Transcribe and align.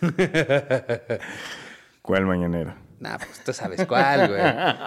¿Cuál 2.02 2.26
mañanero? 2.26 2.74
Nah, 2.98 3.16
pues 3.16 3.42
tú 3.44 3.52
sabes 3.52 3.86
cuál, 3.86 4.28
güey. 4.28 4.42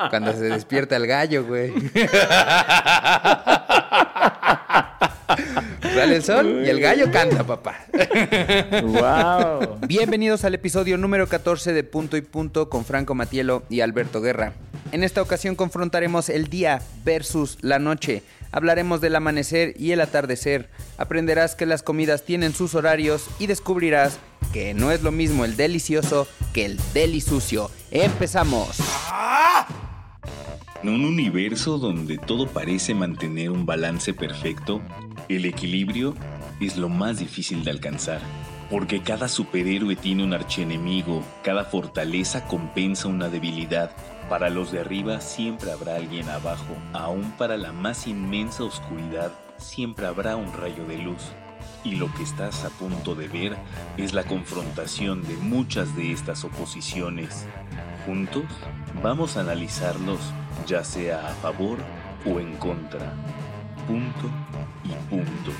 Cuando 0.09 0.33
se 0.33 0.43
despierta 0.45 0.95
el 0.95 1.07
gallo, 1.07 1.45
güey. 1.45 1.73
Sale 5.81 6.15
el 6.15 6.23
sol 6.23 6.63
y 6.65 6.69
el 6.69 6.79
gallo 6.79 7.11
canta, 7.11 7.43
papá. 7.43 7.85
¡Wow! 8.83 9.79
Bienvenidos 9.87 10.43
al 10.45 10.53
episodio 10.55 10.97
número 10.97 11.27
14 11.27 11.73
de 11.73 11.83
Punto 11.83 12.17
y 12.17 12.21
Punto 12.21 12.69
con 12.69 12.85
Franco 12.85 13.15
Matielo 13.15 13.63
y 13.69 13.81
Alberto 13.81 14.21
Guerra. 14.21 14.53
En 14.93 15.03
esta 15.03 15.23
ocasión 15.23 15.55
confrontaremos 15.55 16.29
el 16.29 16.49
día 16.49 16.79
versus 17.03 17.57
la 17.61 17.79
noche. 17.79 18.21
Hablaremos 18.51 19.01
del 19.01 19.15
amanecer 19.15 19.73
y 19.79 19.89
el 19.89 20.01
atardecer. 20.01 20.69
Aprenderás 20.99 21.55
que 21.55 21.65
las 21.65 21.81
comidas 21.81 22.25
tienen 22.25 22.53
sus 22.53 22.75
horarios 22.75 23.25
y 23.39 23.47
descubrirás 23.47 24.19
que 24.53 24.75
no 24.75 24.91
es 24.91 25.01
lo 25.01 25.11
mismo 25.11 25.45
el 25.45 25.57
delicioso 25.57 26.27
que 26.53 26.65
el 26.65 26.79
delisucio. 26.93 27.71
¡Empezamos! 27.89 28.77
En 30.83 30.89
un 30.89 31.05
universo 31.05 31.79
donde 31.79 32.19
todo 32.19 32.45
parece 32.45 32.93
mantener 32.93 33.49
un 33.49 33.65
balance 33.65 34.13
perfecto, 34.13 34.79
el 35.27 35.45
equilibrio 35.45 36.13
es 36.61 36.77
lo 36.77 36.87
más 36.87 37.17
difícil 37.17 37.63
de 37.63 37.71
alcanzar. 37.71 38.21
Porque 38.69 39.01
cada 39.01 39.27
superhéroe 39.27 39.95
tiene 39.95 40.23
un 40.23 40.33
archienemigo, 40.33 41.23
cada 41.43 41.65
fortaleza 41.65 42.45
compensa 42.45 43.07
una 43.07 43.29
debilidad. 43.29 43.89
Para 44.29 44.49
los 44.49 44.71
de 44.71 44.79
arriba 44.79 45.21
siempre 45.21 45.71
habrá 45.71 45.95
alguien 45.95 46.29
abajo, 46.29 46.75
aún 46.93 47.31
para 47.37 47.57
la 47.57 47.71
más 47.71 48.07
inmensa 48.07 48.63
oscuridad 48.63 49.31
siempre 49.57 50.07
habrá 50.07 50.35
un 50.35 50.51
rayo 50.53 50.85
de 50.85 50.97
luz. 50.97 51.31
Y 51.83 51.95
lo 51.95 52.11
que 52.13 52.23
estás 52.23 52.63
a 52.63 52.69
punto 52.69 53.15
de 53.15 53.27
ver 53.27 53.57
es 53.97 54.13
la 54.13 54.23
confrontación 54.23 55.21
de 55.23 55.35
muchas 55.35 55.95
de 55.95 56.11
estas 56.11 56.43
oposiciones. 56.43 57.45
Juntos 58.05 58.45
vamos 59.01 59.37
a 59.37 59.41
analizarlos 59.41 60.19
ya 60.65 60.83
sea 60.83 61.27
a 61.27 61.33
favor 61.35 61.77
o 62.25 62.39
en 62.39 62.55
contra. 62.57 63.13
Punto 63.87 64.29
y 64.83 64.89
punto. 65.09 65.51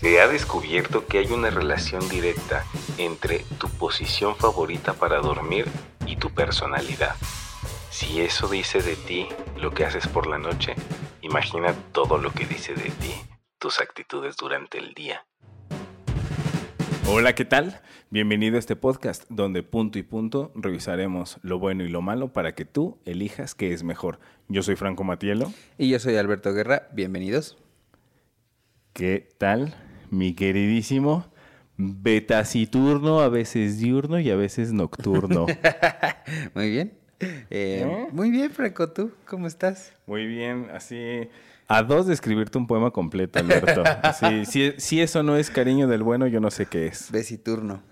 Se 0.00 0.20
ha 0.20 0.28
descubierto 0.28 1.06
que 1.06 1.18
hay 1.18 1.32
una 1.32 1.50
relación 1.50 2.06
directa 2.08 2.64
entre 2.98 3.40
tu 3.58 3.68
posición 3.68 4.36
favorita 4.36 4.94
para 4.94 5.20
dormir 5.20 5.66
y 6.06 6.16
tu 6.16 6.30
personalidad. 6.30 7.14
Si 7.90 8.20
eso 8.20 8.48
dice 8.48 8.82
de 8.82 8.96
ti 8.96 9.28
lo 9.56 9.72
que 9.72 9.84
haces 9.84 10.06
por 10.06 10.26
la 10.26 10.38
noche, 10.38 10.74
imagina 11.22 11.74
todo 11.92 12.18
lo 12.18 12.30
que 12.30 12.46
dice 12.46 12.74
de 12.74 12.90
ti 12.90 13.14
tus 13.58 13.80
actitudes 13.80 14.36
durante 14.36 14.78
el 14.78 14.94
día. 14.94 15.26
Hola, 17.08 17.34
¿qué 17.34 17.44
tal? 17.44 17.80
Bienvenido 18.10 18.56
a 18.56 18.58
este 18.58 18.76
podcast 18.76 19.24
donde 19.28 19.62
punto 19.62 19.98
y 19.98 20.02
punto 20.02 20.52
revisaremos 20.54 21.38
lo 21.42 21.58
bueno 21.58 21.84
y 21.84 21.88
lo 21.88 22.02
malo 22.02 22.32
para 22.32 22.54
que 22.54 22.64
tú 22.64 22.98
elijas 23.04 23.54
qué 23.54 23.72
es 23.72 23.82
mejor. 23.82 24.20
Yo 24.48 24.62
soy 24.62 24.76
Franco 24.76 25.04
Matielo. 25.04 25.52
Y 25.78 25.88
yo 25.88 25.98
soy 25.98 26.16
Alberto 26.16 26.52
Guerra. 26.52 26.88
Bienvenidos. 26.92 27.56
¿Qué 28.92 29.28
tal, 29.38 29.74
mi 30.10 30.34
queridísimo? 30.34 31.26
Betaciturno, 31.76 33.20
a 33.20 33.28
veces 33.28 33.78
diurno 33.78 34.18
y 34.18 34.30
a 34.30 34.36
veces 34.36 34.72
nocturno. 34.72 35.46
muy 36.54 36.70
bien. 36.70 36.92
Eh, 37.20 37.86
¿Eh? 37.86 38.08
Muy 38.12 38.30
bien, 38.30 38.50
Franco. 38.50 38.90
¿Tú 38.90 39.10
cómo 39.26 39.46
estás? 39.46 39.92
Muy 40.06 40.26
bien, 40.26 40.68
así 40.72 41.28
a 41.68 41.82
dos 41.82 42.06
de 42.06 42.14
escribirte 42.14 42.58
un 42.58 42.66
poema 42.66 42.90
completo, 42.90 43.38
Alberto. 43.38 43.82
Sí, 44.18 44.44
si, 44.46 44.72
si 44.78 45.00
eso 45.00 45.22
no 45.22 45.36
es 45.36 45.50
cariño 45.50 45.88
del 45.88 46.02
bueno, 46.02 46.26
yo 46.26 46.40
no 46.40 46.50
sé 46.50 46.66
qué 46.66 46.86
es. 46.86 47.10
Besiturno. 47.10 47.82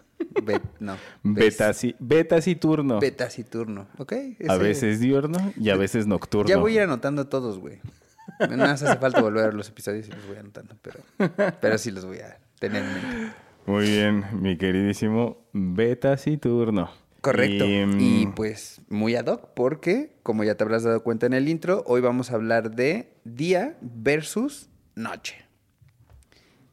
Bet, 0.45 0.63
no. 0.79 0.97
Betaci, 1.23 1.97
betaciturno. 1.99 3.01
Betaciturno. 3.01 3.89
Ok. 3.99 4.13
A 4.49 4.57
veces 4.57 5.01
diurno 5.01 5.53
y 5.57 5.71
a 5.71 5.77
veces 5.77 6.07
nocturno. 6.07 6.49
Ya 6.49 6.57
voy 6.57 6.73
a 6.73 6.75
ir 6.77 6.81
anotando 6.83 7.27
todos, 7.27 7.59
güey. 7.59 7.81
No 8.49 8.57
más 8.57 8.83
hace 8.83 8.97
falta 8.99 9.21
volver 9.21 9.43
a 9.43 9.47
ver 9.47 9.55
los 9.55 9.69
episodios 9.69 10.07
y 10.09 10.11
los 10.11 10.27
voy 10.27 10.37
anotando, 10.37 10.77
pero, 10.81 11.01
pero 11.61 11.79
sí 11.79 11.91
los 11.91 12.07
voy 12.07 12.19
a 12.19 12.39
tener 12.59 12.83
en 12.83 12.95
mente. 12.95 13.37
Muy 13.67 13.87
bien, 13.87 14.25
mi 14.43 14.57
queridísimo 14.59 15.49
Betaciturno. 15.53 16.91
Correcto. 17.21 17.65
Y, 17.65 17.87
mm, 17.87 18.01
Y, 18.01 18.27
pues 18.29 18.83
muy 18.91 19.15
ad 19.17 19.27
hoc, 19.27 19.55
porque, 19.55 20.19
como 20.23 20.45
ya 20.45 20.57
te 20.57 20.65
habrás 20.65 20.83
dado 20.83 21.03
cuenta 21.03 21.25
en 21.27 21.33
el 21.33 21.49
intro, 21.49 21.83
hoy 21.87 22.03
vamos 22.03 22.31
a 22.31 22.35
hablar 22.35 22.71
de 22.75 23.15
día 23.25 23.79
versus 23.81 24.69
noche. 24.95 25.37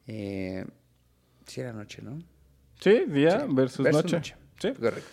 Eh, 0.08 0.66
sí 1.46 1.62
era 1.62 1.72
noche, 1.72 2.02
¿no? 2.02 2.20
Sí, 2.82 3.04
día 3.08 3.42
Sí, 3.42 3.46
versus, 3.50 3.84
versus 3.86 4.04
noche. 4.04 4.16
noche. 4.18 4.36
Sí. 4.60 4.74
Correcto. 4.74 5.10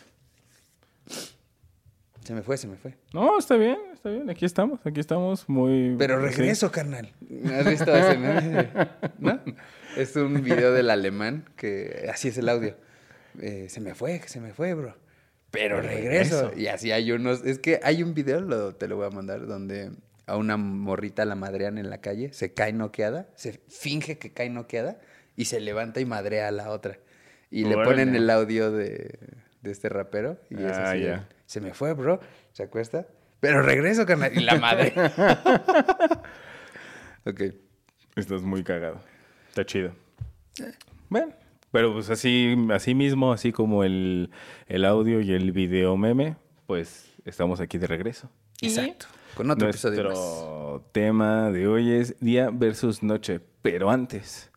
Se 2.28 2.34
me 2.34 2.42
fue, 2.42 2.58
se 2.58 2.68
me 2.68 2.76
fue. 2.76 2.94
No, 3.14 3.38
está 3.38 3.56
bien, 3.56 3.78
está 3.94 4.10
bien. 4.10 4.28
Aquí 4.28 4.44
estamos, 4.44 4.80
aquí 4.84 5.00
estamos 5.00 5.48
muy... 5.48 5.96
Pero 5.98 6.20
sí. 6.20 6.36
regreso, 6.36 6.70
carnal. 6.70 7.10
¿Has 7.58 7.66
visto 7.66 7.96
ese, 7.96 8.18
no? 8.18 8.34
¿No? 9.18 9.40
Es 9.96 10.14
un 10.14 10.42
video 10.42 10.74
del 10.74 10.90
alemán 10.90 11.46
que 11.56 12.06
así 12.12 12.28
es 12.28 12.36
el 12.36 12.50
audio. 12.50 12.76
Eh, 13.40 13.68
se 13.70 13.80
me 13.80 13.94
fue, 13.94 14.20
se 14.26 14.42
me 14.42 14.52
fue, 14.52 14.74
bro. 14.74 14.94
Pero 15.50 15.80
regreso. 15.80 16.42
regreso. 16.50 16.60
Y 16.60 16.66
así 16.66 16.92
hay 16.92 17.12
unos. 17.12 17.42
Es 17.46 17.58
que 17.60 17.80
hay 17.82 18.02
un 18.02 18.12
video, 18.12 18.42
lo- 18.42 18.74
te 18.74 18.88
lo 18.88 18.96
voy 18.96 19.06
a 19.06 19.10
mandar, 19.10 19.46
donde 19.46 19.90
a 20.26 20.36
una 20.36 20.58
morrita 20.58 21.24
la 21.24 21.34
madrean 21.34 21.78
en 21.78 21.88
la 21.88 22.02
calle, 22.02 22.34
se 22.34 22.52
cae 22.52 22.74
noqueada, 22.74 23.30
se 23.36 23.58
finge 23.70 24.18
que 24.18 24.34
cae 24.34 24.50
noqueada 24.50 25.00
y 25.34 25.46
se 25.46 25.60
levanta 25.60 26.00
y 26.00 26.04
madrea 26.04 26.48
a 26.48 26.50
la 26.50 26.68
otra. 26.68 26.98
Y 27.50 27.64
le 27.64 27.74
ponen 27.76 28.14
el 28.14 28.28
audio 28.28 28.70
de, 28.70 29.18
de 29.62 29.70
este 29.70 29.88
rapero 29.88 30.38
y 30.50 30.56
es 30.62 30.72
Ah, 30.76 30.90
así. 30.90 31.00
ya. 31.04 31.26
Se 31.48 31.62
me 31.62 31.72
fue, 31.72 31.94
bro. 31.94 32.20
Se 32.52 32.62
acuesta. 32.62 33.06
Pero 33.40 33.62
regreso, 33.62 34.04
carnal. 34.04 34.36
Y 34.36 34.40
la 34.40 34.56
madre. 34.56 34.92
ok. 37.24 37.42
Estás 38.16 38.42
muy 38.42 38.62
cagado. 38.62 39.00
Está 39.48 39.64
chido. 39.64 39.92
Bueno, 41.08 41.32
pero 41.70 41.94
pues 41.94 42.10
así, 42.10 42.54
así 42.70 42.94
mismo, 42.94 43.32
así 43.32 43.50
como 43.50 43.82
el, 43.82 44.30
el 44.66 44.84
audio 44.84 45.22
y 45.22 45.32
el 45.32 45.52
video 45.52 45.96
meme, 45.96 46.36
pues 46.66 47.14
estamos 47.24 47.60
aquí 47.60 47.78
de 47.78 47.86
regreso. 47.86 48.28
Exacto. 48.60 49.06
Con 49.34 49.50
otro 49.50 49.70
episodio 49.70 50.04
más. 50.04 50.18
Nuestro 50.18 50.84
tema 50.92 51.50
de 51.50 51.66
hoy 51.66 51.92
es 51.92 52.14
día 52.20 52.50
versus 52.52 53.02
noche. 53.02 53.40
Pero 53.62 53.90
antes 53.90 54.50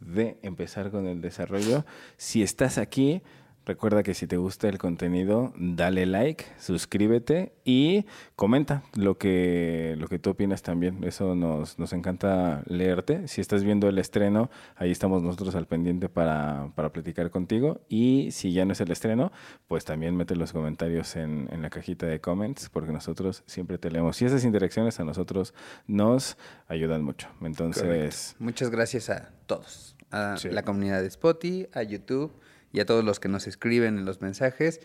de 0.00 0.38
empezar 0.40 0.90
con 0.90 1.08
el 1.08 1.20
desarrollo, 1.20 1.84
si 2.16 2.42
estás 2.42 2.78
aquí, 2.78 3.20
recuerda 3.68 4.02
que 4.02 4.14
si 4.14 4.26
te 4.26 4.38
gusta 4.38 4.68
el 4.68 4.78
contenido, 4.78 5.52
dale 5.56 6.06
like, 6.06 6.44
suscríbete 6.58 7.52
y 7.64 8.06
comenta 8.34 8.82
lo 8.96 9.18
que, 9.18 9.94
lo 9.98 10.08
que 10.08 10.18
tú 10.18 10.30
opinas 10.30 10.62
también. 10.62 11.04
Eso 11.04 11.34
nos, 11.34 11.78
nos 11.78 11.92
encanta 11.92 12.62
leerte. 12.66 13.28
Si 13.28 13.40
estás 13.42 13.62
viendo 13.62 13.86
el 13.88 13.98
estreno, 13.98 14.50
ahí 14.74 14.90
estamos 14.90 15.22
nosotros 15.22 15.54
al 15.54 15.66
pendiente 15.66 16.08
para, 16.08 16.72
para 16.74 16.90
platicar 16.92 17.30
contigo. 17.30 17.82
Y 17.88 18.30
si 18.32 18.52
ya 18.52 18.64
no 18.64 18.72
es 18.72 18.80
el 18.80 18.90
estreno, 18.90 19.30
pues 19.68 19.84
también 19.84 20.16
mete 20.16 20.34
los 20.34 20.52
comentarios 20.52 21.14
en, 21.16 21.48
en 21.52 21.60
la 21.60 21.68
cajita 21.68 22.06
de 22.06 22.20
comments, 22.20 22.70
porque 22.70 22.90
nosotros 22.90 23.42
siempre 23.46 23.76
te 23.76 23.90
leemos. 23.90 24.20
Y 24.22 24.24
esas 24.24 24.44
interacciones 24.44 24.98
a 24.98 25.04
nosotros 25.04 25.52
nos 25.86 26.38
ayudan 26.68 27.02
mucho. 27.04 27.28
Entonces, 27.42 27.82
Correcto. 27.84 28.44
Muchas 28.44 28.70
gracias 28.70 29.10
a 29.10 29.30
todos. 29.46 29.94
A 30.10 30.38
Sí. 30.38 30.48
la 30.48 30.62
comunidad 30.62 31.02
de 31.02 31.08
Spotify, 31.08 31.68
a 31.74 31.82
YouTube 31.82 32.32
y 32.72 32.80
a 32.80 32.86
todos 32.86 33.04
los 33.04 33.20
que 33.20 33.28
nos 33.28 33.46
escriben 33.46 33.98
en 33.98 34.04
los 34.04 34.20
mensajes. 34.20 34.80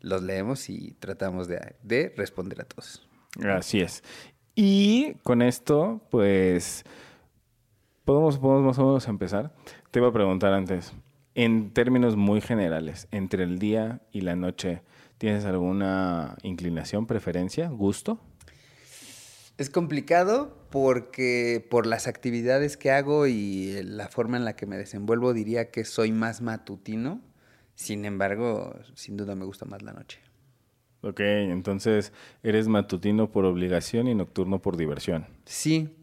Los 0.00 0.22
leemos 0.22 0.68
y 0.68 0.96
tratamos 0.98 1.48
de, 1.48 1.76
de 1.82 2.12
responder 2.16 2.60
a 2.60 2.64
todos. 2.64 3.06
Así 3.44 3.80
es. 3.80 4.02
Y 4.54 5.14
con 5.22 5.42
esto, 5.42 6.00
pues, 6.10 6.84
podemos, 8.04 8.38
podemos 8.38 8.64
más 8.64 8.78
o 8.78 8.86
menos 8.86 9.08
empezar. 9.08 9.54
Te 9.90 9.98
iba 9.98 10.08
a 10.08 10.12
preguntar 10.12 10.52
antes, 10.52 10.92
en 11.34 11.72
términos 11.72 12.16
muy 12.16 12.40
generales, 12.40 13.08
entre 13.10 13.44
el 13.44 13.58
día 13.58 14.00
y 14.10 14.22
la 14.22 14.36
noche, 14.36 14.82
¿tienes 15.18 15.44
alguna 15.44 16.36
inclinación, 16.42 17.06
preferencia, 17.06 17.68
gusto? 17.68 18.18
Es 19.58 19.68
complicado 19.68 20.56
porque 20.70 21.66
por 21.70 21.86
las 21.86 22.06
actividades 22.06 22.76
que 22.76 22.90
hago 22.90 23.26
y 23.26 23.82
la 23.82 24.08
forma 24.08 24.36
en 24.36 24.44
la 24.44 24.56
que 24.56 24.66
me 24.66 24.76
desenvuelvo 24.76 25.34
diría 25.34 25.70
que 25.70 25.84
soy 25.84 26.12
más 26.12 26.40
matutino. 26.40 27.22
Sin 27.76 28.04
embargo, 28.04 28.74
sin 28.94 29.16
duda 29.16 29.36
me 29.36 29.44
gusta 29.44 29.66
más 29.66 29.82
la 29.82 29.92
noche. 29.92 30.18
Ok, 31.02 31.20
entonces 31.20 32.12
eres 32.42 32.66
matutino 32.66 33.30
por 33.30 33.44
obligación 33.44 34.08
y 34.08 34.14
nocturno 34.14 34.60
por 34.60 34.76
diversión. 34.76 35.26
Sí, 35.44 35.94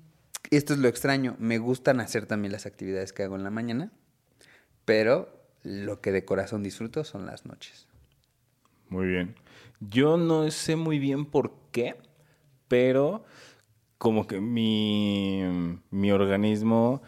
esto 0.51 0.73
es 0.73 0.79
lo 0.79 0.87
extraño. 0.87 1.35
Me 1.39 1.57
gustan 1.57 1.99
hacer 1.99 2.27
también 2.27 2.53
las 2.53 2.65
actividades 2.65 3.11
que 3.11 3.23
hago 3.23 3.35
en 3.35 3.43
la 3.43 3.49
mañana, 3.49 3.91
pero 4.85 5.43
lo 5.63 5.99
que 5.99 6.11
de 6.11 6.25
corazón 6.25 6.63
disfruto 6.63 7.03
son 7.03 7.25
las 7.25 7.45
noches. 7.45 7.87
Muy 8.87 9.07
bien. 9.07 9.35
Yo 9.79 10.17
no 10.17 10.49
sé 10.51 10.75
muy 10.75 10.99
bien 10.99 11.25
por 11.25 11.53
qué, 11.71 11.95
pero 12.67 13.25
como 13.97 14.27
que 14.27 14.39
mi, 14.39 15.41
mi 15.89 16.11
organismo 16.11 17.01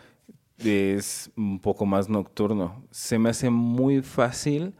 es 0.57 1.31
un 1.35 1.59
poco 1.59 1.85
más 1.85 2.09
nocturno. 2.09 2.85
Se 2.91 3.19
me 3.19 3.29
hace 3.29 3.49
muy 3.49 4.01
fácil 4.01 4.73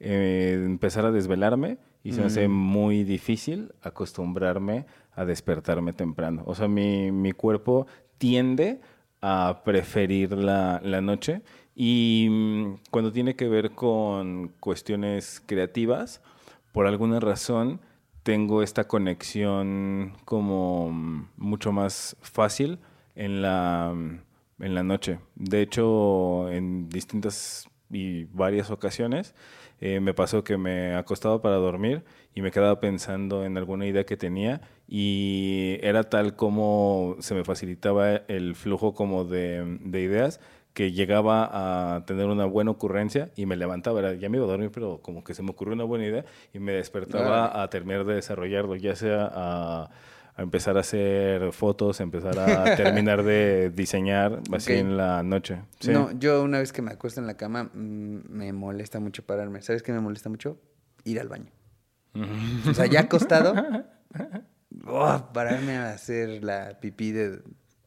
eh, 0.00 0.60
empezar 0.64 1.06
a 1.06 1.12
desvelarme 1.12 1.78
y 2.04 2.12
se 2.12 2.20
me 2.20 2.26
hace 2.26 2.48
muy 2.48 3.04
difícil 3.04 3.72
acostumbrarme 3.80 4.86
a 5.14 5.24
despertarme 5.24 5.92
temprano. 5.92 6.42
O 6.46 6.54
sea, 6.54 6.68
mi, 6.68 7.12
mi 7.12 7.32
cuerpo 7.32 7.86
tiende 8.18 8.80
a 9.20 9.62
preferir 9.64 10.32
la, 10.32 10.80
la 10.82 11.00
noche 11.00 11.42
y 11.74 12.26
mm, 12.28 12.74
cuando 12.90 13.12
tiene 13.12 13.36
que 13.36 13.48
ver 13.48 13.70
con 13.70 14.48
cuestiones 14.60 15.42
creativas, 15.46 16.20
por 16.72 16.86
alguna 16.86 17.20
razón 17.20 17.80
tengo 18.22 18.62
esta 18.62 18.88
conexión 18.88 20.14
como 20.24 20.90
mm, 20.90 21.28
mucho 21.36 21.72
más 21.72 22.16
fácil 22.20 22.78
en 23.14 23.42
la, 23.42 23.92
mm, 23.94 24.20
en 24.62 24.74
la 24.74 24.82
noche. 24.82 25.18
De 25.34 25.60
hecho, 25.60 26.50
en 26.50 26.88
distintas 26.88 27.68
y 27.90 28.24
varias 28.32 28.70
ocasiones 28.70 29.34
eh, 29.80 30.00
me 30.00 30.14
pasó 30.14 30.44
que 30.44 30.56
me 30.56 30.94
acostaba 30.94 31.42
para 31.42 31.56
dormir 31.56 32.04
y 32.34 32.40
me 32.40 32.50
quedaba 32.50 32.80
pensando 32.80 33.44
en 33.44 33.58
alguna 33.58 33.86
idea 33.86 34.06
que 34.06 34.16
tenía 34.16 34.62
y 34.88 35.76
era 35.82 36.04
tal 36.04 36.34
como 36.34 37.16
se 37.20 37.34
me 37.34 37.44
facilitaba 37.44 38.14
el 38.28 38.54
flujo 38.54 38.94
como 38.94 39.24
de, 39.24 39.78
de 39.82 40.00
ideas 40.00 40.40
que 40.72 40.92
llegaba 40.92 41.96
a 41.96 42.04
tener 42.06 42.26
una 42.26 42.46
buena 42.46 42.70
ocurrencia 42.70 43.30
y 43.36 43.44
me 43.44 43.56
levantaba, 43.56 43.98
era, 43.98 44.14
ya 44.14 44.28
me 44.28 44.38
iba 44.38 44.46
a 44.46 44.50
dormir, 44.50 44.70
pero 44.72 45.00
como 45.02 45.22
que 45.22 45.34
se 45.34 45.42
me 45.42 45.50
ocurrió 45.50 45.74
una 45.74 45.84
buena 45.84 46.06
idea 46.06 46.24
y 46.54 46.60
me 46.60 46.72
despertaba 46.72 47.62
a 47.62 47.68
terminar 47.68 48.04
de 48.04 48.14
desarrollarlo, 48.14 48.76
ya 48.76 48.96
sea 48.96 49.30
a, 49.30 49.90
a 50.34 50.42
empezar 50.42 50.76
a 50.76 50.80
hacer 50.80 51.52
fotos, 51.52 52.00
empezar 52.00 52.38
a 52.38 52.74
terminar 52.76 53.22
de 53.22 53.70
diseñar 53.70 54.40
así 54.52 54.74
en 54.74 54.96
la 54.96 55.22
noche. 55.22 55.62
Sí. 55.80 55.90
No, 55.90 56.10
yo 56.12 56.42
una 56.42 56.58
vez 56.58 56.72
que 56.72 56.82
me 56.82 56.90
acuesto 56.90 57.20
en 57.20 57.26
la 57.26 57.36
cama 57.36 57.64
mm, 57.64 58.20
me 58.28 58.52
molesta 58.52 59.00
mucho 59.00 59.24
pararme. 59.24 59.62
¿Sabes 59.62 59.82
qué 59.82 59.92
me 59.92 60.00
molesta 60.00 60.28
mucho? 60.28 60.58
Ir 61.04 61.20
al 61.20 61.28
baño. 61.28 61.50
O 62.68 62.74
sea, 62.74 62.86
ya 62.86 63.00
acostado, 63.00 63.54
oh, 64.86 65.30
pararme 65.32 65.76
a 65.76 65.92
hacer 65.92 66.44
la 66.44 66.78
pipí 66.78 67.10
de 67.10 67.40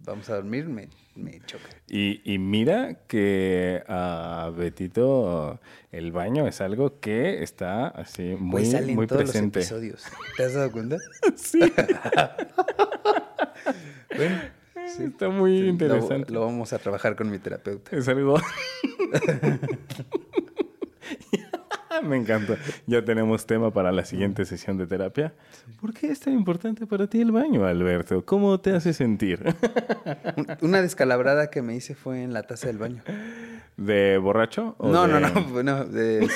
vamos 0.05 0.29
a 0.29 0.35
dormir 0.35 0.65
me, 0.67 0.87
me 1.15 1.39
choca. 1.45 1.65
Y, 1.87 2.21
y 2.23 2.37
mira 2.37 2.95
que 3.07 3.83
a 3.87 4.51
Betito 4.55 5.59
el 5.91 6.11
baño 6.11 6.47
es 6.47 6.61
algo 6.61 6.99
que 6.99 7.43
está 7.43 7.87
así 7.87 8.35
muy, 8.39 8.61
Pues 8.61 8.71
salen 8.71 8.95
muy 8.95 9.07
todos 9.07 9.23
presente. 9.23 9.59
los 9.59 9.65
episodios. 9.71 10.03
¿Te 10.37 10.43
has 10.45 10.53
dado 10.53 10.71
cuenta? 10.71 10.97
Sí. 11.35 11.59
Bueno, 14.15 14.39
sí. 14.95 15.03
Está 15.05 15.29
muy 15.29 15.57
Sí, 15.59 15.67
interesante. 15.67 16.31
Lo, 16.31 16.41
lo 16.41 16.45
vamos 16.45 16.71
a 16.71 16.77
trabajar 16.79 17.15
con 17.15 17.29
mi 17.29 17.39
terapeuta. 17.39 17.95
Es 17.97 18.07
algo. 18.07 18.35
Me 22.03 22.17
encanta. 22.17 22.57
Ya 22.87 23.03
tenemos 23.03 23.45
tema 23.45 23.71
para 23.71 23.91
la 23.91 24.05
siguiente 24.05 24.45
sesión 24.45 24.77
de 24.77 24.87
terapia. 24.87 25.33
¿Por 25.79 25.93
qué 25.93 26.07
es 26.07 26.19
tan 26.19 26.33
importante 26.33 26.85
para 26.87 27.07
ti 27.07 27.21
el 27.21 27.31
baño, 27.31 27.65
Alberto? 27.65 28.25
¿Cómo 28.25 28.59
te 28.59 28.71
hace 28.71 28.93
sentir? 28.93 29.43
Un- 30.37 30.47
Una 30.61 30.81
descalabrada 30.81 31.49
que 31.49 31.61
me 31.61 31.75
hice 31.75 31.95
fue 31.95 32.21
en 32.23 32.33
la 32.33 32.43
taza 32.43 32.67
del 32.67 32.77
baño. 32.77 33.03
¿De 33.77 34.17
borracho? 34.17 34.75
o 34.77 34.91
No, 34.91 35.07
no, 35.07 35.19
no, 35.63 35.85
de- 35.85 36.27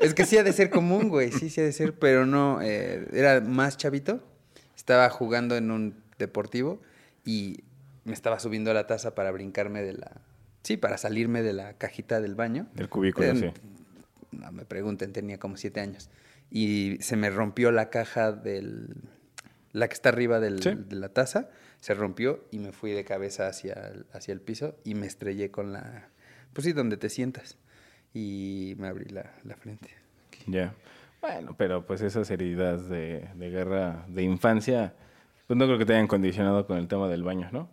es 0.00 0.14
que 0.14 0.24
sí 0.24 0.36
ha 0.38 0.42
de 0.44 0.52
ser 0.52 0.70
común, 0.70 1.08
güey, 1.08 1.32
sí, 1.32 1.50
sí 1.50 1.60
ha 1.60 1.64
de 1.64 1.72
ser, 1.72 1.92
pero 1.98 2.24
no, 2.26 2.60
eh, 2.62 3.08
era 3.12 3.40
más 3.40 3.76
chavito, 3.76 4.20
estaba 4.76 5.08
jugando 5.10 5.56
en 5.56 5.70
un 5.70 5.94
deportivo 6.18 6.80
y 7.24 7.64
me 8.04 8.12
estaba 8.12 8.38
subiendo 8.38 8.70
a 8.70 8.74
la 8.74 8.86
taza 8.86 9.14
para 9.14 9.30
brincarme 9.32 9.82
de 9.82 9.94
la, 9.94 10.12
sí, 10.62 10.76
para 10.76 10.98
salirme 10.98 11.42
de 11.42 11.52
la 11.52 11.72
cajita 11.74 12.20
del 12.20 12.34
baño. 12.36 12.68
Del 12.74 12.88
cubículo, 12.88 13.26
Eh, 13.28 13.34
sí. 13.36 13.50
No 14.32 14.52
me 14.52 14.64
pregunten, 14.64 15.12
tenía 15.12 15.38
como 15.38 15.56
siete 15.56 15.80
años. 15.80 16.10
Y 16.50 16.98
se 17.00 17.16
me 17.16 17.30
rompió 17.30 17.70
la 17.72 17.90
caja 17.90 18.32
del, 18.32 18.88
la 19.72 19.88
que 19.88 19.94
está 19.94 20.08
arriba 20.10 20.40
del- 20.40 20.62
Sí. 20.62 20.70
de 20.74 20.96
la 20.96 21.08
taza, 21.10 21.48
se 21.80 21.94
rompió 21.94 22.44
y 22.50 22.58
me 22.58 22.72
fui 22.72 22.90
de 22.92 23.04
cabeza 23.04 23.46
hacia 23.48 23.74
el, 23.74 24.06
hacia 24.12 24.32
el 24.32 24.40
piso 24.40 24.76
y 24.84 24.94
me 24.94 25.06
estrellé 25.06 25.50
con 25.50 25.72
la, 25.72 26.08
pues 26.52 26.64
sí, 26.64 26.72
donde 26.72 26.96
te 26.96 27.08
sientas. 27.08 27.58
Y 28.14 28.74
me 28.78 28.88
abrí 28.88 29.04
la, 29.10 29.32
la 29.44 29.56
frente. 29.56 29.90
Ya. 30.46 30.74
Bueno, 31.20 31.54
pero 31.56 31.84
pues 31.86 32.00
esas 32.00 32.30
heridas 32.30 32.88
de, 32.88 33.28
de 33.34 33.50
guerra 33.50 34.04
de 34.08 34.22
infancia, 34.22 34.94
pues 35.46 35.56
no 35.58 35.66
creo 35.66 35.76
que 35.78 35.84
te 35.84 35.92
hayan 35.94 36.06
condicionado 36.06 36.66
con 36.66 36.78
el 36.78 36.88
tema 36.88 37.08
del 37.08 37.22
baño, 37.22 37.48
¿no? 37.52 37.68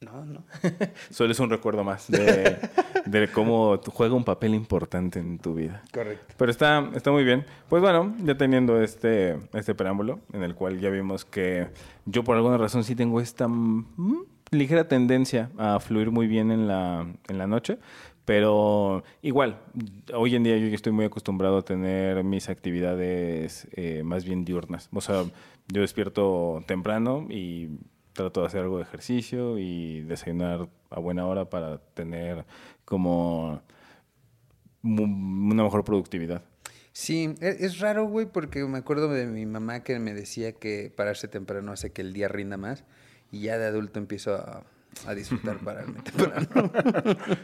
No, 0.00 0.24
no. 0.24 0.44
Solo 1.10 1.32
es 1.32 1.40
un 1.40 1.50
recuerdo 1.50 1.84
más 1.84 2.10
de, 2.10 2.58
de 3.04 3.28
cómo 3.28 3.78
juega 3.92 4.14
un 4.14 4.24
papel 4.24 4.54
importante 4.54 5.18
en 5.18 5.38
tu 5.38 5.54
vida. 5.54 5.82
Correcto. 5.92 6.34
Pero 6.38 6.50
está, 6.50 6.90
está 6.94 7.10
muy 7.10 7.22
bien. 7.22 7.44
Pues 7.68 7.82
bueno, 7.82 8.14
ya 8.24 8.34
teniendo 8.34 8.80
este, 8.80 9.38
este 9.52 9.74
preámbulo, 9.74 10.20
en 10.32 10.42
el 10.42 10.54
cual 10.54 10.80
ya 10.80 10.88
vimos 10.88 11.26
que 11.26 11.66
yo 12.06 12.24
por 12.24 12.36
alguna 12.36 12.56
razón 12.56 12.82
sí 12.82 12.94
tengo 12.94 13.20
esta 13.20 13.46
mm, 13.46 14.24
ligera 14.52 14.88
tendencia 14.88 15.50
a 15.58 15.78
fluir 15.80 16.10
muy 16.10 16.26
bien 16.26 16.50
en 16.50 16.66
la, 16.66 17.06
en 17.28 17.36
la 17.36 17.46
noche. 17.46 17.76
Pero 18.24 19.02
igual, 19.20 19.58
hoy 20.14 20.34
en 20.34 20.44
día 20.44 20.56
yo 20.56 20.66
estoy 20.68 20.92
muy 20.92 21.04
acostumbrado 21.04 21.58
a 21.58 21.62
tener 21.62 22.24
mis 22.24 22.48
actividades 22.48 23.68
eh, 23.72 24.02
más 24.02 24.24
bien 24.24 24.46
diurnas. 24.46 24.88
O 24.94 25.02
sea, 25.02 25.24
yo 25.68 25.80
despierto 25.82 26.62
temprano 26.66 27.26
y 27.28 27.68
trato 28.12 28.40
de 28.40 28.46
hacer 28.46 28.62
algo 28.62 28.78
de 28.78 28.84
ejercicio 28.84 29.58
y 29.58 30.02
desayunar 30.02 30.68
a 30.90 31.00
buena 31.00 31.26
hora 31.26 31.48
para 31.48 31.78
tener 31.78 32.44
como 32.84 33.62
una 34.82 35.62
mejor 35.62 35.84
productividad. 35.84 36.42
Sí, 36.92 37.34
e- 37.40 37.56
es, 37.60 37.78
raro, 37.78 38.06
güey, 38.06 38.26
porque 38.26 38.64
me 38.64 38.78
acuerdo 38.78 39.08
de 39.08 39.26
mi 39.26 39.46
mamá 39.46 39.80
que 39.80 39.98
me 39.98 40.12
decía 40.12 40.52
que 40.52 40.92
pararse 40.94 41.28
temprano 41.28 41.72
hace 41.72 41.92
que 41.92 42.02
el 42.02 42.12
día 42.12 42.28
rinda 42.28 42.56
más. 42.56 42.84
Y 43.30 43.42
ya 43.42 43.58
de 43.58 43.66
adulto 43.66 44.00
empiezo 44.00 44.34
a, 44.34 44.64
a 45.06 45.14
disfrutar 45.14 45.58
pararme 45.64 46.02
temprano. 46.02 46.48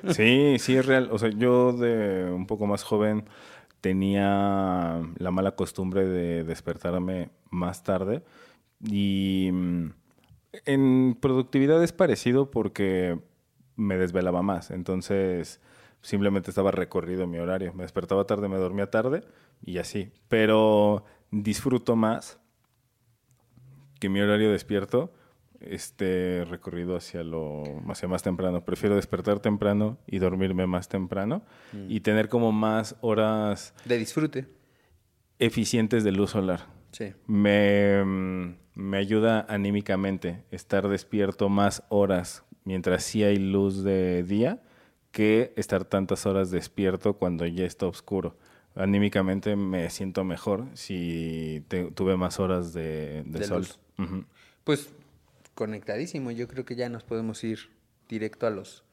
Sí, 0.12 0.56
sí 0.58 0.76
es 0.76 0.86
real. 0.86 1.08
O 1.12 1.18
sea, 1.18 1.30
yo 1.30 1.72
de 1.72 2.30
un 2.30 2.46
poco 2.46 2.66
más 2.66 2.82
joven 2.82 3.24
tenía 3.80 5.00
la 5.18 5.30
mala 5.30 5.52
costumbre 5.52 6.06
de 6.06 6.42
despertarme 6.42 7.30
más 7.50 7.84
tarde 7.84 8.24
y 8.84 9.50
mm, 9.52 9.90
en 10.64 11.16
productividad 11.20 11.82
es 11.82 11.92
parecido 11.92 12.50
porque 12.50 13.18
me 13.76 13.96
desvelaba 13.98 14.42
más. 14.42 14.70
Entonces 14.70 15.60
simplemente 16.02 16.50
estaba 16.50 16.70
recorrido 16.70 17.26
mi 17.26 17.38
horario. 17.38 17.72
Me 17.74 17.82
despertaba 17.82 18.24
tarde, 18.26 18.48
me 18.48 18.56
dormía 18.56 18.90
tarde 18.90 19.22
y 19.64 19.78
así. 19.78 20.12
Pero 20.28 21.04
disfruto 21.30 21.96
más 21.96 22.38
que 24.00 24.08
mi 24.08 24.20
horario 24.20 24.50
despierto 24.52 25.12
esté 25.60 26.44
recorrido 26.44 26.96
hacia 26.96 27.22
lo 27.24 27.62
hacia 27.88 28.08
más 28.08 28.22
temprano. 28.22 28.64
Prefiero 28.64 28.94
despertar 28.94 29.40
temprano 29.40 29.98
y 30.06 30.18
dormirme 30.18 30.66
más 30.66 30.88
temprano 30.88 31.42
y 31.88 32.00
tener 32.00 32.28
como 32.28 32.52
más 32.52 32.96
horas 33.00 33.74
De 33.84 33.96
disfrute. 33.98 34.46
eficientes 35.38 36.04
de 36.04 36.12
luz 36.12 36.30
solar. 36.30 36.66
Sí. 36.92 37.12
Me, 37.26 38.02
mm, 38.04 38.54
me 38.76 38.98
ayuda 38.98 39.44
anímicamente 39.48 40.44
estar 40.50 40.86
despierto 40.88 41.48
más 41.48 41.82
horas 41.88 42.44
mientras 42.64 43.02
sí 43.04 43.24
hay 43.24 43.38
luz 43.38 43.82
de 43.82 44.22
día 44.22 44.62
que 45.12 45.52
estar 45.56 45.84
tantas 45.86 46.26
horas 46.26 46.50
despierto 46.50 47.14
cuando 47.14 47.46
ya 47.46 47.64
está 47.64 47.86
oscuro. 47.86 48.36
Anímicamente 48.74 49.56
me 49.56 49.88
siento 49.88 50.24
mejor 50.24 50.66
si 50.74 51.64
te- 51.68 51.90
tuve 51.92 52.18
más 52.18 52.38
horas 52.38 52.74
de, 52.74 53.22
de 53.24 53.38
De 53.38 53.44
sol. 53.46 53.66
Pues 54.62 54.90
conectadísimo. 55.54 56.30
Yo 56.30 56.46
creo 56.46 56.66
que 56.66 56.76
ya 56.76 56.90
nos 56.90 57.02
podemos 57.02 57.42
ir 57.44 57.70
directo 58.10 58.46
a 58.46 58.50
los 58.50 58.84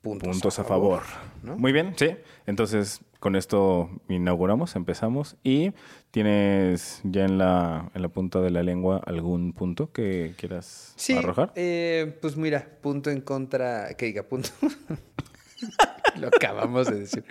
puntos, 0.00 0.28
Puntos 0.28 0.58
a 0.60 0.64
favor. 0.64 1.02
¿no? 1.42 1.56
Muy 1.56 1.72
bien, 1.72 1.94
sí. 1.96 2.10
Entonces, 2.46 3.00
con 3.22 3.36
esto 3.36 3.88
inauguramos, 4.08 4.74
empezamos. 4.74 5.36
¿Y 5.44 5.72
tienes 6.10 7.00
ya 7.04 7.24
en 7.24 7.38
la, 7.38 7.88
en 7.94 8.02
la 8.02 8.08
punta 8.08 8.40
de 8.40 8.50
la 8.50 8.64
lengua 8.64 9.00
algún 9.06 9.52
punto 9.52 9.92
que 9.92 10.34
quieras 10.36 10.92
Sí, 10.96 11.16
arrojar? 11.16 11.52
eh, 11.54 12.18
pues 12.20 12.36
mira, 12.36 12.66
punto 12.80 13.10
en 13.10 13.20
contra, 13.20 13.94
que 13.94 14.06
diga 14.06 14.24
punto. 14.24 14.48
lo 16.18 16.26
acabamos 16.28 16.88
de 16.90 16.98
decir. 16.98 17.24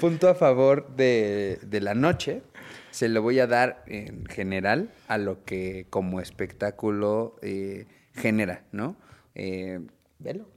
Punto 0.00 0.28
a 0.28 0.34
favor 0.34 0.96
de, 0.96 1.60
de 1.62 1.80
la 1.80 1.94
noche. 1.94 2.42
Se 2.90 3.08
lo 3.08 3.22
voy 3.22 3.38
a 3.38 3.46
dar 3.46 3.84
en 3.86 4.26
general 4.26 4.90
a 5.06 5.16
lo 5.16 5.44
que 5.44 5.86
como 5.90 6.20
espectáculo 6.20 7.36
eh, 7.40 7.86
genera, 8.14 8.64
¿no? 8.72 8.96
Eh, 9.36 9.78
velo, 10.18 10.48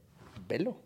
velo. 0.47 0.77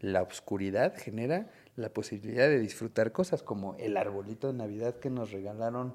La 0.00 0.22
oscuridad 0.22 0.94
genera 0.98 1.48
la 1.76 1.92
posibilidad 1.92 2.48
de 2.48 2.58
disfrutar 2.58 3.12
cosas 3.12 3.42
como 3.42 3.76
el 3.76 3.96
arbolito 3.96 4.48
de 4.48 4.54
Navidad 4.54 4.96
que 4.96 5.10
nos 5.10 5.30
regalaron 5.32 5.94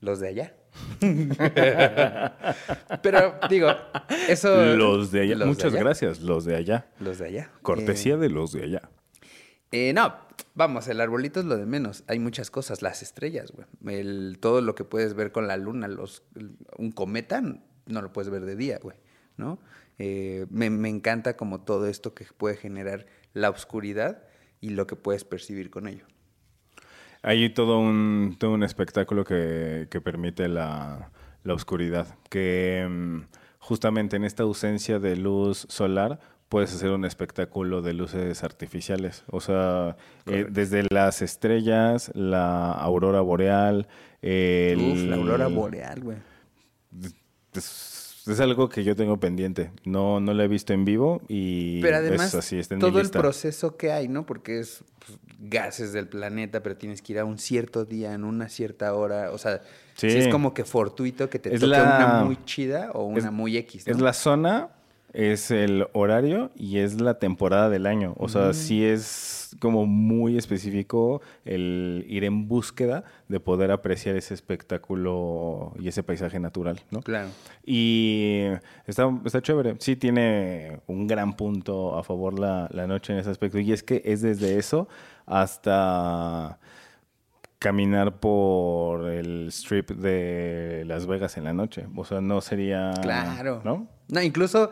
Los 0.00 0.20
de 0.20 0.28
allá. 0.28 0.54
Pero 3.02 3.38
digo, 3.48 3.68
eso... 4.28 4.76
Los 4.76 5.10
de 5.12 5.22
allá. 5.22 5.36
los 5.36 5.40
de 5.40 5.46
Muchas 5.46 5.72
allá. 5.72 5.82
gracias, 5.82 6.20
los 6.20 6.44
de 6.44 6.56
allá. 6.56 6.90
Los 7.00 7.18
de 7.18 7.26
allá. 7.26 7.50
Cortesía 7.62 8.18
de 8.18 8.28
los 8.28 8.52
de 8.52 8.64
allá. 8.64 8.90
Eh, 9.72 9.94
no, 9.94 10.14
vamos, 10.54 10.88
el 10.88 11.00
arbolito 11.00 11.40
es 11.40 11.46
lo 11.46 11.56
de 11.56 11.64
menos. 11.64 12.04
Hay 12.06 12.18
muchas 12.18 12.50
cosas, 12.50 12.82
las 12.82 13.00
estrellas, 13.02 13.50
güey. 13.52 13.66
El, 13.98 14.36
todo 14.40 14.60
lo 14.60 14.74
que 14.74 14.84
puedes 14.84 15.14
ver 15.14 15.32
con 15.32 15.48
la 15.48 15.56
luna, 15.56 15.88
los, 15.88 16.22
un 16.76 16.92
cometa, 16.92 17.40
no 17.40 18.02
lo 18.02 18.12
puedes 18.12 18.28
ver 18.30 18.44
de 18.44 18.56
día, 18.56 18.78
güey, 18.82 18.98
¿no? 19.36 19.58
Eh, 19.98 20.46
me, 20.50 20.68
me 20.70 20.88
encanta 20.90 21.36
como 21.36 21.62
todo 21.62 21.86
esto 21.86 22.14
que 22.14 22.26
puede 22.36 22.56
generar 22.56 23.06
la 23.32 23.48
oscuridad 23.48 24.24
y 24.64 24.70
lo 24.70 24.86
que 24.86 24.96
puedes 24.96 25.24
percibir 25.24 25.70
con 25.70 25.86
ello. 25.86 26.06
Hay 27.22 27.50
todo 27.50 27.78
un, 27.78 28.36
todo 28.38 28.52
un 28.52 28.62
espectáculo 28.62 29.24
que, 29.24 29.88
que 29.90 30.00
permite 30.00 30.48
la, 30.48 31.10
la 31.42 31.54
oscuridad, 31.54 32.18
que 32.30 32.86
mm, 32.88 33.20
justamente 33.58 34.16
en 34.16 34.24
esta 34.24 34.42
ausencia 34.42 34.98
de 34.98 35.16
luz 35.16 35.66
solar 35.68 36.18
puedes 36.48 36.74
hacer 36.74 36.90
un 36.90 37.04
espectáculo 37.04 37.82
de 37.82 37.92
luces 37.92 38.42
artificiales. 38.42 39.24
O 39.26 39.40
sea, 39.40 39.96
eh, 40.26 40.46
desde 40.48 40.86
las 40.90 41.20
estrellas, 41.20 42.10
la 42.14 42.72
aurora 42.72 43.20
boreal, 43.20 43.86
el... 44.22 44.80
Uf, 44.80 44.98
la 45.10 45.16
aurora 45.16 45.48
boreal, 45.48 46.00
güey. 46.00 46.18
Es, 48.26 48.40
algo 48.40 48.68
que 48.68 48.84
yo 48.84 48.96
tengo 48.96 49.18
pendiente. 49.18 49.70
No, 49.84 50.20
no 50.20 50.32
lo 50.34 50.42
he 50.42 50.48
visto 50.48 50.72
en 50.72 50.84
vivo 50.84 51.20
y 51.28 51.80
Pero 51.82 51.96
además, 51.98 52.28
es 52.28 52.34
así, 52.36 52.58
está 52.58 52.74
en 52.74 52.78
mi 52.78 52.80
todo 52.88 53.00
el 53.00 53.10
proceso 53.10 53.76
que 53.76 53.92
hay, 53.92 54.08
¿no? 54.08 54.24
Porque 54.26 54.60
es 54.60 54.82
pues, 55.04 55.18
gases 55.38 55.92
del 55.92 56.08
planeta, 56.08 56.62
pero 56.62 56.76
tienes 56.76 57.02
que 57.02 57.12
ir 57.12 57.18
a 57.18 57.24
un 57.24 57.38
cierto 57.38 57.84
día, 57.84 58.14
en 58.14 58.24
una 58.24 58.48
cierta 58.48 58.94
hora. 58.94 59.30
O 59.32 59.38
sea, 59.38 59.60
Sí. 59.96 60.10
sí 60.10 60.18
es 60.18 60.28
como 60.28 60.54
que 60.54 60.64
fortuito 60.64 61.28
que 61.28 61.38
te 61.38 61.54
Es 61.54 61.60
toque 61.60 61.70
la- 61.70 61.82
una 62.14 62.24
muy 62.24 62.38
chida 62.44 62.90
o 62.92 63.04
una 63.04 63.18
es- 63.18 63.30
muy 63.32 63.56
X, 63.58 63.86
¿no? 63.86 63.92
Es 63.92 64.00
la 64.00 64.12
zona, 64.12 64.70
es 65.14 65.50
el 65.52 65.86
horario 65.92 66.50
y 66.56 66.78
es 66.78 67.00
la 67.00 67.18
temporada 67.18 67.70
del 67.70 67.86
año. 67.86 68.14
O 68.18 68.26
Mm. 68.26 68.28
sea, 68.28 68.52
sí 68.52 68.84
es 68.84 69.56
como 69.60 69.86
muy 69.86 70.36
específico 70.36 71.22
el 71.44 72.04
ir 72.08 72.24
en 72.24 72.48
búsqueda 72.48 73.04
de 73.28 73.38
poder 73.38 73.70
apreciar 73.70 74.16
ese 74.16 74.34
espectáculo 74.34 75.72
y 75.78 75.86
ese 75.88 76.02
paisaje 76.02 76.40
natural, 76.40 76.80
¿no? 76.90 77.00
Claro. 77.00 77.28
Y 77.64 78.42
está, 78.86 79.08
está 79.24 79.40
chévere. 79.40 79.76
Sí 79.78 79.94
tiene 79.96 80.80
un 80.88 81.06
gran 81.06 81.36
punto 81.36 81.96
a 81.96 82.02
favor 82.02 82.36
la, 82.38 82.68
la 82.72 82.86
noche 82.88 83.12
en 83.12 83.20
ese 83.20 83.30
aspecto. 83.30 83.60
Y 83.60 83.72
es 83.72 83.84
que 83.84 84.02
es 84.04 84.20
desde 84.22 84.58
eso 84.58 84.88
hasta 85.26 86.58
caminar 87.60 88.18
por 88.20 89.08
el 89.08 89.48
strip 89.48 89.90
de 89.92 90.82
Las 90.86 91.06
Vegas 91.06 91.36
en 91.38 91.44
la 91.44 91.52
noche. 91.52 91.86
O 91.96 92.04
sea, 92.04 92.20
no 92.20 92.40
sería... 92.40 92.92
Claro. 93.00 93.62
¿No? 93.64 93.86
No, 94.08 94.20
incluso 94.20 94.70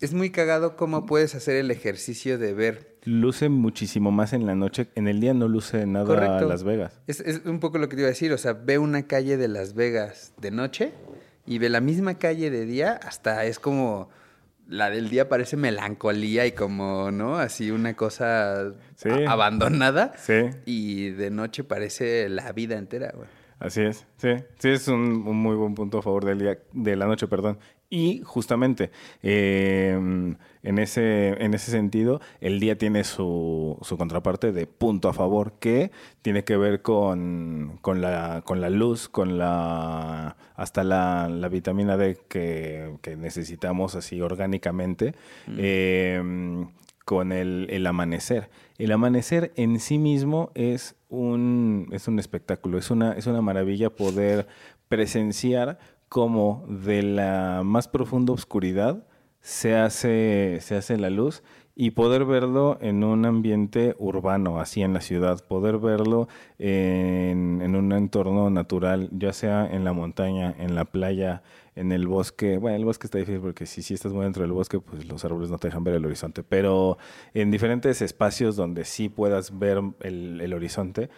es 0.00 0.14
muy 0.14 0.30
cagado 0.30 0.76
cómo 0.76 1.06
puedes 1.06 1.34
hacer 1.34 1.56
el 1.56 1.70
ejercicio 1.70 2.38
de 2.38 2.54
ver. 2.54 2.96
Luce 3.04 3.48
muchísimo 3.48 4.10
más 4.10 4.32
en 4.32 4.46
la 4.46 4.54
noche. 4.54 4.88
En 4.94 5.08
el 5.08 5.20
día 5.20 5.32
no 5.34 5.48
luce 5.48 5.86
nada 5.86 6.06
Correcto. 6.06 6.48
Las 6.48 6.64
Vegas. 6.64 7.00
Es, 7.06 7.20
es 7.20 7.42
un 7.46 7.60
poco 7.60 7.78
lo 7.78 7.88
que 7.88 7.96
te 7.96 8.02
iba 8.02 8.08
a 8.08 8.10
decir. 8.10 8.32
O 8.32 8.38
sea, 8.38 8.52
ve 8.54 8.78
una 8.78 9.06
calle 9.06 9.36
de 9.36 9.48
Las 9.48 9.74
Vegas 9.74 10.32
de 10.38 10.50
noche 10.50 10.92
y 11.46 11.58
ve 11.58 11.68
la 11.68 11.80
misma 11.80 12.18
calle 12.18 12.50
de 12.50 12.64
día, 12.66 12.92
hasta 13.02 13.44
es 13.44 13.58
como. 13.58 14.08
La 14.68 14.88
del 14.88 15.08
día 15.10 15.28
parece 15.28 15.56
melancolía 15.56 16.46
y 16.46 16.52
como, 16.52 17.10
¿no? 17.10 17.38
Así 17.38 17.72
una 17.72 17.94
cosa 17.96 18.72
Sí. 18.94 19.08
a- 19.08 19.32
abandonada. 19.32 20.12
Sí. 20.16 20.42
Y 20.64 21.10
de 21.10 21.30
noche 21.30 21.64
parece 21.64 22.28
la 22.28 22.52
vida 22.52 22.76
entera, 22.78 23.10
güey. 23.16 23.26
Así 23.58 23.82
es, 23.82 24.06
sí, 24.16 24.28
sí 24.60 24.68
es 24.68 24.86
un, 24.88 25.26
un 25.26 25.36
muy 25.36 25.56
buen 25.56 25.74
punto 25.74 25.98
a 25.98 26.02
favor 26.02 26.24
del 26.24 26.38
día, 26.38 26.58
de 26.72 26.94
la 26.96 27.06
noche, 27.06 27.26
perdón. 27.26 27.58
Y 27.92 28.22
justamente 28.24 28.92
eh, 29.22 29.98
en, 30.62 30.78
ese, 30.78 31.42
en 31.44 31.54
ese 31.54 31.72
sentido, 31.72 32.20
el 32.40 32.60
día 32.60 32.78
tiene 32.78 33.02
su, 33.02 33.76
su 33.82 33.98
contraparte 33.98 34.52
de 34.52 34.66
punto 34.66 35.08
a 35.08 35.12
favor, 35.12 35.54
que 35.58 35.90
tiene 36.22 36.44
que 36.44 36.56
ver 36.56 36.82
con, 36.82 37.78
con, 37.82 38.00
la, 38.00 38.42
con 38.44 38.60
la 38.60 38.70
luz, 38.70 39.08
con 39.08 39.38
la 39.38 40.36
hasta 40.54 40.84
la, 40.84 41.28
la 41.28 41.48
vitamina 41.48 41.96
D 41.96 42.16
que, 42.28 42.94
que 43.02 43.16
necesitamos 43.16 43.96
así 43.96 44.20
orgánicamente. 44.20 45.14
eh, 45.58 46.22
con 47.04 47.32
el, 47.32 47.66
el 47.70 47.84
amanecer. 47.88 48.50
El 48.78 48.92
amanecer 48.92 49.52
en 49.56 49.80
sí 49.80 49.98
mismo 49.98 50.52
es 50.54 50.94
un, 51.08 51.88
es 51.90 52.06
un 52.06 52.20
espectáculo, 52.20 52.78
es 52.78 52.88
una, 52.92 53.14
es 53.14 53.26
una 53.26 53.42
maravilla 53.42 53.90
poder 53.90 54.46
presenciar 54.88 55.80
cómo 56.10 56.66
de 56.68 57.04
la 57.04 57.62
más 57.64 57.86
profunda 57.86 58.32
oscuridad 58.32 59.06
se 59.40 59.76
hace, 59.76 60.58
se 60.60 60.74
hace 60.74 60.98
la 60.98 61.08
luz 61.08 61.42
y 61.76 61.92
poder 61.92 62.24
verlo 62.24 62.78
en 62.80 63.04
un 63.04 63.24
ambiente 63.24 63.94
urbano, 63.98 64.60
así 64.60 64.82
en 64.82 64.92
la 64.92 65.00
ciudad, 65.00 65.46
poder 65.46 65.78
verlo 65.78 66.28
en, 66.58 67.62
en 67.62 67.76
un 67.76 67.92
entorno 67.92 68.50
natural, 68.50 69.08
ya 69.12 69.32
sea 69.32 69.66
en 69.70 69.84
la 69.84 69.92
montaña, 69.92 70.54
en 70.58 70.74
la 70.74 70.84
playa, 70.84 71.42
en 71.76 71.92
el 71.92 72.06
bosque. 72.06 72.58
Bueno, 72.58 72.76
el 72.76 72.84
bosque 72.84 73.06
está 73.06 73.18
difícil 73.18 73.40
porque 73.40 73.64
si, 73.64 73.80
si 73.80 73.94
estás 73.94 74.12
muy 74.12 74.24
dentro 74.24 74.42
del 74.42 74.52
bosque, 74.52 74.80
pues 74.80 75.06
los 75.06 75.24
árboles 75.24 75.48
no 75.48 75.58
te 75.58 75.68
dejan 75.68 75.84
ver 75.84 75.94
el 75.94 76.04
horizonte, 76.04 76.42
pero 76.42 76.98
en 77.34 77.50
diferentes 77.50 78.02
espacios 78.02 78.56
donde 78.56 78.84
sí 78.84 79.08
puedas 79.08 79.58
ver 79.58 79.80
el, 80.00 80.40
el 80.40 80.52
horizonte, 80.52 81.08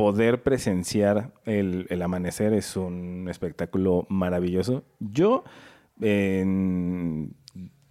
poder 0.00 0.42
presenciar 0.42 1.34
el, 1.44 1.86
el 1.90 2.00
amanecer 2.00 2.54
es 2.54 2.74
un 2.74 3.28
espectáculo 3.28 4.06
maravilloso. 4.08 4.82
Yo, 4.98 5.44
en 6.00 7.34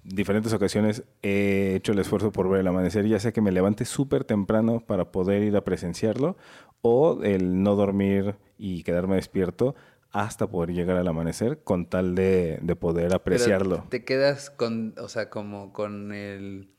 diferentes 0.04 0.52
ocasiones 0.54 1.04
he 1.22 1.76
hecho 1.76 1.92
el 1.92 2.00
esfuerzo 2.00 2.32
por 2.32 2.50
ver 2.50 2.62
el 2.62 2.68
amanecer, 2.68 3.06
ya 3.08 3.20
sea 3.20 3.32
que 3.32 3.42
me 3.42 3.52
levante 3.52 3.86
súper 3.86 4.24
temprano 4.24 4.84
para 4.88 5.12
poder 5.12 5.44
ir 5.44 5.56
a 5.56 5.64
presenciarlo 5.64 6.36
o 6.82 7.22
el 7.22 7.62
no 7.62 7.76
dormir 7.76 8.38
y 8.58 8.82
quedarme 8.82 9.18
despierto 9.18 9.76
hasta 10.10 10.48
poder 10.48 10.74
llegar 10.74 10.98
al 10.98 11.08
amanecer 11.08 11.60
con 11.64 11.86
tal 11.86 12.16
de, 12.16 12.58
de 12.64 12.76
poder 12.76 13.10
Pero 13.10 13.18
apreciarlo. 13.18 13.86
¿Te 13.88 14.04
quedas 14.04 14.50
con, 14.50 14.96
o 14.98 15.10
sea, 15.10 15.30
como 15.30 15.74
con 15.74 16.12
el, 16.12 16.70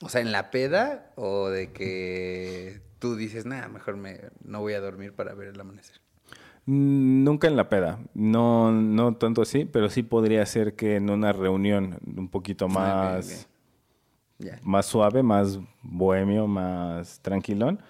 o 0.00 0.08
sea, 0.08 0.20
en 0.20 0.30
la 0.30 0.52
peda 0.52 1.10
o 1.16 1.48
de 1.48 1.72
que 1.72 2.91
tú 3.02 3.16
dices, 3.16 3.46
nada, 3.46 3.68
mejor 3.68 3.96
me, 3.98 4.20
no 4.44 4.60
voy 4.60 4.74
a 4.74 4.80
dormir 4.80 5.12
para 5.14 5.34
ver 5.34 5.48
el 5.48 5.60
amanecer? 5.60 6.00
Mm, 6.66 7.24
Nunca 7.24 7.48
en 7.48 7.56
la 7.56 7.68
peda, 7.68 7.98
no, 8.14 8.70
no 8.72 9.16
tanto 9.16 9.42
así, 9.42 9.64
pero 9.64 9.90
sí 9.90 10.02
podría 10.02 10.44
ser 10.46 10.76
que 10.76 10.96
en 10.96 11.10
una 11.10 11.32
reunión 11.32 11.98
un 12.16 12.28
poquito 12.28 12.68
Ah, 12.74 13.20
más, 13.20 13.48
más 14.62 14.86
suave, 14.86 15.22
más 15.22 15.58
bohemio, 15.82 16.46
más 16.46 17.20
tranquilón, 17.20 17.80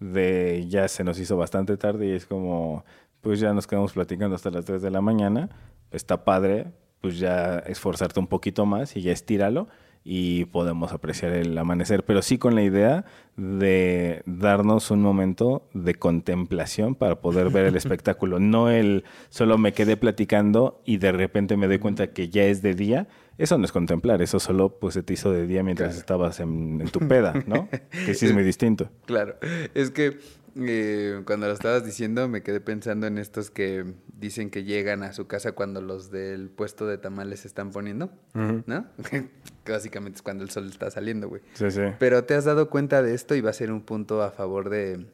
de 0.00 0.66
ya 0.68 0.88
se 0.88 1.04
nos 1.04 1.18
hizo 1.18 1.36
bastante 1.36 1.76
tarde 1.76 2.06
y 2.08 2.12
es 2.12 2.26
como, 2.26 2.84
pues 3.20 3.40
ya 3.40 3.52
nos 3.54 3.66
quedamos 3.66 3.92
platicando 3.92 4.34
hasta 4.36 4.50
las 4.50 4.64
3 4.64 4.82
de 4.82 4.90
la 4.90 5.00
mañana, 5.00 5.50
está 5.90 6.24
padre, 6.24 6.72
pues 7.00 7.18
ya 7.18 7.58
esforzarte 7.60 8.20
un 8.20 8.26
poquito 8.28 8.66
más 8.66 8.96
y 8.96 9.02
ya 9.02 9.12
estíralo 9.12 9.68
y 10.04 10.46
podemos 10.46 10.92
apreciar 10.92 11.32
el 11.32 11.56
amanecer, 11.56 12.04
pero 12.04 12.22
sí 12.22 12.38
con 12.38 12.54
la 12.54 12.62
idea 12.62 13.04
de 13.36 14.22
darnos 14.26 14.90
un 14.90 15.00
momento 15.00 15.68
de 15.74 15.94
contemplación 15.94 16.94
para 16.94 17.20
poder 17.20 17.50
ver 17.50 17.66
el 17.66 17.76
espectáculo, 17.76 18.38
no 18.40 18.68
el 18.68 19.04
solo 19.28 19.58
me 19.58 19.72
quedé 19.72 19.96
platicando 19.96 20.82
y 20.84 20.96
de 20.96 21.12
repente 21.12 21.56
me 21.56 21.68
doy 21.68 21.78
cuenta 21.78 22.08
que 22.08 22.28
ya 22.28 22.44
es 22.44 22.62
de 22.62 22.74
día, 22.74 23.08
eso 23.38 23.56
no 23.58 23.64
es 23.64 23.72
contemplar, 23.72 24.22
eso 24.22 24.40
solo 24.40 24.78
pues 24.78 24.94
se 24.94 25.02
te 25.02 25.14
hizo 25.14 25.32
de 25.32 25.46
día 25.46 25.62
mientras 25.62 25.96
estabas 25.96 26.40
en, 26.40 26.80
en 26.80 26.88
tu 26.88 27.00
peda, 27.00 27.34
¿no? 27.46 27.68
Que 28.06 28.14
sí 28.14 28.26
es 28.26 28.34
muy 28.34 28.42
distinto. 28.42 28.90
Claro, 29.06 29.36
es 29.74 29.90
que 29.90 30.18
eh, 30.56 31.22
cuando 31.24 31.46
lo 31.46 31.52
estabas 31.52 31.84
diciendo 31.84 32.28
me 32.28 32.42
quedé 32.42 32.60
pensando 32.60 33.06
en 33.06 33.18
estos 33.18 33.50
que 33.50 33.94
dicen 34.18 34.50
que 34.50 34.64
llegan 34.64 35.02
a 35.02 35.12
su 35.12 35.26
casa 35.26 35.52
cuando 35.52 35.80
los 35.80 36.10
del 36.10 36.50
puesto 36.50 36.86
de 36.86 36.98
tamales 36.98 37.40
se 37.40 37.48
están 37.48 37.70
poniendo, 37.70 38.10
¿no? 38.34 38.86
que 39.10 39.28
básicamente 39.66 40.16
es 40.16 40.22
cuando 40.22 40.44
el 40.44 40.50
sol 40.50 40.68
está 40.68 40.90
saliendo, 40.90 41.28
güey. 41.28 41.42
Sí, 41.54 41.70
sí. 41.70 41.82
Pero 41.98 42.24
te 42.24 42.34
has 42.34 42.44
dado 42.44 42.70
cuenta 42.70 43.02
de 43.02 43.14
esto 43.14 43.34
y 43.34 43.40
va 43.40 43.50
a 43.50 43.54
ser 43.54 43.72
un 43.72 43.82
punto 43.82 44.22
a 44.22 44.30
favor 44.30 44.70
de, 44.70 45.06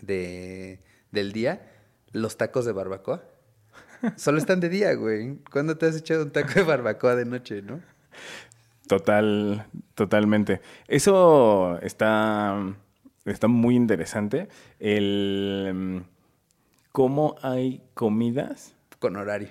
de 0.00 0.80
del 1.12 1.32
día, 1.32 1.70
los 2.10 2.36
tacos 2.36 2.64
de 2.64 2.72
barbacoa. 2.72 3.22
Solo 4.16 4.38
están 4.38 4.58
de 4.58 4.68
día, 4.68 4.94
güey. 4.94 5.38
¿Cuándo 5.50 5.76
te 5.76 5.86
has 5.86 5.96
echado 5.96 6.24
un 6.24 6.30
taco 6.30 6.54
de 6.54 6.62
barbacoa 6.62 7.14
de 7.14 7.24
noche, 7.24 7.62
no? 7.62 7.80
Total, 8.88 9.66
totalmente. 9.94 10.60
Eso 10.88 11.78
está, 11.82 12.74
está 13.24 13.48
muy 13.48 13.76
interesante. 13.76 14.48
El 14.78 15.70
mm, 15.74 15.98
cómo 16.92 17.36
hay 17.42 17.82
comidas. 17.94 18.74
Con 18.98 19.16
horario. 19.16 19.50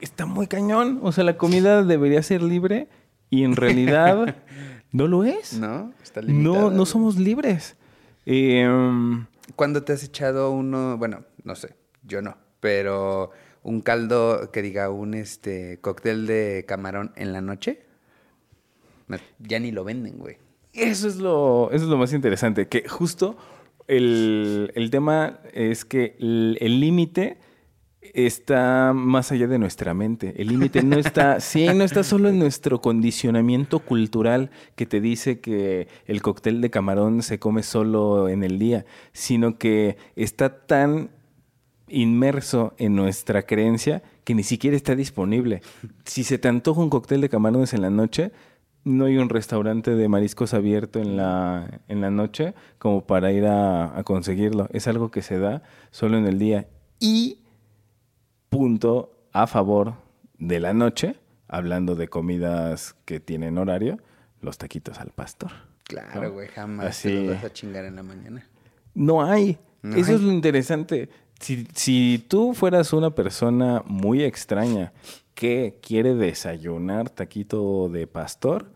Está 0.00 0.26
muy 0.26 0.46
cañón. 0.46 1.00
O 1.02 1.12
sea, 1.12 1.24
la 1.24 1.36
comida 1.36 1.82
debería 1.82 2.22
ser 2.22 2.42
libre 2.42 2.88
y 3.30 3.44
en 3.44 3.56
realidad 3.56 4.36
no 4.92 5.06
lo 5.08 5.24
es. 5.24 5.54
¿No? 5.54 5.92
Está 6.02 6.20
No, 6.20 6.28
limitada, 6.28 6.64
no 6.64 6.70
güey. 6.70 6.86
somos 6.86 7.16
libres. 7.16 7.76
Eh, 8.26 8.68
mm, 8.68 9.26
¿Cuándo 9.56 9.82
te 9.82 9.92
has 9.94 10.04
echado 10.04 10.50
uno? 10.50 10.98
Bueno, 10.98 11.24
no 11.44 11.54
sé, 11.54 11.74
yo 12.02 12.20
no. 12.22 12.36
Pero 12.60 13.30
un 13.62 13.80
caldo 13.80 14.50
que 14.52 14.62
diga 14.62 14.90
un 14.90 15.14
este 15.14 15.78
cóctel 15.80 16.26
de 16.26 16.64
camarón 16.68 17.12
en 17.16 17.32
la 17.32 17.40
noche, 17.40 17.84
ya 19.38 19.58
ni 19.58 19.70
lo 19.72 19.84
venden, 19.84 20.18
güey. 20.18 20.36
Eso 20.78 21.08
es 21.08 21.16
lo, 21.16 21.70
eso 21.72 21.84
es 21.84 21.90
lo 21.90 21.96
más 21.96 22.12
interesante, 22.12 22.68
que 22.68 22.88
justo 22.88 23.36
el, 23.86 24.72
el 24.74 24.90
tema 24.90 25.40
es 25.52 25.84
que 25.84 26.16
el 26.18 26.80
límite 26.80 27.38
está 28.14 28.92
más 28.94 29.32
allá 29.32 29.46
de 29.46 29.58
nuestra 29.58 29.94
mente. 29.94 30.34
El 30.40 30.48
límite 30.48 30.82
no 30.82 30.96
está, 30.98 31.40
sí, 31.40 31.66
no 31.74 31.84
está 31.84 32.02
solo 32.02 32.28
en 32.28 32.38
nuestro 32.38 32.80
condicionamiento 32.80 33.80
cultural 33.80 34.50
que 34.76 34.86
te 34.86 35.00
dice 35.00 35.40
que 35.40 35.88
el 36.06 36.22
cóctel 36.22 36.60
de 36.60 36.70
camarón 36.70 37.22
se 37.22 37.38
come 37.38 37.62
solo 37.62 38.28
en 38.28 38.44
el 38.44 38.58
día, 38.58 38.84
sino 39.12 39.58
que 39.58 39.96
está 40.16 40.66
tan 40.66 41.10
inmerso 41.88 42.74
en 42.78 42.94
nuestra 42.94 43.42
creencia 43.42 44.02
que 44.24 44.34
ni 44.34 44.42
siquiera 44.42 44.76
está 44.76 44.94
disponible. 44.94 45.62
Si 46.04 46.24
se 46.24 46.38
te 46.38 46.48
antoja 46.48 46.80
un 46.80 46.90
cóctel 46.90 47.20
de 47.20 47.28
camarones 47.28 47.72
en 47.72 47.82
la 47.82 47.90
noche, 47.90 48.30
no 48.84 49.04
hay 49.06 49.18
un 49.18 49.28
restaurante 49.28 49.94
de 49.94 50.08
mariscos 50.08 50.54
abierto 50.54 50.98
en 51.00 51.16
la, 51.16 51.80
en 51.88 52.00
la 52.00 52.10
noche 52.10 52.54
como 52.78 53.06
para 53.06 53.32
ir 53.32 53.46
a, 53.46 53.98
a 53.98 54.02
conseguirlo. 54.04 54.68
Es 54.72 54.88
algo 54.88 55.10
que 55.10 55.22
se 55.22 55.38
da 55.38 55.62
solo 55.90 56.16
en 56.16 56.26
el 56.26 56.38
día. 56.38 56.68
Y 57.00 57.40
punto 58.48 59.12
a 59.32 59.46
favor 59.46 59.94
de 60.38 60.60
la 60.60 60.72
noche, 60.72 61.16
hablando 61.48 61.94
de 61.94 62.08
comidas 62.08 62.96
que 63.04 63.20
tienen 63.20 63.58
horario, 63.58 63.98
los 64.40 64.58
taquitos 64.58 64.98
al 65.00 65.10
pastor. 65.10 65.50
Claro, 65.84 66.22
¿no? 66.22 66.32
güey, 66.32 66.48
jamás 66.48 66.86
Así. 66.86 67.08
te 67.08 67.14
los 67.26 67.34
vas 67.36 67.44
a 67.44 67.52
chingar 67.52 67.84
en 67.84 67.96
la 67.96 68.02
mañana. 68.02 68.46
No 68.94 69.22
hay. 69.24 69.58
No 69.82 69.96
Eso 69.96 70.10
hay. 70.10 70.16
es 70.16 70.22
lo 70.22 70.32
interesante. 70.32 71.08
Si, 71.40 71.66
si 71.74 72.24
tú 72.28 72.52
fueras 72.54 72.92
una 72.92 73.10
persona 73.14 73.82
muy 73.86 74.22
extraña 74.24 74.92
que 75.38 75.78
quiere 75.80 76.16
desayunar 76.16 77.10
taquito 77.10 77.88
de 77.88 78.08
pastor, 78.08 78.72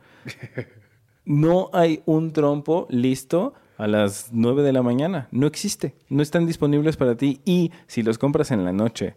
no 1.24 1.70
hay 1.72 2.04
un 2.06 2.32
trompo 2.32 2.86
listo 2.88 3.54
a 3.78 3.88
las 3.88 4.28
9 4.30 4.62
de 4.62 4.72
la 4.72 4.80
mañana. 4.80 5.26
No 5.32 5.48
existe. 5.48 5.96
No 6.08 6.22
están 6.22 6.46
disponibles 6.46 6.96
para 6.96 7.16
ti. 7.16 7.40
Y 7.44 7.72
si 7.88 8.04
los 8.04 8.16
compras 8.16 8.52
en 8.52 8.64
la 8.64 8.72
noche 8.72 9.16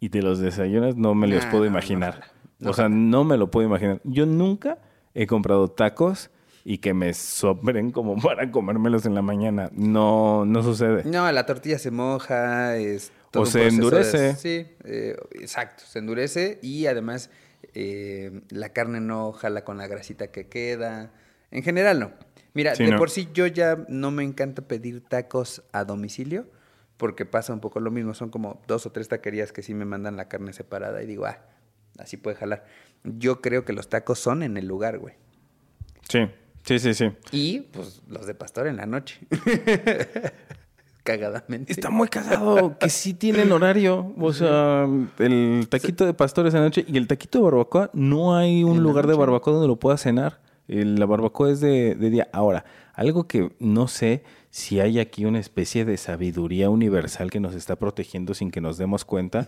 y 0.00 0.08
te 0.08 0.22
los 0.22 0.38
desayunas, 0.38 0.96
no 0.96 1.14
me 1.14 1.26
los 1.26 1.44
puedo 1.44 1.64
no, 1.64 1.68
imaginar. 1.68 2.32
No 2.60 2.70
o 2.70 2.72
sea, 2.72 2.88
no 2.88 3.24
me 3.24 3.36
lo 3.36 3.50
puedo 3.50 3.66
imaginar. 3.66 4.00
Yo 4.04 4.24
nunca 4.24 4.78
he 5.12 5.26
comprado 5.26 5.68
tacos 5.68 6.30
y 6.64 6.78
que 6.78 6.94
me 6.94 7.12
sobren 7.12 7.90
como 7.90 8.16
para 8.22 8.50
comérmelos 8.50 9.04
en 9.04 9.14
la 9.14 9.20
mañana. 9.20 9.68
No, 9.74 10.46
no 10.46 10.62
sucede. 10.62 11.04
No, 11.04 11.30
la 11.30 11.44
tortilla 11.44 11.78
se 11.78 11.90
moja, 11.90 12.78
es 13.32 13.40
O 13.40 13.46
se 13.46 13.58
de- 13.60 13.66
endurece. 13.68 14.36
sí, 14.36 14.66
eh, 14.84 15.16
exacto, 15.32 15.84
se 15.86 15.98
endurece 15.98 16.58
y 16.62 16.86
además 16.86 17.30
eh, 17.74 18.40
la 18.50 18.70
carne 18.70 19.00
no 19.00 19.32
jala 19.32 19.64
con 19.64 19.78
la 19.78 19.86
grasita 19.86 20.28
que 20.28 20.48
queda. 20.48 21.12
En 21.50 21.62
general 21.62 22.00
no. 22.00 22.12
Mira, 22.54 22.74
Sí, 22.74 22.84
de 22.84 22.92
no. 22.92 22.96
por 22.96 23.10
sí 23.10 23.28
yo 23.34 23.46
ya 23.46 23.84
no 23.88 24.10
me 24.10 24.22
encanta 24.24 24.62
pedir 24.62 25.02
tacos 25.02 25.62
a 25.72 25.84
domicilio 25.84 26.46
porque 26.96 27.26
pasa 27.26 27.52
un 27.52 27.60
poco 27.60 27.80
lo 27.80 27.90
mismo. 27.90 28.14
Son 28.14 28.30
como 28.30 28.62
dos 28.66 28.86
o 28.86 28.92
tres 28.92 29.08
taquerías 29.08 29.52
que 29.52 29.62
sí 29.62 29.74
me 29.74 29.84
mandan 29.84 30.16
la 30.16 30.28
carne 30.28 30.52
separada 30.54 31.02
y 31.02 31.06
digo, 31.06 31.26
ah, 31.26 31.38
así 31.98 32.16
puede 32.16 32.36
jalar. 32.36 32.64
Yo 33.04 33.42
creo 33.42 33.64
que 33.66 33.72
los 33.74 33.88
tacos 33.90 34.18
son 34.18 34.42
en 34.42 34.56
el 34.56 34.66
lugar, 34.66 34.98
güey. 34.98 35.14
Sí, 36.08 36.20
sí, 36.64 36.78
sí, 36.78 36.94
sí. 36.94 37.12
Y 37.32 37.60
pues 37.60 38.00
los 38.08 38.26
de 38.26 38.34
pastor 38.34 38.66
en 38.68 38.76
la 38.78 38.86
noche. 38.86 39.20
Cagadamente. 41.06 41.72
Está 41.72 41.88
muy 41.88 42.08
cagado 42.08 42.76
que 42.78 42.90
sí 42.90 43.14
tienen 43.14 43.52
horario. 43.52 44.12
O 44.18 44.32
sea, 44.32 44.88
el 45.18 45.66
taquito 45.70 46.04
de 46.04 46.14
pastor 46.14 46.46
esa 46.46 46.60
noche 46.60 46.84
y 46.88 46.96
el 46.96 47.06
taquito 47.06 47.38
de 47.38 47.44
barbacoa, 47.44 47.90
no 47.92 48.36
hay 48.36 48.64
un 48.64 48.78
En 48.78 48.82
lugar 48.82 49.06
de 49.06 49.14
barbacoa 49.14 49.54
donde 49.54 49.68
lo 49.68 49.76
puedas 49.76 50.02
cenar. 50.02 50.40
La 50.66 51.06
barbacoa 51.06 51.52
es 51.52 51.60
de, 51.60 51.94
de 51.94 52.10
día. 52.10 52.28
Ahora, 52.32 52.64
algo 52.92 53.28
que 53.28 53.54
no 53.60 53.86
sé 53.86 54.24
si 54.50 54.80
hay 54.80 54.98
aquí 54.98 55.26
una 55.26 55.38
especie 55.38 55.84
de 55.84 55.96
sabiduría 55.96 56.70
universal 56.70 57.30
que 57.30 57.40
nos 57.40 57.54
está 57.54 57.76
protegiendo 57.76 58.34
sin 58.34 58.50
que 58.50 58.60
nos 58.60 58.78
demos 58.78 59.04
cuenta. 59.04 59.46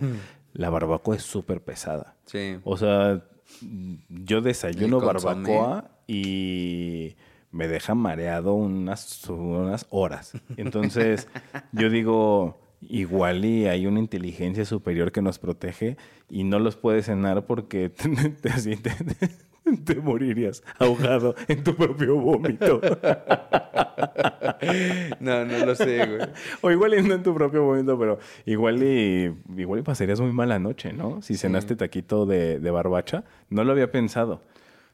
La 0.52 0.70
barbacoa 0.70 1.16
es 1.16 1.22
súper 1.22 1.62
pesada. 1.62 2.14
Sí. 2.26 2.58
O 2.62 2.76
sea, 2.76 3.24
yo 4.08 4.42
desayuno 4.42 5.00
barbacoa 5.00 5.90
y 6.06 7.16
me 7.50 7.68
deja 7.68 7.94
mareado 7.94 8.54
unas, 8.54 9.28
unas 9.28 9.86
horas. 9.90 10.32
Entonces, 10.56 11.28
yo 11.72 11.88
digo, 11.90 12.58
igual 12.82 13.44
y 13.44 13.66
hay 13.66 13.86
una 13.86 13.98
inteligencia 14.00 14.64
superior 14.64 15.12
que 15.12 15.22
nos 15.22 15.38
protege 15.38 15.96
y 16.30 16.44
no 16.44 16.58
los 16.58 16.76
puedes 16.76 17.06
cenar 17.06 17.46
porque 17.46 17.88
te, 17.90 18.08
te- 18.30 18.48
así 18.50 18.76
te- 18.76 18.92
te 19.84 19.94
morirías 19.96 20.62
ahogado 20.78 21.34
en 21.48 21.62
tu 21.64 21.74
propio 21.74 22.16
vómito. 22.16 22.80
No, 25.20 25.44
no 25.44 25.66
lo 25.66 25.74
sé, 25.74 26.06
güey. 26.06 26.20
O 26.62 26.70
igual 26.70 26.94
y 26.98 27.02
no 27.02 27.14
en 27.14 27.22
tu 27.22 27.34
propio 27.34 27.64
vómito, 27.64 27.98
pero 27.98 28.18
igual 28.46 28.82
y, 28.82 29.34
igual 29.56 29.80
y 29.80 29.82
pasarías 29.82 30.20
muy 30.20 30.32
mala 30.32 30.58
noche, 30.58 30.92
¿no? 30.92 31.20
Si 31.22 31.36
cenaste 31.36 31.76
taquito 31.76 32.26
de, 32.26 32.58
de 32.60 32.70
barbacha. 32.70 33.24
No 33.50 33.64
lo 33.64 33.72
había 33.72 33.90
pensado. 33.90 34.42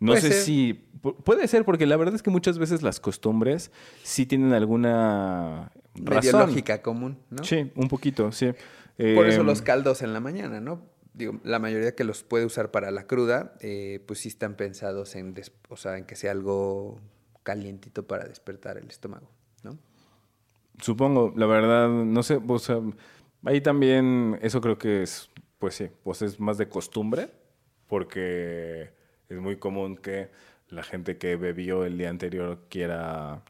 No 0.04 0.12
Puede 0.12 0.20
sé 0.22 0.28
ser. 0.32 0.42
si... 0.42 0.84
pu- 1.02 1.16
Puede 1.16 1.48
ser, 1.48 1.64
porque 1.64 1.86
la 1.86 1.96
verdad 1.96 2.14
es 2.14 2.22
que 2.22 2.30
muchas 2.30 2.58
veces 2.58 2.82
las 2.82 3.00
costumbres 3.00 3.70
sí 4.02 4.26
tienen 4.26 4.52
alguna 4.52 5.72
razón. 5.94 6.40
lógica 6.48 6.82
común, 6.82 7.18
¿no? 7.30 7.42
Sí, 7.44 7.70
un 7.74 7.88
poquito, 7.88 8.30
sí. 8.32 8.50
Por 9.14 9.26
eso 9.28 9.40
Em, 9.40 9.46
los 9.46 9.62
caldos 9.62 10.02
en 10.02 10.12
la 10.12 10.20
mañana, 10.20 10.60
¿no? 10.60 10.82
Digo, 11.14 11.40
la 11.44 11.58
mayoría 11.58 11.94
que 11.94 12.04
los 12.04 12.22
puede 12.22 12.44
usar 12.44 12.70
para 12.70 12.90
la 12.90 13.06
cruda, 13.06 13.54
eh, 13.60 14.02
pues 14.06 14.18
sí 14.20 14.28
están 14.28 14.56
pensados 14.56 15.14
en, 15.14 15.34
o 15.68 15.76
sea, 15.76 15.96
en 15.96 16.04
que 16.04 16.16
sea 16.16 16.32
algo 16.32 17.00
calientito 17.42 18.06
para 18.06 18.24
despertar 18.26 18.76
el 18.78 18.88
estómago, 18.88 19.30
¿no? 19.62 19.78
Supongo, 20.80 21.32
la 21.36 21.46
verdad, 21.46 21.88
no 21.88 22.22
sé, 22.22 22.40
o 22.46 22.58
sea, 22.58 22.80
ahí 23.44 23.60
también 23.60 24.38
eso 24.42 24.60
creo 24.60 24.76
que 24.76 25.02
es, 25.02 25.30
pues 25.58 25.74
sí, 25.76 25.88
pues 26.02 26.20
es 26.22 26.40
más 26.40 26.58
de 26.58 26.68
costumbre, 26.68 27.30
porque 27.86 28.90
es 29.28 29.38
muy 29.40 29.56
común 29.56 29.96
que 29.96 30.30
la 30.68 30.82
gente 30.82 31.16
que 31.18 31.36
bebió 31.36 31.84
el 31.84 31.98
día 31.98 32.10
anterior 32.10 32.60
quiera 32.68 33.42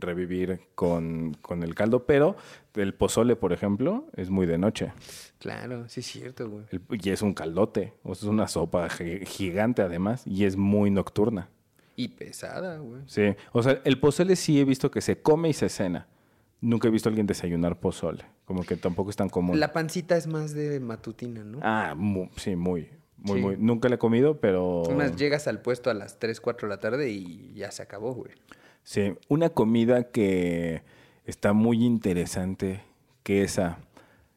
revivir 0.00 0.60
con, 0.74 1.34
con 1.42 1.62
el 1.62 1.74
caldo, 1.74 2.06
pero 2.06 2.36
el 2.74 2.94
pozole, 2.94 3.36
por 3.36 3.52
ejemplo, 3.52 4.06
es 4.16 4.30
muy 4.30 4.46
de 4.46 4.56
noche. 4.58 4.92
Claro, 5.38 5.88
sí 5.88 6.00
es 6.00 6.06
cierto, 6.06 6.48
güey. 6.48 6.64
El- 6.70 6.82
y 7.02 7.10
es 7.10 7.22
un 7.22 7.34
caldote, 7.34 7.92
o 8.02 8.14
sea, 8.14 8.28
es 8.28 8.32
una 8.32 8.48
sopa 8.48 8.88
gi- 8.88 9.24
gigante 9.26 9.82
además, 9.82 10.26
y 10.26 10.44
es 10.44 10.56
muy 10.56 10.90
nocturna. 10.90 11.48
Y 11.94 12.08
pesada, 12.08 12.78
güey. 12.78 13.02
Sí, 13.06 13.34
o 13.52 13.62
sea, 13.62 13.80
el 13.84 13.98
pozole 14.00 14.36
sí 14.36 14.60
he 14.60 14.64
visto 14.64 14.90
que 14.90 15.00
se 15.00 15.20
come 15.20 15.48
y 15.50 15.52
se 15.52 15.68
cena. 15.68 16.06
Nunca 16.60 16.88
he 16.88 16.90
visto 16.90 17.08
a 17.08 17.10
alguien 17.10 17.26
desayunar 17.26 17.78
pozole, 17.78 18.24
como 18.46 18.62
que 18.64 18.76
tampoco 18.76 19.10
es 19.10 19.16
tan 19.16 19.28
común. 19.28 19.60
La 19.60 19.72
pancita 19.74 20.16
es 20.16 20.26
más 20.26 20.54
de 20.54 20.80
matutina, 20.80 21.44
¿no? 21.44 21.58
Ah, 21.62 21.94
mu- 21.96 22.28
sí, 22.36 22.56
muy, 22.56 22.88
muy, 23.18 23.38
Sí. 23.38 23.44
muy. 23.44 23.56
Nunca 23.58 23.88
la 23.88 23.96
he 23.96 23.98
comido, 23.98 24.40
pero... 24.40 24.82
Además, 24.86 25.16
llegas 25.16 25.46
al 25.48 25.60
puesto 25.60 25.90
a 25.90 25.94
las 25.94 26.18
3, 26.18 26.40
4 26.40 26.68
de 26.68 26.74
la 26.74 26.80
tarde 26.80 27.10
y 27.10 27.52
ya 27.54 27.70
se 27.70 27.82
acabó, 27.82 28.14
güey. 28.14 28.32
Sí, 28.82 29.14
una 29.28 29.50
comida 29.50 30.04
que 30.10 30.82
está 31.24 31.52
muy 31.52 31.84
interesante, 31.84 32.82
que 33.22 33.42
esa 33.42 33.78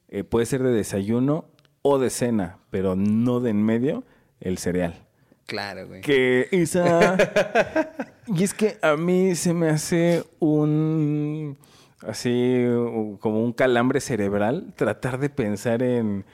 eh, 0.08 0.24
puede 0.24 0.46
ser 0.46 0.63
de 0.63 0.72
desayuno 0.72 1.46
o 1.84 2.00
de 2.00 2.10
cena, 2.10 2.58
pero 2.72 2.96
no 2.96 3.39
de 3.39 3.52
en 3.52 3.63
medio, 3.63 4.04
el 4.39 4.58
cereal. 4.58 5.06
Claro, 5.46 5.88
güey. 5.88 6.02
Que 6.02 6.48
esa... 6.52 7.15
y 8.28 8.44
es 8.44 8.54
que 8.54 8.78
a 8.82 8.96
mí 8.96 9.36
se 9.36 9.54
me 9.54 9.70
hace 9.70 10.24
un... 10.39 11.58
Así 12.02 12.63
como 13.20 13.44
un 13.44 13.52
calambre 13.52 14.00
cerebral 14.00 14.74
tratar 14.76 15.20
de 15.20 15.30
pensar 15.30 15.84
en... 15.84 16.26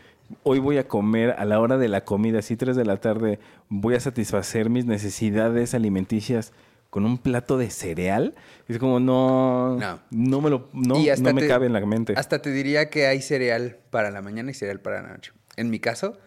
Hoy 0.43 0.59
voy 0.59 0.77
a 0.77 0.87
comer 0.87 1.35
a 1.37 1.45
la 1.45 1.59
hora 1.59 1.77
de 1.77 1.87
la 1.87 2.03
comida, 2.03 2.39
así 2.39 2.55
3 2.57 2.75
de 2.75 2.85
la 2.85 2.97
tarde, 2.97 3.39
voy 3.69 3.95
a 3.95 3.99
satisfacer 3.99 4.69
mis 4.69 4.85
necesidades 4.85 5.73
alimenticias 5.73 6.51
con 6.89 7.05
un 7.05 7.17
plato 7.17 7.57
de 7.57 7.69
cereal. 7.69 8.33
Es 8.67 8.77
como 8.79 8.99
no... 8.99 9.77
No. 9.77 9.99
No, 10.11 10.41
me 10.41 10.49
lo... 10.49 10.69
No, 10.73 10.97
Y 10.99 11.09
hasta 11.09 11.29
no 11.29 11.35
me 11.35 11.41
te- 11.41 11.47
cabe 11.47 11.65
en 11.65 11.73
la 11.73 11.85
mente. 11.85 12.13
Hasta 12.15 12.41
te 12.41 12.51
diría 12.51 12.89
que 12.89 13.05
hay 13.07 13.21
cereal 13.21 13.77
para 13.89 14.11
la 14.11 14.21
mañana 14.21 14.49
y 14.51 14.53
cereal 14.53 14.79
para 14.79 15.01
la 15.01 15.09
noche. 15.09 15.31
En 15.57 15.69
mi 15.69 15.79
caso, 15.79 16.17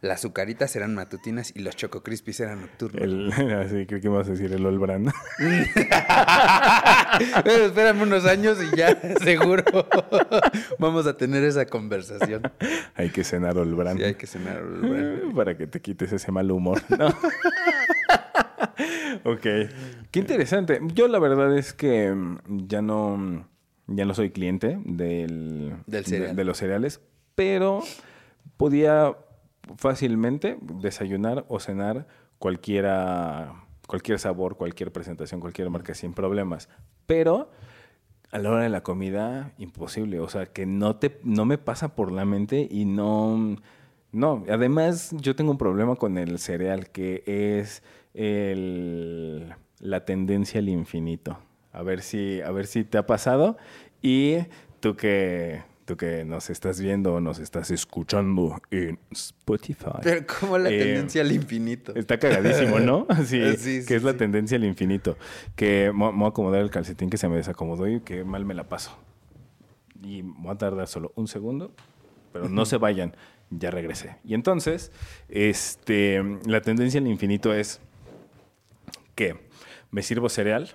las 0.00 0.20
azucaritas 0.20 0.76
eran 0.76 0.94
matutinas 0.94 1.52
y 1.56 1.60
los 1.60 1.74
choco 1.74 2.02
crispies 2.04 2.38
eran 2.40 2.60
nocturnos. 2.60 3.02
El, 3.02 3.32
así 3.54 3.84
creo 3.86 4.00
que 4.00 4.08
vas 4.08 4.28
a 4.28 4.30
decir 4.32 4.52
el 4.52 4.64
Olbran. 4.64 5.12
Pero 7.44 7.64
espérame 7.66 8.02
unos 8.02 8.24
años 8.24 8.58
y 8.62 8.76
ya, 8.76 8.96
seguro, 9.24 9.64
vamos 10.78 11.06
a 11.06 11.16
tener 11.16 11.42
esa 11.44 11.66
conversación. 11.66 12.42
hay 12.94 13.10
que 13.10 13.24
cenar 13.24 13.58
Olbran. 13.58 13.96
Sí, 13.96 14.04
hay 14.04 14.14
que 14.14 14.26
cenar. 14.26 14.62
güey. 14.64 15.32
Para 15.34 15.56
que 15.56 15.66
te 15.66 15.80
quites 15.80 16.12
ese 16.12 16.30
mal 16.30 16.50
humor. 16.50 16.80
No. 16.96 17.08
ok. 19.24 19.40
Qué 20.10 20.18
interesante. 20.20 20.80
Yo 20.94 21.08
la 21.08 21.18
verdad 21.18 21.56
es 21.56 21.72
que 21.72 22.12
mm, 22.12 22.38
ya 22.68 22.82
no, 22.82 23.16
mm, 23.16 23.44
ya 23.88 24.04
no 24.04 24.14
soy 24.14 24.30
cliente 24.30 24.78
del, 24.84 25.74
Del 25.86 26.04
de- 26.04 26.08
cereal. 26.08 26.36
De, 26.36 26.44
los 26.44 26.56
cereales, 26.58 27.00
pero 27.34 27.82
podía 28.56 29.16
fácilmente 29.76 30.58
desayunar 30.60 31.44
o 31.48 31.60
cenar 31.60 32.06
cualquiera, 32.38 33.64
cualquier 33.86 34.18
sabor, 34.18 34.56
cualquier 34.56 34.92
presentación, 34.92 35.40
cualquier 35.40 35.70
marca 35.70 35.94
sin 35.94 36.12
problemas. 36.12 36.68
Pero 37.06 37.50
a 38.30 38.38
la 38.38 38.50
hora 38.50 38.62
de 38.62 38.68
la 38.68 38.82
comida, 38.82 39.52
imposible. 39.58 40.20
O 40.20 40.28
sea, 40.28 40.46
que 40.46 40.66
no, 40.66 40.96
te, 40.96 41.20
no 41.24 41.44
me 41.44 41.58
pasa 41.58 41.94
por 41.94 42.12
la 42.12 42.24
mente 42.24 42.66
y 42.70 42.84
no... 42.84 43.56
No, 44.10 44.42
además 44.48 45.14
yo 45.20 45.36
tengo 45.36 45.50
un 45.50 45.58
problema 45.58 45.96
con 45.96 46.16
el 46.16 46.38
cereal, 46.38 46.88
que 46.88 47.22
es 47.26 47.82
el, 48.14 49.54
la 49.80 50.06
tendencia 50.06 50.60
al 50.60 50.70
infinito. 50.70 51.38
A 51.72 51.82
ver 51.82 52.00
si, 52.00 52.40
a 52.40 52.50
ver 52.50 52.66
si 52.66 52.84
te 52.84 52.96
ha 52.96 53.06
pasado. 53.06 53.58
Y 54.00 54.38
tú 54.80 54.96
que 54.96 55.62
tú 55.88 55.96
que 55.96 56.22
nos 56.26 56.50
estás 56.50 56.78
viendo 56.78 57.14
o 57.14 57.20
nos 57.20 57.38
estás 57.38 57.70
escuchando 57.70 58.60
en 58.70 58.98
Spotify. 59.10 59.86
Pero 60.02 60.26
como 60.26 60.58
la 60.58 60.68
Eh, 60.70 60.78
tendencia 60.78 61.22
al 61.22 61.32
infinito. 61.32 61.94
Está 61.94 62.18
cagadísimo, 62.18 62.78
¿no? 62.78 63.06
Sí, 63.24 63.56
Sí, 63.56 63.80
sí, 63.80 63.86
que 63.86 63.96
es 63.96 64.02
la 64.02 64.12
sí. 64.12 64.18
tendencia 64.18 64.58
al 64.58 64.64
infinito. 64.64 65.16
Que 65.56 65.90
me 65.94 66.12
voy 66.12 66.24
a 66.24 66.28
acomodar 66.28 66.60
el 66.60 66.70
calcetín 66.70 67.08
que 67.08 67.16
se 67.16 67.26
me 67.30 67.36
desacomodó 67.36 67.88
y 67.88 68.00
que 68.00 68.22
mal 68.22 68.44
me 68.44 68.52
la 68.52 68.68
paso. 68.68 68.98
Y 70.04 70.20
voy 70.20 70.52
a 70.52 70.58
tardar 70.58 70.86
solo 70.88 71.10
un 71.16 71.26
segundo, 71.26 71.72
pero 72.34 72.50
no 72.50 72.66
se 72.66 72.76
vayan, 72.76 73.16
ya 73.48 73.70
regresé. 73.70 74.16
Y 74.24 74.34
entonces, 74.34 74.92
este, 75.30 76.22
la 76.46 76.60
tendencia 76.60 77.00
al 77.00 77.06
infinito 77.06 77.54
es 77.54 77.80
que 79.14 79.36
me 79.90 80.02
sirvo 80.02 80.28
cereal 80.28 80.68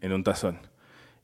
en 0.00 0.12
un 0.14 0.24
tazón 0.24 0.58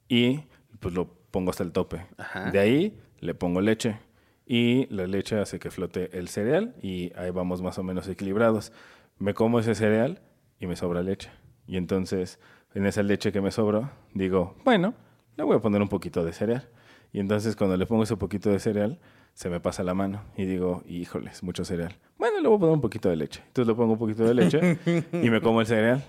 y 0.07 0.42
pues 0.81 0.92
lo 0.95 1.09
pongo 1.31 1.51
hasta 1.51 1.62
el 1.64 1.73
tope. 1.73 2.05
Ajá. 2.18 2.51
De 2.51 2.59
ahí 2.59 2.99
le 3.23 3.35
pongo 3.35 3.61
leche 3.61 3.99
y 4.45 4.87
la 4.93 5.07
leche 5.07 5.39
hace 5.39 5.61
que 5.61 5.71
flote 5.71 6.19
el 6.19 6.29
cereal 6.29 6.75
y 6.83 7.13
ahí 7.17 7.31
vamos 7.31 7.63
más 7.63 7.79
o 7.79 7.85
menos 7.85 8.09
equilibrados. 8.09 8.73
Me 9.19 9.33
como 9.33 9.61
ese 9.61 9.77
cereal 9.77 10.21
y 10.59 10.67
me 10.67 10.75
sobra 10.75 11.03
leche. 11.03 11.31
Y 11.67 11.77
entonces, 11.77 12.41
en 12.75 12.85
esa 12.85 13.05
leche 13.05 13.31
que 13.31 13.41
me 13.41 13.53
sobró, 13.53 13.91
digo, 14.13 14.57
bueno, 14.65 14.95
le 15.37 15.45
voy 15.45 15.57
a 15.57 15.61
poner 15.61 15.81
un 15.81 15.89
poquito 15.89 16.25
de 16.25 16.33
cereal. 16.33 16.69
Y 17.13 17.21
entonces 17.21 17.55
cuando 17.55 17.77
le 17.77 17.87
pongo 17.87 18.03
ese 18.03 18.17
poquito 18.17 18.51
de 18.51 18.59
cereal, 18.59 18.99
se 19.35 19.49
me 19.49 19.61
pasa 19.61 19.85
la 19.85 19.95
mano 19.95 20.25
y 20.37 20.45
digo, 20.45 20.83
híjoles, 20.87 21.45
mucho 21.45 21.65
cereal. 21.65 21.97
Bueno, 22.19 22.41
le 22.41 22.49
voy 22.49 22.57
a 22.57 22.61
poner 22.61 22.75
un 22.75 22.81
poquito 22.81 23.09
de 23.09 23.17
leche. 23.17 23.41
Entonces 23.47 23.69
le 23.69 23.75
pongo 23.77 23.93
un 23.93 23.99
poquito 24.01 24.25
de 24.25 24.35
leche 24.35 24.79
y 25.13 25.31
me 25.31 25.41
como 25.41 25.61
el 25.61 25.67
cereal 25.69 26.03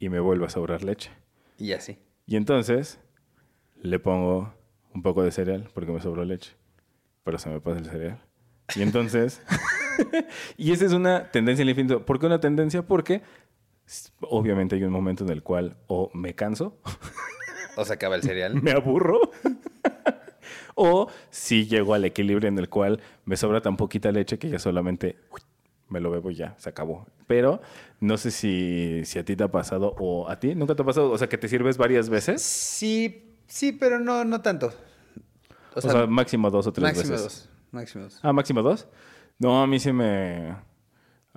y 0.00 0.08
me 0.08 0.18
vuelve 0.18 0.46
a 0.46 0.48
sobrar 0.48 0.82
leche. 0.82 1.12
Y 1.58 1.72
así. 1.72 1.96
Y 2.26 2.34
entonces 2.34 2.98
le 3.80 4.00
pongo 4.00 4.57
un 4.94 5.02
poco 5.02 5.22
de 5.22 5.30
cereal 5.30 5.68
porque 5.74 5.92
me 5.92 6.00
sobró 6.00 6.24
leche, 6.24 6.52
pero 7.24 7.38
se 7.38 7.48
me 7.48 7.60
pasa 7.60 7.78
el 7.78 7.86
cereal. 7.86 8.20
Y 8.74 8.82
entonces, 8.82 9.42
y 10.56 10.72
esa 10.72 10.86
es 10.86 10.92
una 10.92 11.30
tendencia 11.30 11.62
al 11.62 11.68
infinito. 11.68 12.04
¿Por 12.04 12.18
qué 12.18 12.26
una 12.26 12.40
tendencia? 12.40 12.82
Porque 12.82 13.22
obviamente 14.20 14.76
hay 14.76 14.84
un 14.84 14.92
momento 14.92 15.24
en 15.24 15.30
el 15.30 15.42
cual 15.42 15.76
o 15.86 16.10
me 16.14 16.34
canso, 16.34 16.78
O 17.76 17.84
se 17.84 17.92
acaba 17.92 18.16
el 18.16 18.22
cereal. 18.22 18.54
me 18.62 18.72
aburro, 18.72 19.20
o 20.74 21.08
si 21.30 21.66
llego 21.66 21.94
al 21.94 22.04
equilibrio 22.04 22.48
en 22.48 22.58
el 22.58 22.68
cual 22.68 23.00
me 23.24 23.36
sobra 23.36 23.60
tan 23.60 23.76
poquita 23.76 24.12
leche 24.12 24.38
que 24.38 24.48
ya 24.48 24.58
solamente 24.58 25.16
uy, 25.30 25.40
me 25.88 26.00
lo 26.00 26.10
bebo 26.10 26.30
y 26.30 26.34
ya, 26.34 26.54
se 26.58 26.68
acabó. 26.68 27.06
Pero 27.26 27.60
no 28.00 28.16
sé 28.16 28.30
si, 28.30 29.02
si 29.04 29.18
a 29.18 29.24
ti 29.24 29.36
te 29.36 29.44
ha 29.44 29.48
pasado 29.48 29.94
o 29.98 30.28
a 30.28 30.38
ti, 30.38 30.54
¿nunca 30.54 30.74
te 30.74 30.82
ha 30.82 30.84
pasado? 30.84 31.10
O 31.10 31.18
sea, 31.18 31.28
que 31.28 31.38
te 31.38 31.48
sirves 31.48 31.78
varias 31.78 32.08
veces. 32.08 32.42
Sí, 32.42 33.27
sí, 33.48 33.72
pero 33.72 33.98
no, 33.98 34.24
no 34.24 34.40
tanto. 34.40 34.72
O 35.74 35.80
sea, 35.80 36.06
máximo 36.06 36.50
dos 36.50 36.66
o 36.66 36.72
tres 36.72 36.82
máximo 36.84 37.12
veces. 37.12 37.22
dos. 37.22 37.48
Máximo 37.72 38.04
dos. 38.04 38.20
Ah, 38.22 38.32
máximo 38.32 38.62
dos. 38.62 38.86
No, 39.38 39.62
a 39.62 39.66
mí 39.66 39.78
sí 39.80 39.92
me... 39.92 40.56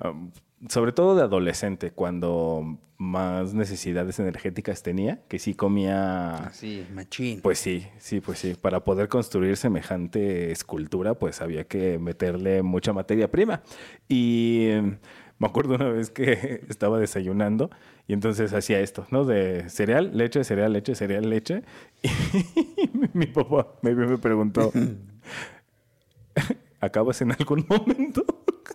um, 0.04 0.32
sobre 0.70 0.92
todo 0.92 1.16
de 1.16 1.24
adolescente, 1.24 1.92
cuando 1.92 2.78
más 2.98 3.56
necesidades 3.56 4.20
energéticas 4.20 4.84
tenía, 4.84 5.24
que 5.28 5.40
sí 5.40 5.56
comía... 5.56 6.36
Así, 6.36 6.86
machín. 6.94 7.42
Pues 7.42 7.58
sí, 7.58 7.88
sí, 7.98 8.22
pues 8.22 8.38
sí. 8.40 8.54
Para 8.54 8.84
poder 8.84 9.08
construir 9.10 9.58
semejante 9.58 10.52
escultura, 10.52 11.16
pues 11.16 11.42
había 11.42 11.64
que 11.64 11.98
meterle 11.98 12.62
mucha 12.62 12.94
materia 12.94 13.30
prima. 13.32 13.64
Y 14.08 14.68
eh, 14.68 14.98
me 15.40 15.48
acuerdo 15.48 15.76
una 15.76 15.90
vez 15.90 16.12
que 16.12 16.64
estaba 16.70 17.00
desayunando 17.00 17.72
y 18.12 18.14
entonces 18.14 18.52
hacía 18.52 18.82
esto, 18.82 19.08
¿no? 19.10 19.24
De 19.24 19.70
cereal, 19.70 20.12
leche, 20.14 20.44
cereal, 20.44 20.74
leche, 20.74 20.96
cereal, 20.96 21.30
leche. 21.30 21.64
Y 22.04 22.90
mi 23.14 23.26
papá 23.26 23.70
me, 23.82 23.96
me 23.96 24.18
preguntó, 24.18 24.74
¿acabas 26.82 27.22
en 27.22 27.32
algún 27.32 27.66
momento? 27.70 28.26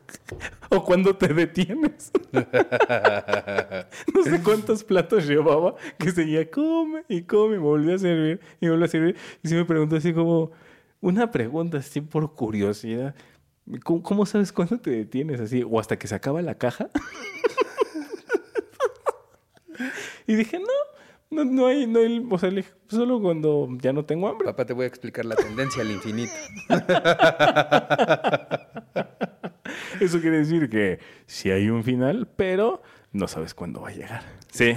¿O 0.71 0.83
cuando 0.83 1.17
te 1.17 1.35
detienes? 1.35 2.13
No 2.33 4.23
sé 4.25 4.43
cuántos 4.43 4.83
platos 4.83 5.27
llevaba 5.27 5.75
que 5.99 6.13
seguía 6.13 6.51
come 6.51 7.05
y 7.07 7.21
come, 7.21 7.57
y 7.57 7.59
me 7.59 7.65
volvió 7.65 7.95
a 7.95 7.99
servir 7.99 8.41
y 8.59 8.65
me 8.65 8.71
volvió 8.71 8.87
a 8.87 8.89
servir. 8.89 9.17
Y 9.43 9.49
sí 9.49 9.55
me 9.55 9.67
preguntó 9.67 9.97
así 9.97 10.15
como 10.15 10.51
una 11.03 11.31
pregunta 11.31 11.77
así 11.77 12.01
por 12.01 12.33
curiosidad. 12.33 13.15
¿Cómo, 13.85 14.03
cómo 14.03 14.25
sabes 14.25 14.51
cuándo 14.51 14.79
te 14.79 14.93
detienes 14.93 15.41
así? 15.41 15.63
¿O 15.63 15.79
hasta 15.79 15.99
que 15.99 16.09
se 16.09 16.15
acaba 16.15 16.41
la 16.41 16.55
caja? 16.55 16.89
Y 20.27 20.35
dije, 20.35 20.59
no, 20.59 20.67
no, 21.31 21.45
no 21.45 21.67
hay, 21.67 21.87
no 21.87 22.01
hay, 22.01 22.27
o 22.29 22.39
sea, 22.39 22.51
le 22.51 22.57
dije, 22.57 22.73
solo 22.89 23.21
cuando 23.21 23.69
ya 23.81 23.93
no 23.93 24.05
tengo 24.05 24.29
hambre. 24.29 24.47
Papá, 24.47 24.65
te 24.65 24.73
voy 24.73 24.85
a 24.85 24.89
explicar 24.89 25.25
la 25.25 25.37
tendencia 25.37 25.83
al 25.83 25.91
infinito. 25.91 26.33
Eso 30.01 30.21
quiere 30.21 30.39
decir 30.39 30.69
que 30.69 30.99
sí 31.27 31.51
hay 31.51 31.69
un 31.69 31.83
final, 31.83 32.29
pero 32.37 32.83
no 33.13 33.29
sabes 33.29 33.55
cuándo 33.55 33.81
va 33.81 33.89
a 33.89 33.93
llegar. 33.93 34.23
Sí, 34.51 34.75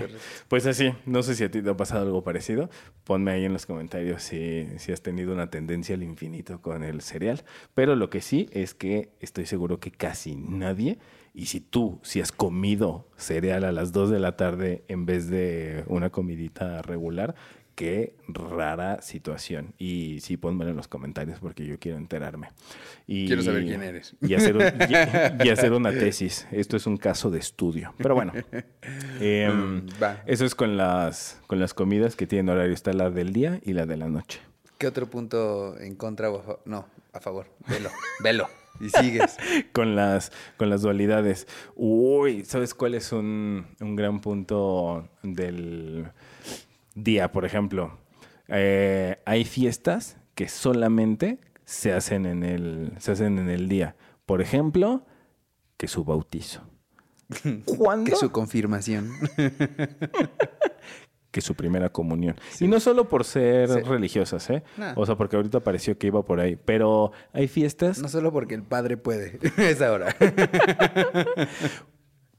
pues 0.48 0.66
así. 0.66 0.94
No 1.06 1.24
sé 1.24 1.36
si 1.36 1.44
a 1.44 1.52
ti 1.52 1.62
te 1.62 1.70
ha 1.70 1.78
pasado 1.78 2.06
algo 2.06 2.24
parecido. 2.24 2.70
Ponme 3.04 3.32
ahí 3.32 3.46
en 3.46 3.54
los 3.54 3.66
comentarios 3.66 4.24
si, 4.24 4.68
si 4.78 4.92
has 4.92 5.02
tenido 5.02 5.34
una 5.34 5.50
tendencia 5.50 5.96
al 5.96 6.04
infinito 6.04 6.62
con 6.62 6.84
el 6.84 7.02
cereal. 7.02 7.44
Pero 7.74 7.96
lo 7.96 8.10
que 8.10 8.22
sí 8.22 8.50
es 8.52 8.74
que 8.74 9.12
estoy 9.20 9.46
seguro 9.46 9.80
que 9.80 9.92
casi 9.92 10.36
nadie, 10.36 11.00
y 11.34 11.46
si 11.48 11.60
tú, 11.62 12.00
si 12.04 12.22
has 12.22 12.32
comido 12.32 13.08
cereal 13.18 13.64
a 13.64 13.72
las 13.72 13.92
2 13.92 14.10
de 14.10 14.20
la 14.20 14.36
tarde 14.36 14.84
en 14.88 15.06
vez 15.06 15.30
de 15.30 15.84
una 15.88 16.10
comidita 16.10 16.82
regular, 16.82 17.36
qué 17.76 18.14
rara 18.28 19.02
situación. 19.02 19.74
Y 19.78 20.20
sí, 20.20 20.36
ponmelo 20.36 20.72
en 20.72 20.76
los 20.76 20.90
comentarios 20.90 21.40
porque 21.40 21.66
yo 21.66 21.80
quiero 21.80 21.98
enterarme. 21.98 22.50
Y, 23.08 23.26
Quiero 23.28 23.42
saber 23.42 23.64
quién 23.66 23.82
eres. 23.84 24.16
Y 24.22 24.34
hacer, 24.34 24.58
un- 24.58 24.64
y- 24.64 25.46
y 25.48 25.50
hacer 25.50 25.72
una 25.72 25.92
tesis. 25.92 26.46
Esto 26.52 26.76
es 26.76 26.86
un 26.88 26.98
caso 26.98 27.30
de 27.32 27.40
estudio. 27.40 27.94
Pero 27.98 28.16
bueno, 28.16 28.34
em, 29.22 29.84
Mm, 29.86 29.88
eso 30.26 30.46
es 30.46 30.56
con 30.56 30.76
las, 30.76 31.40
con 31.48 31.60
las 31.60 31.74
comidas 31.74 32.16
que 32.18 32.28
tienen 32.28 32.50
horario. 32.50 32.74
Está 32.74 32.92
la 32.92 33.10
del 33.10 33.32
día 33.32 33.62
y 33.64 33.72
la 33.74 33.86
de 33.86 33.96
la 33.96 34.10
noche. 34.10 34.42
¿Qué 34.78 34.86
otro 34.88 35.10
punto 35.10 35.80
en 35.80 35.96
contra 35.96 36.30
o 36.32 36.40
a 36.40 36.42
favor? 36.44 36.62
No, 36.66 36.86
a 37.14 37.20
favor. 37.22 37.48
Velo, 37.68 37.90
velo. 38.24 38.48
Y 38.80 38.90
sigues. 38.90 39.38
con 39.74 39.96
las, 39.96 40.32
con 40.58 40.70
las 40.70 40.82
dualidades. 40.82 41.48
Uy, 41.76 42.46
¿sabes 42.46 42.74
cuál 42.74 42.96
es 42.96 43.12
un, 43.12 43.68
un 43.80 43.96
gran 43.96 44.22
punto 44.22 45.10
del 45.24 46.12
día, 46.96 47.32
por 47.32 47.46
ejemplo? 47.46 47.98
Eh, 48.48 49.20
hay 49.26 49.46
fiestas 49.46 50.18
que 50.36 50.48
solamente 50.48 51.40
se 51.66 51.94
hacen 51.94 52.26
en 52.26 52.44
el, 52.44 52.94
se 52.98 53.12
hacen 53.12 53.38
en 53.38 53.50
el 53.50 53.70
día. 53.70 53.96
Por 54.26 54.42
ejemplo, 54.42 55.06
que 55.78 55.88
su 55.88 56.04
bautizo. 56.04 56.62
¿Cuándo? 57.66 58.12
Que 58.12 58.16
su 58.18 58.32
confirmación. 58.32 59.12
que 61.32 61.42
su 61.42 61.54
primera 61.56 61.90
comunión. 61.90 62.36
Y 62.60 62.68
no 62.68 62.80
solo 62.80 63.08
por 63.08 63.24
ser 63.24 63.70
Sí. 63.70 63.80
religiosas, 63.82 64.50
¿eh? 64.50 64.64
Nah. 64.78 64.94
O 64.96 65.06
sea, 65.06 65.16
porque 65.16 65.36
ahorita 65.36 65.60
pareció 65.60 65.98
que 65.98 66.08
iba 66.08 66.24
por 66.26 66.40
ahí. 66.40 66.56
Pero 66.56 67.12
hay 67.34 67.48
fiestas 67.48 68.00
No 68.02 68.08
solo 68.08 68.32
porque 68.32 68.56
el 68.56 68.64
padre 68.64 68.98
puede. 68.98 69.38
es 69.58 69.82
ahora. 69.82 70.16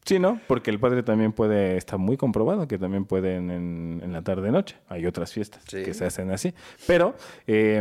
Sí, 0.05 0.19
¿no? 0.19 0.41
Porque 0.49 0.71
el 0.71 0.81
padre 0.81 1.03
también 1.03 1.33
puede, 1.33 1.77
está 1.77 1.97
muy 1.99 2.17
comprobado 2.17 2.67
que 2.67 2.79
también 2.79 3.05
pueden 3.05 3.51
en, 3.51 4.01
en 4.03 4.13
la 4.13 4.23
tarde-noche. 4.23 4.77
Hay 4.89 5.07
otras 5.07 5.33
fiestas 5.33 5.63
Sí. 5.69 5.83
que 5.85 5.95
se 5.95 6.05
hacen 6.07 6.31
así. 6.33 6.55
Pero 6.87 7.15
eh, 7.47 7.81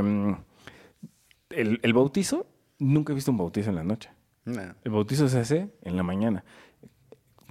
el, 1.50 1.80
el 1.82 1.94
bautizo, 1.94 2.46
nunca 2.78 3.14
he 3.14 3.16
visto 3.16 3.32
un 3.32 3.38
bautizo 3.38 3.70
en 3.70 3.78
la 3.78 3.84
noche. 3.84 4.12
No. 4.46 4.62
El 4.84 4.92
bautizo 4.92 5.28
se 5.30 5.40
hace 5.40 5.70
en 5.82 5.96
la 5.96 6.04
mañana. 6.04 6.44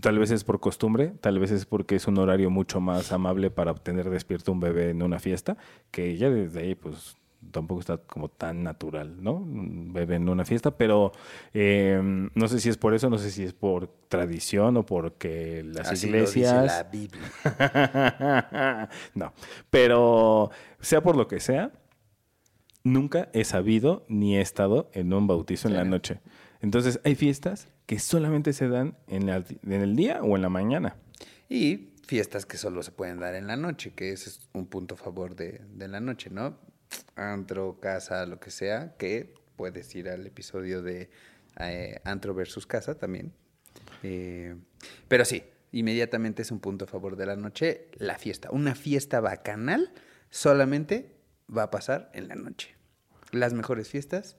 Tal 0.00 0.18
vez 0.18 0.30
es 0.30 0.44
por 0.44 0.61
costumbre, 0.61 1.12
tal 1.20 1.38
vez 1.38 1.50
es 1.50 1.66
porque 1.66 1.96
es 1.96 2.06
un 2.06 2.18
horario 2.18 2.50
mucho 2.50 2.80
más 2.80 3.11
amable 3.12 3.50
para 3.50 3.72
obtener 3.72 4.11
despierto 4.11 4.52
un 4.52 4.61
bebé 4.61 4.90
en 4.90 5.02
una 5.02 5.18
fiesta, 5.18 5.56
que 5.90 6.16
ya 6.16 6.30
desde 6.30 6.61
ahí 6.61 6.74
pues 6.74 7.16
tampoco 7.50 7.80
está 7.80 7.98
como 7.98 8.28
tan 8.28 8.62
natural, 8.62 9.22
¿no? 9.22 9.34
Un 9.34 9.92
bebé 9.92 10.16
en 10.16 10.28
una 10.28 10.44
fiesta, 10.44 10.76
pero 10.76 11.12
eh, 11.54 12.00
no 12.34 12.48
sé 12.48 12.61
si 12.61 12.68
es 12.68 12.76
por 12.76 12.94
eso, 12.94 13.11
no 13.11 13.18
sé 13.18 13.30
si 13.30 13.44
es 13.44 13.52
por 13.52 13.88
tradición 14.08 14.76
o 14.76 14.87
porque 14.87 15.62
las 15.64 15.90
Así 15.90 16.11
lo 16.11 16.18
dice 16.20 16.40
la 16.40 16.48
iglesias... 16.48 16.87
Biblia. 16.92 18.88
no, 19.14 19.32
pero 19.70 20.50
sea 20.80 21.02
por 21.02 21.16
lo 21.16 21.26
que 21.26 21.40
sea, 21.40 21.72
nunca 22.84 23.30
he 23.32 23.44
sabido 23.44 24.04
ni 24.08 24.37
he 24.37 24.40
estado 24.40 24.90
en 24.92 25.12
un 25.12 25.26
bautizo 25.26 25.68
en 25.68 25.74
la 25.74 25.84
noche. 25.84 26.20
Entonces, 26.61 27.00
hay 27.04 27.14
fiestas 27.14 27.68
que 27.88 27.98
solamente 27.98 28.53
se 28.53 28.68
dan 28.68 28.98
en, 29.07 29.31
en 29.31 29.72
el 29.72 29.96
día 29.96 30.20
o 30.22 30.37
en 30.37 30.42
la 30.42 30.51
mañana. 30.51 30.96
Y 31.48 31.94
fiestas 32.07 32.44
que 32.44 32.59
solo 32.59 32.83
se 32.83 32.92
pueden 32.92 33.18
dar 33.18 33.35
en 33.35 33.46
la 33.46 33.57
noche, 33.57 33.94
que 33.94 34.12
ese 34.12 34.29
es 34.29 34.40
un 34.53 34.66
punto 34.66 34.94
a 34.94 34.98
favor 34.98 35.35
de, 35.35 35.62
de 35.72 35.88
la 35.88 35.98
noche, 35.98 36.29
¿no? 36.29 36.59
Antro, 37.16 37.81
casa, 37.81 38.27
lo 38.27 38.38
que 38.40 38.51
sea, 38.51 38.94
que 38.98 39.33
puedes 39.57 39.94
ir 39.94 40.11
al 40.11 40.27
episodio 40.27 40.83
de 40.83 41.09
eh, 41.61 41.98
Antro 42.05 42.35
versus 42.35 42.66
Casa 42.66 42.94
también. 42.94 43.33
Eh, 44.03 44.55
pero 45.09 45.24
sí, 45.24 45.42
inmediatamente 45.72 46.42
es 46.42 46.51
un 46.51 46.61
punto 46.61 46.85
a 46.85 46.88
favor 46.88 47.16
de 47.16 47.24
la 47.24 47.37
noche, 47.37 47.88
la 47.94 48.18
fiesta. 48.18 48.51
Una 48.51 48.74
fiesta 48.74 49.20
bacanal 49.20 49.94
solamente 50.29 51.16
va 51.48 51.62
a 51.62 51.70
pasar 51.70 52.11
en 52.12 52.29
la 52.29 52.35
noche. 52.35 52.74
Las 53.33 53.55
mejores 53.55 53.88
fiestas, 53.88 54.37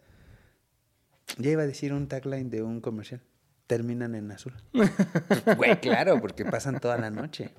ya 1.40 1.50
iba 1.50 1.64
a 1.64 1.68
decir 1.68 1.94
un 1.94 2.08
tagline 2.08 2.52
de 2.52 2.62
un 2.62 2.80
comercial, 2.80 3.24
terminan 3.70 4.16
en 4.16 4.32
azul. 4.32 4.54
Güey, 5.58 5.80
claro, 5.80 6.20
porque 6.20 6.44
pasan 6.44 6.80
toda 6.80 6.98
la 6.98 7.12
noche. 7.12 7.52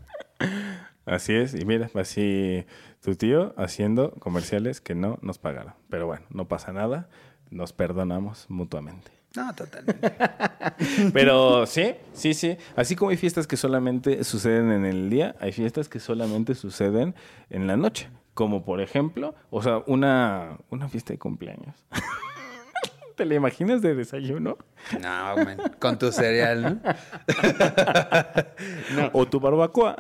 Así 1.07 1.35
es, 1.35 1.55
y 1.55 1.65
mira, 1.65 1.89
así 1.95 2.67
tu 3.01 3.15
tío 3.15 3.55
haciendo 3.57 4.11
comerciales 4.19 4.81
que 4.81 4.97
no 4.97 5.19
nos 5.23 5.39
pagaron. 5.39 5.75
Pero 5.89 6.07
bueno, 6.07 6.27
no 6.31 6.49
pasa 6.49 6.73
nada, 6.73 7.09
nos 7.51 7.73
perdonamos 7.73 8.47
mutuamente. 8.49 9.13
No, 9.37 9.55
totalmente. 9.55 10.13
Pero 11.13 11.65
sí, 11.67 11.95
sí, 12.13 12.35
sí. 12.35 12.59
Así 12.75 12.97
como 12.97 13.13
hay 13.13 13.17
fiestas 13.17 13.47
que 13.47 13.57
solamente 13.57 14.25
suceden 14.25 14.73
en 14.73 14.85
el 14.85 15.11
día, 15.11 15.37
hay 15.39 15.53
fiestas 15.53 15.89
que 15.89 16.01
solamente 16.01 16.57
suceden 16.57 17.15
en 17.51 17.69
la 17.69 17.77
noche. 17.77 18.09
Como 18.35 18.65
por 18.65 18.81
ejemplo, 18.81 19.37
o 19.51 19.63
sea, 19.63 19.85
una, 19.87 20.59
una 20.71 20.89
fiesta 20.89 21.13
de 21.13 21.21
cumpleaños. 21.21 21.77
¿Te 23.21 23.27
la 23.27 23.35
imaginas 23.35 23.83
de 23.83 23.95
desayuno? 23.95 24.57
No, 24.99 25.37
man, 25.37 25.59
con 25.79 25.99
tu 25.99 26.11
cereal, 26.11 26.63
¿no? 26.63 26.81
no. 28.97 29.11
O 29.13 29.29
tu 29.29 29.39
barbacoa. 29.39 29.95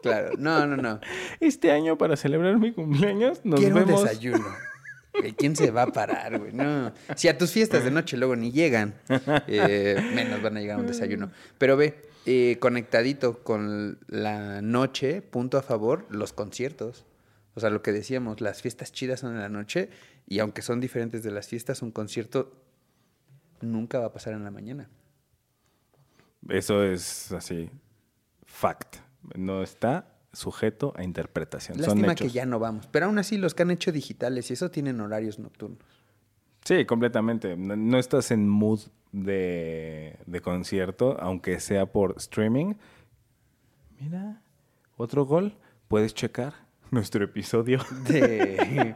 Claro, 0.00 0.30
no, 0.38 0.64
no, 0.64 0.76
no. 0.76 1.00
Este 1.40 1.72
año 1.72 1.98
para 1.98 2.14
celebrar 2.14 2.56
mi 2.56 2.70
cumpleaños 2.70 3.40
nos 3.42 3.58
Quiero 3.58 3.74
vemos. 3.74 4.02
un 4.02 4.06
desayuno. 4.06 4.46
¿Quién 5.36 5.56
se 5.56 5.72
va 5.72 5.82
a 5.82 5.86
parar, 5.88 6.38
güey? 6.38 6.52
No. 6.52 6.92
Si 7.16 7.26
a 7.26 7.36
tus 7.36 7.50
fiestas 7.50 7.82
de 7.82 7.90
noche 7.90 8.16
luego 8.16 8.36
ni 8.36 8.52
llegan, 8.52 8.94
eh, 9.48 10.00
menos 10.14 10.40
van 10.40 10.56
a 10.56 10.60
llegar 10.60 10.76
a 10.76 10.80
un 10.82 10.86
desayuno. 10.86 11.32
Pero 11.58 11.76
ve, 11.76 12.00
eh, 12.26 12.58
conectadito 12.60 13.42
con 13.42 13.98
la 14.06 14.62
noche, 14.62 15.20
punto 15.20 15.58
a 15.58 15.62
favor, 15.62 16.06
los 16.10 16.32
conciertos. 16.32 17.06
O 17.56 17.60
sea, 17.60 17.70
lo 17.70 17.82
que 17.82 17.90
decíamos, 17.90 18.40
las 18.40 18.62
fiestas 18.62 18.92
chidas 18.92 19.20
son 19.20 19.34
en 19.34 19.40
la 19.40 19.48
noche 19.48 19.88
y 20.26 20.38
aunque 20.38 20.62
son 20.62 20.80
diferentes 20.80 21.22
de 21.22 21.30
las 21.30 21.48
fiestas, 21.48 21.82
un 21.82 21.90
concierto 21.90 22.52
nunca 23.60 23.98
va 23.98 24.06
a 24.06 24.12
pasar 24.12 24.34
en 24.34 24.44
la 24.44 24.50
mañana. 24.50 24.88
Eso 26.48 26.82
es 26.84 27.32
así, 27.32 27.70
fact. 28.44 28.96
No 29.36 29.62
está 29.62 30.14
sujeto 30.32 30.92
a 30.96 31.02
interpretación. 31.04 31.78
Son 31.78 31.86
Lástima 31.86 32.12
hechos. 32.12 32.26
que 32.26 32.32
ya 32.32 32.44
no 32.44 32.58
vamos. 32.58 32.86
Pero 32.88 33.06
aún 33.06 33.18
así, 33.18 33.38
los 33.38 33.54
que 33.54 33.62
han 33.62 33.70
hecho 33.70 33.92
digitales 33.92 34.50
y 34.50 34.54
eso 34.54 34.70
tienen 34.70 35.00
horarios 35.00 35.38
nocturnos. 35.38 35.78
Sí, 36.64 36.84
completamente. 36.84 37.56
No, 37.56 37.76
no 37.76 37.98
estás 37.98 38.30
en 38.30 38.48
mood 38.48 38.80
de, 39.12 40.18
de 40.26 40.40
concierto, 40.40 41.16
aunque 41.20 41.60
sea 41.60 41.86
por 41.86 42.14
streaming. 42.18 42.74
Mira, 44.00 44.42
otro 44.96 45.24
gol. 45.24 45.56
Puedes 45.88 46.14
checar 46.14 46.54
nuestro 46.90 47.24
episodio 47.24 47.78
De 48.08 48.94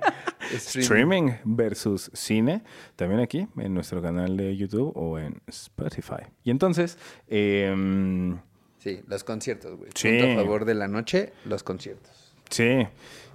streaming 0.54 1.32
versus 1.44 2.10
cine, 2.14 2.62
también 2.96 3.20
aquí 3.20 3.46
en 3.56 3.74
nuestro 3.74 4.02
canal 4.02 4.36
de 4.36 4.56
YouTube 4.56 4.92
o 4.94 5.18
en 5.18 5.40
Spotify. 5.46 6.22
Y 6.44 6.50
entonces, 6.50 6.98
em, 7.28 8.38
Sí, 8.78 9.00
los 9.08 9.24
conciertos, 9.24 9.76
güey. 9.76 9.90
Sí. 9.94 10.08
Punto 10.08 10.32
a 10.32 10.34
favor 10.36 10.64
de 10.64 10.74
la 10.74 10.86
noche, 10.86 11.32
los 11.44 11.62
conciertos. 11.64 12.32
Sí, 12.48 12.86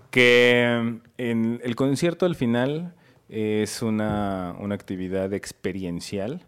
que 0.09 0.99
en 1.17 1.61
el 1.63 1.75
concierto 1.75 2.25
al 2.25 2.35
final 2.35 2.95
es 3.29 3.81
una, 3.81 4.55
una 4.59 4.75
actividad 4.75 5.33
experiencial 5.33 6.45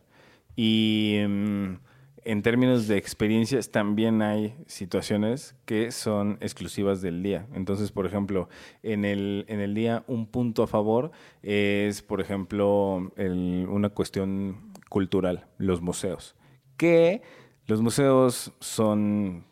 y 0.56 1.19
mm, 1.28 1.73
en 2.26 2.42
términos 2.42 2.88
de 2.88 2.98
experiencias 2.98 3.70
también 3.70 4.24
hay 4.24 4.56
situaciones 4.66 5.56
que 5.66 5.92
son 5.92 6.38
exclusivas 6.42 7.02
del 7.02 7.22
día. 7.22 7.48
Entonces, 7.54 7.92
por 7.92 8.08
ejemplo, 8.08 8.50
en 8.82 9.06
el, 9.06 9.46
en 9.48 9.60
el 9.60 9.76
día 9.76 10.04
un 10.08 10.26
punto 10.26 10.64
a 10.64 10.68
favor 10.68 11.12
es, 11.44 12.02
por 12.02 12.22
ejemplo, 12.22 13.12
una 13.16 13.90
cuestión 13.90 14.74
cultural, 14.90 15.46
los 15.60 15.82
museos, 15.82 16.36
que 16.78 17.22
los 17.68 17.82
museos 17.82 18.52
son 18.60 19.46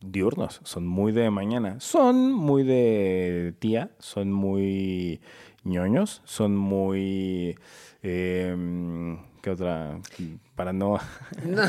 diurnos, 0.00 0.60
son 0.64 0.86
muy 0.86 1.12
de 1.12 1.30
mañana, 1.30 1.78
son 1.78 2.32
muy 2.32 2.64
de 2.64 3.54
tía, 3.58 3.90
son 3.98 4.32
muy 4.32 5.20
ñoños, 5.62 6.22
son 6.24 6.56
muy... 6.56 7.58
Eh, 8.02 9.16
¿Qué 9.42 9.50
otra? 9.50 10.00
Para 10.62 10.72
no... 10.72 11.00
No, 11.44 11.62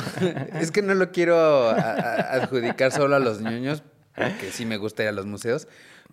es 0.59 0.69
que 0.69 0.83
no 0.83 0.93
lo 0.93 1.11
quiero 1.11 1.69
adjudicar 1.69 2.91
solo 2.91 3.15
a 3.15 3.19
los 3.19 3.41
ñoños, 3.41 3.81
porque 4.15 4.51
sí 4.51 4.67
me 4.67 4.77
gusta 4.77 5.01
ir 5.01 5.09
a 5.09 5.11
los 5.13 5.25
museos, 5.25 5.67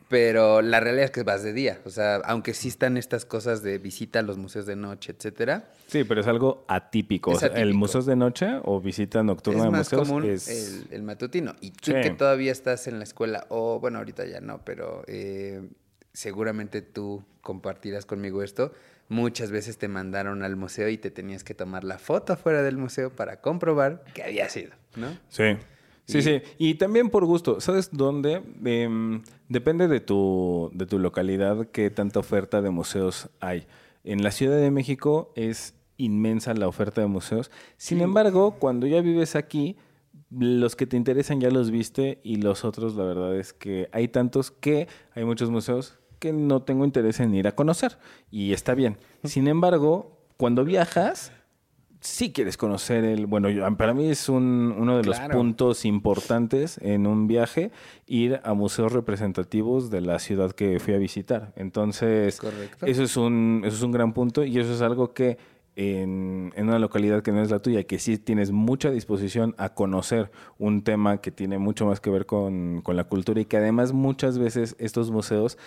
pero 0.09 0.63
la 0.63 0.81
realidad 0.81 1.05
es 1.05 1.11
que 1.11 1.23
vas 1.23 1.43
de 1.43 1.53
día. 1.53 1.79
O 1.85 1.91
sea, 1.91 2.17
aunque 2.25 2.55
sí 2.55 2.69
están 2.69 2.97
estas 2.97 3.27
cosas 3.27 3.63
de 3.63 3.77
visita 3.77 4.21
a 4.21 4.23
los 4.23 4.39
museos 4.39 4.65
de 4.65 4.77
noche, 4.77 5.13
etcétera, 5.15 5.71
Sí, 5.89 6.05
pero 6.05 6.23
es 6.23 6.27
algo 6.27 6.65
atípico. 6.69 7.33
Es 7.33 7.37
O 7.37 7.41
sea, 7.41 7.49
El 7.49 7.55
atípico. 7.55 7.79
museos 7.79 8.07
de 8.07 8.17
noche 8.17 8.49
o 8.65 8.81
visita 8.81 9.23
nocturna 9.23 9.65
es 9.67 9.71
de 9.73 9.77
museos 9.79 10.09
común 10.09 10.25
es... 10.31 10.49
el, 10.49 10.87
el 10.91 11.03
matutino. 11.03 11.55
Y 11.61 11.73
tú 11.73 11.91
Sí. 11.93 12.01
que 12.01 12.11
todavía 12.13 12.51
estás 12.51 12.87
en 12.87 12.97
la 12.97 13.05
escuela, 13.05 13.45
o 13.51 13.79
bueno, 13.79 13.99
ahorita 13.99 14.25
ya 14.25 14.41
no, 14.41 14.65
pero 14.65 15.05
eh, 15.07 15.69
seguramente 16.15 16.81
tú 16.81 17.23
compartirás 17.43 18.07
conmigo 18.07 18.43
esto. 18.43 18.73
Muchas 19.11 19.51
veces 19.51 19.77
te 19.77 19.89
mandaron 19.89 20.43
al 20.43 20.57
museo 20.57 20.89
y 20.89 20.97
te 20.97 21.11
tenías 21.11 21.45
que 21.45 21.53
tomar 21.53 21.85
la 21.85 21.99
foto 21.99 22.33
afuera 22.33 22.63
del 22.63 22.79
museo 22.79 23.11
para 23.11 23.41
comprobar 23.43 24.03
que 24.15 24.23
había 24.23 24.49
sido, 24.49 24.71
¿no? 24.97 25.09
Sí. 25.29 25.57
Sí, 26.07 26.19
Y- 26.19 26.23
sí. 26.23 26.43
Y 26.59 26.75
también 26.77 27.11
por 27.11 27.25
gusto. 27.27 27.61
¿Sabes 27.61 27.91
dónde? 27.93 28.43
Em, 28.65 29.23
depende 29.49 29.87
de 29.89 30.01
tu, 30.01 30.71
de 30.75 30.87
tu 30.87 30.99
localidad 30.99 31.67
qué 31.73 31.91
tanta 31.91 32.19
oferta 32.21 32.63
de 32.63 32.71
museos 32.71 33.29
hay. 33.41 33.67
En 34.05 34.23
la 34.23 34.31
Ciudad 34.31 34.57
de 34.59 34.71
México 34.71 35.33
es 35.37 35.75
inmensa 35.99 36.55
la 36.55 36.67
oferta 36.67 37.01
de 37.03 37.07
museos. 37.07 37.51
Sin 37.77 38.01
embargo, 38.01 38.53
cuando 38.59 38.87
ya 38.87 39.03
vives 39.03 39.37
aquí, 39.37 39.77
los 40.31 40.75
que 40.77 40.87
te 40.87 40.97
interesan 40.97 41.41
ya 41.41 41.51
los 41.51 41.71
viste 41.71 42.21
y 42.23 42.37
los 42.37 42.65
otros, 42.65 42.95
la 42.95 43.05
verdad 43.05 43.37
es 43.37 43.53
que 43.53 43.89
hay 43.93 44.09
tantos 44.09 44.51
que 44.51 44.89
hay 45.15 45.25
muchos 45.25 45.51
museos 45.51 45.99
que 46.21 46.33
no 46.33 46.63
tengo 46.63 46.85
interés 46.85 47.19
en 47.19 47.35
ir 47.35 47.49
a 47.49 47.53
conocer. 47.57 47.99
Y 48.31 48.53
está 48.53 48.75
bien. 48.75 48.97
Sin 49.25 49.49
embargo, 49.49 50.17
cuando 50.37 50.65
viajas, 50.65 51.33
sí 52.01 52.33
quieres 52.33 52.57
conocer 52.57 53.05
el... 53.05 53.27
Bueno, 53.27 53.51
yo- 53.51 53.77
para 53.77 53.93
mí 53.93 54.09
es 54.09 54.29
un- 54.29 54.75
uno 54.79 54.97
de 54.99 55.05
los 55.05 55.19
puntos 55.21 55.85
importantes 55.85 56.79
en 56.83 57.07
un 57.07 57.27
viaje 57.27 57.73
ir 58.07 58.41
a 58.45 58.55
museos 58.55 58.93
representativos 58.93 59.91
de 59.91 60.01
la 60.03 60.19
ciudad 60.19 60.53
que 60.53 60.79
fui 60.79 60.95
a 60.95 60.99
visitar. 60.99 61.53
Entonces, 61.57 62.39
Correcto. 62.41 62.87
eso 62.87 63.03
es 63.03 63.17
un, 63.17 63.63
eso 63.65 63.77
es 63.77 63.83
un 63.83 63.93
gran 63.93 64.13
punto 64.13 64.45
y 64.45 64.59
eso 64.59 64.73
es 64.73 64.81
algo 64.83 65.13
que 65.13 65.37
en, 65.77 66.53
en 66.57 66.69
una 66.69 66.79
localidad 66.79 67.23
que 67.23 67.33
no 67.33 67.43
es 67.43 67.51
la 67.51 67.61
tuya, 67.61 67.85
que 67.85 67.99
sí 67.99 68.19
tienes 68.19 68.51
mucha 68.51 68.91
disposición 68.91 69.55
a 69.57 69.75
conocer 69.75 70.31
un 70.59 70.83
tema 70.83 71.19
que 71.21 71.31
tiene 71.31 71.59
mucho 71.59 71.87
más 71.87 72.01
que 72.01 72.11
ver 72.11 72.27
con, 72.27 72.81
con 72.83 72.97
la 72.97 73.05
cultura 73.05 73.41
y 73.41 73.45
que 73.45 73.57
además 73.57 73.93
muchas 73.93 74.39
veces 74.39 74.75
estos 74.79 75.11
museos 75.11 75.59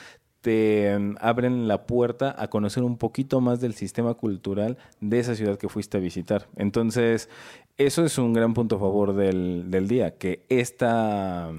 te 0.43 0.95
mm, 0.99 1.15
abren 1.21 1.67
la 1.67 1.88
puerta 1.88 2.36
a 2.38 2.49
conocer 2.49 2.84
un 2.84 2.97
poquito 2.97 3.41
más 3.41 3.62
del 3.62 3.73
sistema 3.73 4.13
cultural 4.13 4.77
de 4.99 5.19
esa 5.19 5.36
ciudad 5.36 5.58
que 5.58 5.69
fuiste 5.69 5.97
a 5.97 6.01
visitar. 6.01 6.47
Entonces, 6.58 7.29
eso 7.77 8.06
es 8.06 8.17
un 8.17 8.34
gran 8.34 8.53
punto 8.53 8.75
a 8.75 8.79
favor 8.79 9.15
del, 9.15 9.71
del 9.71 9.88
día, 9.88 10.17
que 10.17 10.45
esta, 10.49 11.49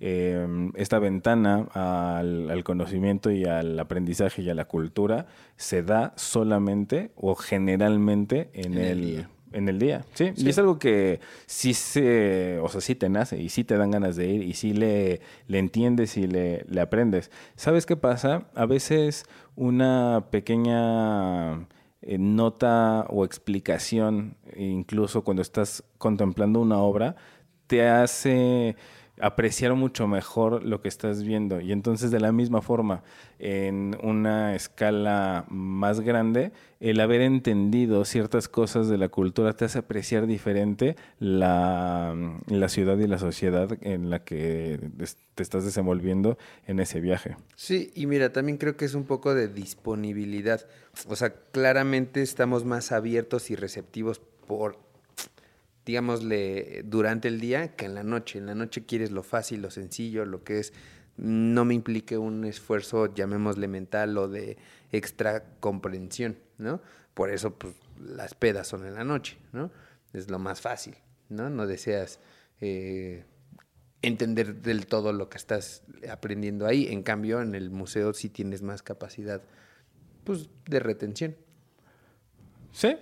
eh, 0.00 0.70
esta 0.74 0.98
ventana 0.98 1.68
al, 1.74 2.50
al 2.50 2.64
conocimiento 2.64 3.30
y 3.30 3.44
al 3.44 3.78
aprendizaje 3.78 4.42
y 4.42 4.50
a 4.50 4.54
la 4.54 4.64
cultura 4.64 5.26
se 5.56 5.82
da 5.82 6.14
solamente 6.16 7.12
o 7.14 7.34
generalmente 7.34 8.50
en, 8.54 8.72
En 8.72 8.78
el. 8.78 9.26
En 9.52 9.68
el 9.68 9.78
día. 9.78 10.04
¿sí? 10.14 10.32
y 10.36 10.48
es 10.48 10.58
algo 10.58 10.78
que 10.78 11.20
sí 11.46 11.74
se, 11.74 12.58
o 12.60 12.68
sea, 12.68 12.80
sí 12.80 12.94
te 12.94 13.08
nace 13.08 13.40
y 13.40 13.48
sí 13.48 13.64
te 13.64 13.76
dan 13.76 13.90
ganas 13.90 14.16
de 14.16 14.28
ir 14.28 14.42
y 14.42 14.54
sí 14.54 14.72
le, 14.72 15.20
le 15.48 15.58
entiendes 15.58 16.16
y 16.16 16.26
le, 16.26 16.64
le 16.68 16.80
aprendes. 16.80 17.30
¿Sabes 17.56 17.86
qué 17.86 17.96
pasa? 17.96 18.48
A 18.54 18.66
veces 18.66 19.24
una 19.56 20.26
pequeña 20.30 21.66
eh, 22.02 22.16
nota 22.18 23.06
o 23.10 23.24
explicación, 23.24 24.36
incluso 24.56 25.22
cuando 25.22 25.42
estás 25.42 25.84
contemplando 25.98 26.60
una 26.60 26.78
obra, 26.78 27.16
te 27.66 27.86
hace 27.86 28.74
apreciar 29.22 29.74
mucho 29.74 30.06
mejor 30.06 30.64
lo 30.64 30.80
que 30.80 30.88
estás 30.88 31.22
viendo. 31.22 31.60
Y 31.60 31.72
entonces, 31.72 32.10
de 32.10 32.20
la 32.20 32.32
misma 32.32 32.62
forma, 32.62 33.02
en 33.38 33.96
una 34.02 34.54
escala 34.54 35.44
más 35.48 36.00
grande, 36.00 36.52
el 36.80 37.00
haber 37.00 37.20
entendido 37.20 38.04
ciertas 38.04 38.48
cosas 38.48 38.88
de 38.88 38.98
la 38.98 39.08
cultura 39.08 39.52
te 39.52 39.64
hace 39.64 39.78
apreciar 39.78 40.26
diferente 40.26 40.96
la, 41.18 42.14
la 42.46 42.68
ciudad 42.68 42.98
y 42.98 43.06
la 43.06 43.18
sociedad 43.18 43.76
en 43.82 44.10
la 44.10 44.24
que 44.24 44.80
te 45.34 45.42
estás 45.42 45.64
desenvolviendo 45.64 46.38
en 46.66 46.80
ese 46.80 47.00
viaje. 47.00 47.36
Sí, 47.56 47.90
y 47.94 48.06
mira, 48.06 48.32
también 48.32 48.58
creo 48.58 48.76
que 48.76 48.84
es 48.84 48.94
un 48.94 49.04
poco 49.04 49.34
de 49.34 49.48
disponibilidad. 49.48 50.66
O 51.08 51.16
sea, 51.16 51.34
claramente 51.52 52.22
estamos 52.22 52.64
más 52.64 52.92
abiertos 52.92 53.50
y 53.50 53.56
receptivos 53.56 54.20
por 54.46 54.89
digámosle, 55.86 56.82
durante 56.84 57.28
el 57.28 57.40
día 57.40 57.74
que 57.74 57.86
en 57.86 57.94
la 57.94 58.02
noche. 58.02 58.38
En 58.38 58.46
la 58.46 58.54
noche 58.54 58.84
quieres 58.84 59.10
lo 59.10 59.22
fácil, 59.22 59.62
lo 59.62 59.70
sencillo, 59.70 60.24
lo 60.24 60.44
que 60.44 60.58
es 60.60 60.72
no 61.16 61.64
me 61.64 61.74
implique 61.74 62.16
un 62.16 62.44
esfuerzo, 62.44 63.12
llamémosle 63.12 63.68
mental 63.68 64.16
o 64.16 64.28
de 64.28 64.56
extra 64.90 65.44
comprensión, 65.60 66.38
¿no? 66.56 66.80
Por 67.14 67.30
eso, 67.30 67.58
pues, 67.58 67.74
las 68.02 68.34
pedas 68.34 68.68
son 68.68 68.86
en 68.86 68.94
la 68.94 69.04
noche, 69.04 69.36
¿no? 69.52 69.70
Es 70.14 70.30
lo 70.30 70.38
más 70.38 70.62
fácil, 70.62 70.96
¿no? 71.28 71.50
No 71.50 71.66
deseas 71.66 72.20
eh, 72.60 73.24
entender 74.00 74.62
del 74.62 74.86
todo 74.86 75.12
lo 75.12 75.28
que 75.28 75.36
estás 75.36 75.82
aprendiendo 76.10 76.66
ahí. 76.66 76.86
En 76.88 77.02
cambio, 77.02 77.42
en 77.42 77.54
el 77.54 77.70
museo 77.70 78.14
sí 78.14 78.30
tienes 78.30 78.62
más 78.62 78.82
capacidad, 78.82 79.42
pues, 80.24 80.48
de 80.66 80.80
retención. 80.80 81.36
Sí, 82.72 82.96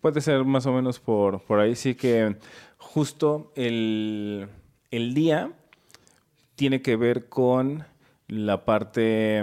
Puede 0.00 0.20
ser 0.20 0.44
más 0.44 0.66
o 0.66 0.72
menos 0.72 1.00
por, 1.00 1.40
por 1.42 1.58
ahí. 1.58 1.74
Sí 1.74 1.94
que 1.94 2.36
justo 2.76 3.52
el, 3.56 4.48
día 4.90 5.52
tiene 6.54 6.82
que 6.82 6.96
ver 6.96 7.28
con 7.28 7.84
la 8.28 8.64
parte 8.64 9.42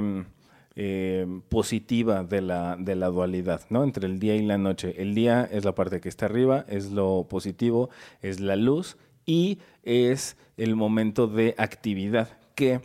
eh, 0.75 1.27
positiva 1.49 2.23
de 2.23 2.41
la, 2.41 2.77
de 2.77 2.95
la 2.95 3.07
dualidad, 3.07 3.61
¿no? 3.69 3.83
Entre 3.83 4.05
el 4.07 4.19
día 4.19 4.35
y 4.35 4.45
la 4.45 4.57
noche. 4.57 4.95
El 4.97 5.13
día 5.13 5.47
es 5.51 5.65
la 5.65 5.75
parte 5.75 5.99
que 5.99 6.09
está 6.09 6.25
arriba, 6.25 6.65
es 6.69 6.91
lo 6.91 7.27
positivo, 7.29 7.89
es 8.21 8.39
la 8.39 8.55
luz 8.55 8.97
y 9.25 9.59
es 9.83 10.37
el 10.57 10.75
momento 10.75 11.27
de 11.27 11.55
actividad 11.57 12.29
que 12.55 12.81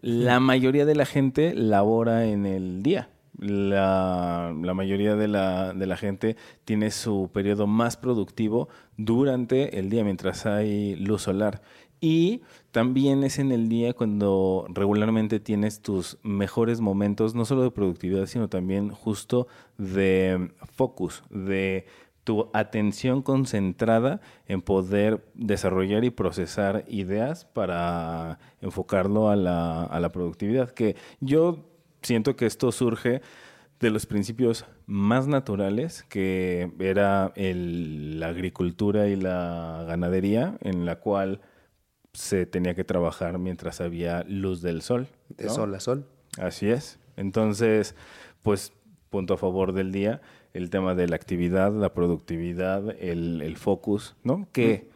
la 0.00 0.38
mayoría 0.38 0.84
de 0.84 0.94
la 0.94 1.06
gente 1.06 1.54
labora 1.54 2.26
en 2.26 2.46
el 2.46 2.82
día 2.84 3.08
la, 3.38 4.52
mayoría 4.74 5.16
de 5.16 5.28
la, 5.28 5.72
de 5.72 5.86
la, 5.86 5.96
gente 5.96 6.36
tiene 6.64 6.90
su 6.90 7.30
periodo 7.32 7.66
más 7.66 7.96
productivo 7.96 8.68
durante 8.96 9.78
el 9.78 9.90
día, 9.90 10.04
mientras 10.04 10.46
hay 10.46 10.96
luz 10.96 11.22
solar. 11.22 11.62
Y 12.00 12.42
también 12.70 13.24
es 13.24 13.38
en 13.38 13.50
el 13.50 13.68
día 13.68 13.92
cuando 13.92 14.66
regularmente 14.68 15.40
tienes 15.40 15.82
tus 15.82 16.18
mejores 16.22 16.80
momentos, 16.80 17.34
no 17.34 17.44
solo 17.44 17.62
de 17.62 17.70
productividad, 17.70 18.26
sino 18.26 18.48
también 18.48 18.90
justo 18.90 19.48
de 19.78 20.52
focus, 20.76 21.24
de 21.30 21.86
tu 22.22 22.50
atención 22.52 23.22
concentrada 23.22 24.20
en 24.46 24.60
poder 24.60 25.26
desarrollar 25.34 26.04
y 26.04 26.10
procesar 26.10 26.84
ideas 26.86 27.46
para 27.46 28.38
enfocarlo 28.60 29.30
a 29.30 29.36
la, 29.36 29.84
a 29.84 29.98
la 29.98 30.12
productividad. 30.12 30.70
Que 30.70 30.94
yo 31.20 31.64
siento 32.02 32.36
que 32.36 32.46
esto 32.46 32.72
surge 32.72 33.20
de 33.80 33.90
los 33.90 34.06
principios 34.06 34.64
más 34.86 35.26
naturales, 35.26 36.04
que 36.08 36.70
era 36.80 37.32
la 37.36 38.28
agricultura 38.28 39.08
y 39.08 39.16
la 39.16 39.84
ganadería, 39.86 40.58
en 40.60 40.84
la 40.84 40.96
cual 40.96 41.40
se 42.12 42.46
tenía 42.46 42.74
que 42.74 42.84
trabajar 42.84 43.38
mientras 43.38 43.80
había 43.80 44.24
luz 44.24 44.62
del 44.62 44.82
sol. 44.82 45.06
De 45.28 45.48
sol 45.48 45.74
a 45.74 45.80
sol. 45.80 46.06
Así 46.38 46.68
es. 46.68 46.98
Entonces, 47.16 47.94
pues, 48.42 48.72
punto 49.10 49.34
a 49.34 49.38
favor 49.38 49.72
del 49.72 49.92
día, 49.92 50.20
el 50.52 50.70
tema 50.70 50.94
de 50.94 51.08
la 51.08 51.16
actividad, 51.16 51.72
la 51.72 51.92
productividad, 51.92 52.90
el, 53.00 53.42
el 53.42 53.56
focus, 53.56 54.16
¿no? 54.24 54.48
Que, 54.52 54.88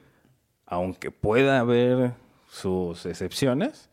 aunque 0.67 1.11
pueda 1.11 1.61
haber 1.61 2.15
sus 2.49 3.07
excepciones, 3.07 3.91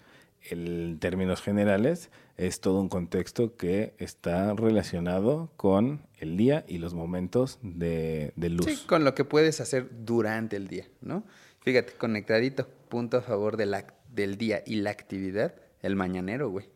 en 0.50 1.00
términos 1.00 1.42
generales, 1.42 2.10
es 2.40 2.62
todo 2.62 2.80
un 2.80 2.88
contexto 2.88 3.58
que 3.58 3.94
está 3.98 4.54
relacionado 4.54 5.52
con 5.58 6.08
el 6.20 6.38
día 6.38 6.64
y 6.70 6.78
los 6.78 6.94
momentos 6.94 7.60
de, 7.62 8.32
luz. 8.38 8.66
Sí, 8.66 8.78
con 8.88 9.04
lo 9.04 9.14
que 9.14 9.26
puedes 9.26 9.60
hacer 9.60 9.90
durante 10.06 10.56
el 10.56 10.70
día, 10.70 10.86
¿no? 11.02 11.26
Fíjate, 11.60 11.92
conectadito, 11.94 12.66
punto 12.88 13.18
a 13.18 13.22
favor 13.22 13.58
de 13.58 13.66
la, 13.66 13.86
del 14.10 14.38
día 14.38 14.64
y 14.66 14.76
la 14.76 14.92
actividad, 14.92 15.54
el 15.82 15.98
mañanero, 15.98 16.50
güey. 16.50 16.70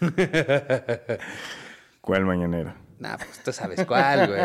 ¿Cuál 2.00 2.24
mañanero? 2.24 2.72
Nah, 3.00 3.16
pues 3.16 3.42
tú 3.42 3.52
sabes 3.52 3.84
cuál, 3.84 4.28
güey. 4.28 4.40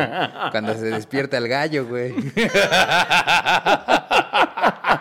Cuando 0.49 0.73
se 0.73 0.85
despierta 0.85 1.37
el 1.37 1.47
gallo, 1.47 1.87
güey. 1.87 2.15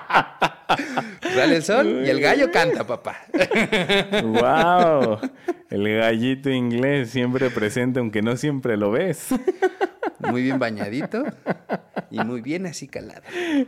Sale 1.41 1.57
el 1.57 1.63
sol 1.63 2.03
y 2.05 2.11
el 2.11 2.21
gallo 2.21 2.51
canta, 2.51 2.87
papá. 2.87 3.17
¡Wow! 4.23 5.21
El 5.71 5.99
gallito 5.99 6.51
inglés 6.51 7.11
siempre 7.11 7.49
presente, 7.49 8.01
aunque 8.01 8.23
no 8.23 8.37
siempre 8.37 8.77
lo 8.77 8.91
ves. 8.91 9.29
Muy 10.19 10.43
bien 10.43 10.59
bañadito 10.59 11.23
y 12.11 12.19
muy 12.19 12.41
bien 12.41 12.67
así 12.67 12.89
calado. 12.89 13.23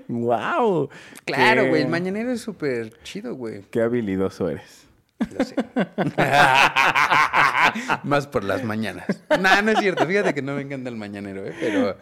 ¡Wow! 0.08 0.90
Claro, 1.24 1.68
güey. 1.68 1.82
El 1.82 1.88
mañanero 1.88 2.32
es 2.32 2.40
súper 2.40 2.92
chido, 3.04 3.36
güey. 3.36 3.62
Qué 3.70 3.80
habilidoso 3.80 4.48
eres. 4.48 4.88
Lo 5.30 5.44
sé. 5.44 5.54
Más 8.02 8.26
por 8.26 8.42
las 8.44 8.64
mañanas. 8.64 9.06
No, 9.40 9.62
no 9.62 9.70
es 9.70 9.78
cierto. 9.78 10.06
Fíjate 10.06 10.34
que 10.34 10.42
no 10.42 10.56
me 10.56 10.62
encanta 10.62 10.90
el 10.90 10.96
mañanero, 10.96 11.46
¿eh? 11.46 11.54
pero, 11.60 11.96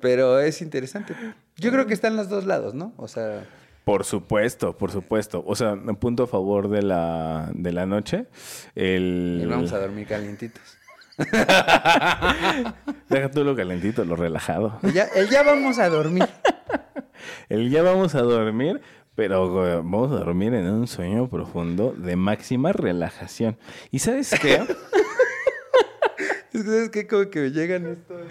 pero 0.00 0.40
es 0.40 0.62
interesante. 0.62 1.14
Yo 1.56 1.72
creo 1.72 1.86
que 1.86 1.94
está 1.94 2.08
en 2.08 2.16
los 2.16 2.28
dos 2.28 2.46
lados, 2.46 2.74
¿no? 2.74 2.92
O 2.96 3.08
sea. 3.08 3.44
Por 3.84 4.04
supuesto, 4.04 4.76
por 4.76 4.92
supuesto. 4.92 5.42
O 5.46 5.56
sea, 5.56 5.72
un 5.72 5.96
punto 5.96 6.22
a 6.24 6.26
favor 6.26 6.68
de 6.68 6.82
la, 6.82 7.50
de 7.52 7.72
la 7.72 7.86
noche. 7.86 8.26
El... 8.74 9.46
vamos 9.48 9.72
a 9.72 9.78
dormir 9.80 10.06
calientitos. 10.06 10.78
Deja 13.08 13.30
tú 13.32 13.44
lo 13.44 13.54
calentito, 13.54 14.04
lo 14.04 14.16
relajado. 14.16 14.78
Ya, 14.94 15.04
el 15.14 15.28
ya 15.28 15.42
vamos 15.42 15.78
a 15.78 15.88
dormir. 15.88 16.28
el 17.48 17.70
ya 17.70 17.82
vamos 17.82 18.14
a 18.14 18.22
dormir, 18.22 18.80
pero 19.14 19.52
vamos 19.82 20.12
a 20.12 20.16
dormir 20.16 20.54
en 20.54 20.66
un 20.66 20.86
sueño 20.86 21.28
profundo 21.28 21.92
de 21.96 22.16
máxima 22.16 22.72
relajación. 22.72 23.58
¿Y 23.90 23.98
sabes 23.98 24.30
qué? 24.40 24.54
es 26.52 26.62
que, 26.62 26.62
¿sabes 26.62 26.90
qué? 26.90 27.06
Como 27.06 27.28
que 27.30 27.50
llegan 27.50 27.86
estos, 27.86 28.22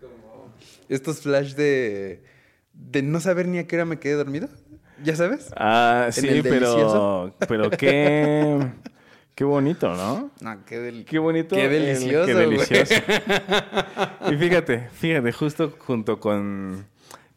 como 0.00 0.54
estos 0.88 1.20
flash 1.20 1.54
de, 1.54 2.22
de 2.72 3.02
no 3.02 3.20
saber 3.20 3.48
ni 3.48 3.58
a 3.58 3.66
qué 3.66 3.76
hora 3.76 3.84
me 3.84 3.98
quedé 3.98 4.14
dormido. 4.14 4.48
¿Ya 5.02 5.16
sabes? 5.16 5.50
Ah, 5.56 6.08
sí, 6.10 6.40
pero, 6.42 7.34
pero 7.48 7.70
qué, 7.70 8.58
qué 9.34 9.44
bonito, 9.44 9.94
¿no? 9.94 10.30
No, 10.40 10.64
qué, 10.64 11.04
qué 11.08 11.18
bonito. 11.18 11.56
Qué 11.56 11.68
delicioso. 11.68 12.26
qué 12.26 12.34
delicioso. 12.34 12.94
y 14.30 14.36
fíjate, 14.36 14.88
fíjate, 14.90 15.32
justo 15.32 15.74
junto 15.78 16.18
con, 16.20 16.86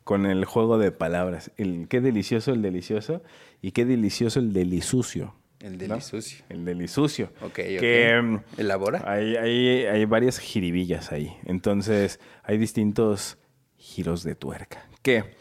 con 0.04 0.26
el 0.26 0.46
juego 0.46 0.78
de 0.78 0.92
palabras. 0.92 1.52
El, 1.58 1.88
qué 1.88 2.02
delicioso 2.02 2.52
el 2.52 2.62
delicioso 2.62 3.22
y 3.62 3.72
qué 3.72 3.86
delicioso 3.86 4.40
el 4.40 4.54
delisucio. 4.54 5.36
El 5.60 5.78
delisucio. 5.78 6.44
El 6.50 6.66
delisucio. 6.66 7.32
Ok, 7.42 7.54
que, 7.54 8.20
mm, 8.20 8.40
¿Elabora? 8.58 9.04
Hay, 9.06 9.36
hay, 9.36 9.86
hay 9.86 10.06
varias 10.06 10.40
jiribillas 10.40 11.12
ahí. 11.12 11.38
Entonces, 11.46 12.20
hay 12.44 12.58
distintos 12.58 13.38
giros 13.78 14.24
de 14.24 14.34
tuerca. 14.34 14.88
Que, 15.04 15.36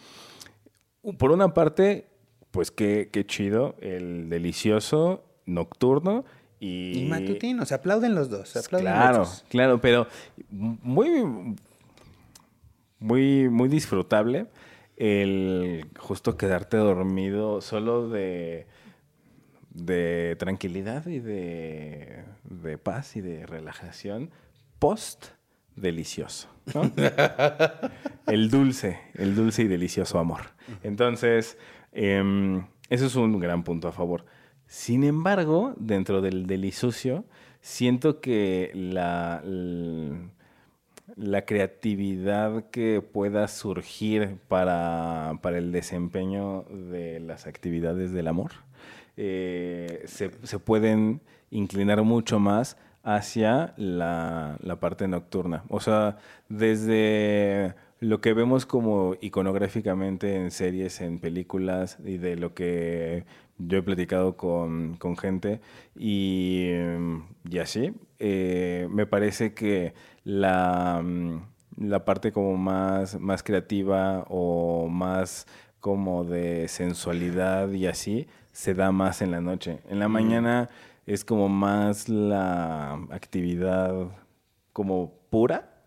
por 1.19 1.31
una 1.31 1.55
parte, 1.55 2.10
pues 2.51 2.71
qué, 2.71 3.09
qué 3.13 3.25
chido, 3.27 3.77
el 3.81 4.29
delicioso 4.29 5.25
nocturno 5.47 6.25
y... 6.59 7.05
Y 7.05 7.09
matutino, 7.09 7.65
se 7.65 7.75
aplauden 7.75 8.15
los 8.15 8.29
dos. 8.29 8.51
Se 8.51 8.59
aplauden 8.59 8.93
claro, 8.93 9.27
claro, 9.49 9.81
pero 9.81 10.07
muy, 10.51 11.25
muy, 12.99 13.49
muy 13.49 13.69
disfrutable 13.69 14.47
el 14.97 15.87
justo 15.99 16.37
quedarte 16.37 16.77
dormido 16.77 17.63
solo 17.63 18.11
de, 18.11 18.67
de 19.71 20.37
tranquilidad 20.39 21.07
y 21.07 21.21
de, 21.21 22.25
de 22.45 22.77
paz 22.77 23.17
y 23.17 23.23
de 23.23 23.47
relajación 23.47 24.31
post 24.79 25.29
delicioso. 25.75 26.49
el 28.27 28.51
dulce, 28.51 29.01
el 29.15 29.35
dulce 29.35 29.63
y 29.63 29.69
delicioso 29.69 30.19
amor. 30.19 30.43
Entonces, 30.83 31.57
eh, 31.93 32.63
eso 32.89 33.07
es 33.07 33.17
un 33.17 33.39
gran 33.39 33.63
punto 33.63 33.89
a 33.89 33.93
favor. 33.93 34.25
Sin 34.67 35.05
embargo, 35.05 35.75
dentro 35.79 36.21
del 36.21 36.47
delisucio, 36.47 37.25
siento 37.61 38.21
que 38.21 38.71
la, 38.75 39.43
la, 41.17 41.45
creatividad 41.45 42.71
que 42.71 43.03
pueda 43.03 43.49
surgir 43.49 44.39
para, 44.49 45.39
para, 45.43 45.59
el 45.59 45.73
desempeño 45.73 46.65
de 46.71 47.21
las 47.21 47.47
actividades 47.47 48.13
del 48.13 48.29
amor 48.29 48.53
eh, 49.17 50.03
se, 50.07 50.31
se 50.45 50.59
pueden 50.59 51.21
inclinar 51.51 52.03
mucho 52.03 52.39
más 52.39 52.77
hacia 53.03 53.75
la, 53.77 54.57
la 54.63 54.81
parte 54.81 55.09
nocturna. 55.09 55.65
O 55.69 55.81
sea, 55.81 56.19
desde 56.49 57.75
lo 58.01 58.21
que 58.23 58.33
vemos 58.33 58.65
como 58.65 59.15
iconográficamente 59.21 60.35
en 60.35 60.51
series, 60.51 61.03
en 61.03 61.19
películas 61.19 61.99
y 62.03 62.17
de 62.17 62.37
lo 62.37 62.55
que 62.55 63.25
yo 63.59 63.79
he 63.79 63.83
platicado 63.83 64.39
con, 64.39 64.97
con 64.97 65.19
gente 65.19 65.61
y, 65.95 66.71
y 67.49 67.59
así, 67.59 67.93
eh, 68.19 68.89
me 68.91 69.07
parece 69.07 69.53
que 69.53 69.93
la, 70.25 71.05
la 71.77 72.05
parte 72.07 72.33
como 72.33 72.57
más, 72.57 73.21
más 73.21 73.43
creativa 73.43 74.25
o 74.31 74.89
más 74.89 75.47
como 75.81 76.25
de 76.25 76.69
sensualidad 76.69 77.71
y 77.71 77.87
así 77.87 78.27
se 78.53 78.73
da 78.75 78.93
más 78.93 79.21
en 79.21 79.31
la 79.31 79.43
noche. 79.43 79.81
En 79.91 79.99
la 79.99 80.09
mañana 80.09 80.71
es 81.07 81.25
como 81.25 81.51
más 81.51 82.09
la 82.09 82.95
actividad 83.11 84.09
como 84.73 85.13
pura 85.29 85.83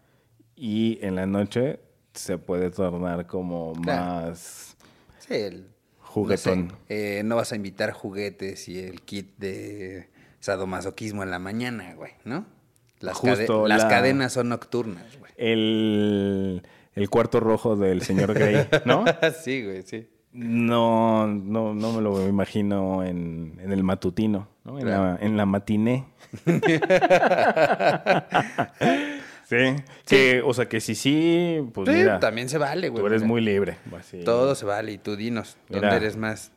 y 0.55 0.99
en 1.01 1.15
la 1.15 1.25
noche 1.25 1.79
se 2.13 2.37
puede 2.37 2.69
tornar 2.69 3.25
como 3.27 3.73
Claro. 3.73 4.27
más 4.27 4.75
Sí, 5.19 5.33
el, 5.35 5.67
juguetón. 5.99 6.67
No, 6.67 6.73
sé, 6.87 7.19
eh, 7.19 7.23
no 7.23 7.35
vas 7.37 7.51
a 7.51 7.55
invitar 7.55 7.91
juguetes 7.91 8.67
y 8.69 8.79
el 8.79 9.01
kit 9.01 9.37
de 9.37 10.09
sadomasoquismo 10.39 11.23
en 11.23 11.31
la 11.31 11.39
mañana, 11.39 11.93
güey, 11.95 12.11
¿no? 12.25 12.45
Las, 12.99 13.21
cade- 13.21 13.67
las 13.67 13.83
la- 13.83 13.89
cadenas 13.89 14.33
son 14.33 14.49
nocturnas, 14.49 15.17
güey. 15.19 15.31
El, 15.37 16.63
el 16.93 17.09
cuarto 17.09 17.39
rojo 17.39 17.75
del 17.75 18.01
señor 18.01 18.33
Grey, 18.33 18.67
¿no? 18.85 19.05
sí, 19.43 19.63
güey, 19.63 19.83
sí. 19.83 20.09
No, 20.33 21.27
no, 21.27 21.73
no 21.75 21.93
me 21.93 22.01
lo 22.01 22.27
imagino 22.27 23.03
en, 23.03 23.59
en 23.61 23.71
el 23.71 23.83
matutino, 23.83 24.47
¿no? 24.63 24.79
En, 24.79 24.89
la, 24.89 25.17
en 25.21 25.37
la 25.37 25.45
matiné. 25.45 26.05
sí, 29.45 29.75
que, 30.05 30.41
o 30.43 30.53
sea, 30.53 30.67
que 30.67 30.79
sí, 30.81 30.95
sí, 30.95 31.59
pues 31.73 31.89
Sí, 31.89 31.95
mira, 31.95 32.19
también 32.19 32.49
se 32.49 32.57
vale, 32.57 32.89
güey. 32.89 33.01
tú 33.01 33.07
eres 33.07 33.21
mira. 33.21 33.27
muy 33.27 33.41
libre. 33.41 33.77
así. 33.97 34.23
Todo 34.23 34.55
se 34.55 34.65
vale 34.65 34.91
y 34.93 34.97
tú 34.97 35.15
dinos, 35.15 35.57
¿dónde 35.69 35.95
eres 35.95 36.17
más 36.17 36.51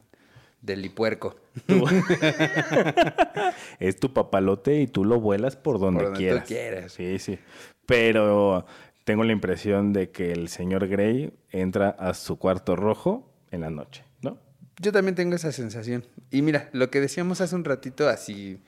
delipuerco? 0.63 1.37
Tú- 1.67 1.85
es 3.79 3.97
tu 3.99 4.13
papalote 4.13 4.81
y 4.81 4.87
tú 4.87 5.05
lo 5.05 5.21
vuelas 5.21 5.57
por 5.57 5.79
donde, 5.79 6.01
Por 6.05 6.13
donde 6.13 6.19
tú 6.19 6.25
quieras. 6.45 6.47
quieras. 6.49 6.93
Sí, 6.93 7.19
sí. 7.19 7.39
Pero 7.87 8.67
tengo 9.05 9.25
la 9.25 9.33
impresión 9.33 9.93
de 9.93 10.11
que 10.11 10.33
el 10.33 10.49
señor 10.49 10.89
Grey 10.89 11.33
entra 11.51 11.91
a 11.91 12.15
su 12.15 12.39
cuarto 12.39 12.75
rojo 12.77 13.33
en 13.51 13.61
la 13.61 13.71
noche, 13.71 14.05
¿no? 14.23 14.39
Yo 14.81 14.93
también 14.93 15.15
tengo 15.15 15.35
esa 15.37 15.53
sensación. 15.53 16.05
Y 16.31 16.43
mira, 16.43 16.69
lo 16.73 16.91
que 16.91 17.01
decíamos 17.01 17.41
hace 17.41 17.55
un 17.55 17.65
ratito 17.65 18.09
así 18.09 18.61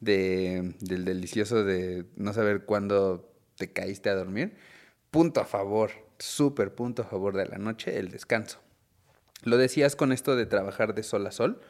de, 0.00 0.74
del 0.80 1.04
delicioso 1.04 1.64
de 1.64 2.04
no 2.16 2.32
saber 2.34 2.64
cuándo 2.66 3.32
te 3.56 3.72
caíste 3.72 4.10
a 4.10 4.14
dormir, 4.14 4.56
punto 5.10 5.40
a 5.40 5.44
favor, 5.44 5.90
súper 6.18 6.74
punto 6.74 7.02
a 7.02 7.06
favor 7.06 7.36
de 7.36 7.46
la 7.46 7.58
noche, 7.58 7.98
el 7.98 8.10
descanso. 8.10 8.60
Lo 9.42 9.56
decías 9.56 9.96
con 9.96 10.12
esto 10.12 10.36
de 10.36 10.46
trabajar 10.46 10.94
de 10.94 11.02
sol 11.02 11.26
a 11.26 11.32
sol, 11.32 11.60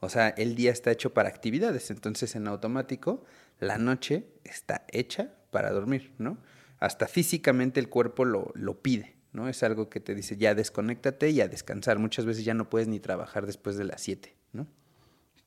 o 0.00 0.08
sea, 0.08 0.28
el 0.28 0.54
día 0.54 0.70
está 0.70 0.90
hecho 0.90 1.14
para 1.14 1.28
actividades, 1.28 1.90
entonces 1.90 2.34
en 2.36 2.46
automático 2.46 3.24
la 3.58 3.78
noche 3.78 4.26
está 4.44 4.84
hecha 4.88 5.34
para 5.50 5.70
dormir, 5.70 6.12
¿no? 6.18 6.38
Hasta 6.78 7.06
físicamente 7.06 7.80
el 7.80 7.88
cuerpo 7.88 8.24
lo, 8.24 8.52
lo 8.54 8.82
pide, 8.82 9.16
¿no? 9.32 9.48
Es 9.48 9.62
algo 9.62 9.88
que 9.88 10.00
te 10.00 10.14
dice 10.14 10.36
ya 10.36 10.54
desconéctate 10.54 11.30
y 11.30 11.40
a 11.40 11.48
descansar. 11.48 11.98
Muchas 11.98 12.26
veces 12.26 12.44
ya 12.44 12.54
no 12.54 12.68
puedes 12.68 12.88
ni 12.88 13.00
trabajar 13.00 13.46
después 13.46 13.76
de 13.76 13.84
las 13.84 14.02
7, 14.02 14.34
¿no? 14.52 14.66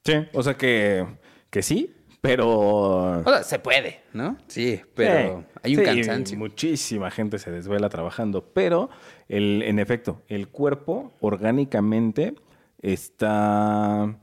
Sí, 0.04 0.14
o 0.34 0.42
sea 0.42 0.56
que, 0.56 1.06
que 1.50 1.62
sí, 1.62 1.97
pero... 2.22 3.22
O 3.22 3.24
sea, 3.24 3.44
se 3.44 3.60
puede, 3.60 4.02
¿no? 4.14 4.38
Sí, 4.48 4.82
pero 4.96 5.40
Sí, 5.40 5.46
hay 5.64 5.76
un 5.76 5.80
sí, 5.80 5.86
cansancio. 5.86 6.38
Muchísima 6.38 7.12
gente 7.12 7.40
se 7.40 7.52
desvela 7.52 7.90
trabajando, 7.90 8.44
pero 8.54 8.90
el, 9.30 9.62
en 9.64 9.80
efecto, 9.80 10.22
el 10.28 10.48
cuerpo 10.50 11.14
orgánicamente 11.20 12.36
está... 12.82 14.16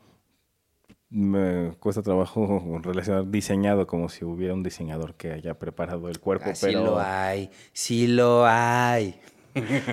Me 1.10 1.72
cuesta 1.78 2.02
trabajo 2.02 2.78
relacionar 2.82 3.30
diseñado 3.30 3.86
como 3.86 4.08
si 4.08 4.24
hubiera 4.24 4.54
un 4.54 4.62
diseñador 4.64 5.14
que 5.14 5.32
haya 5.32 5.54
preparado 5.54 6.08
el 6.08 6.18
cuerpo, 6.18 6.46
Ah, 6.50 6.54
sí 6.54 6.66
pero... 6.66 6.84
lo 6.84 7.00
hay, 7.00 7.50
sí 7.72 8.06
lo 8.08 8.44
hay. 8.46 9.20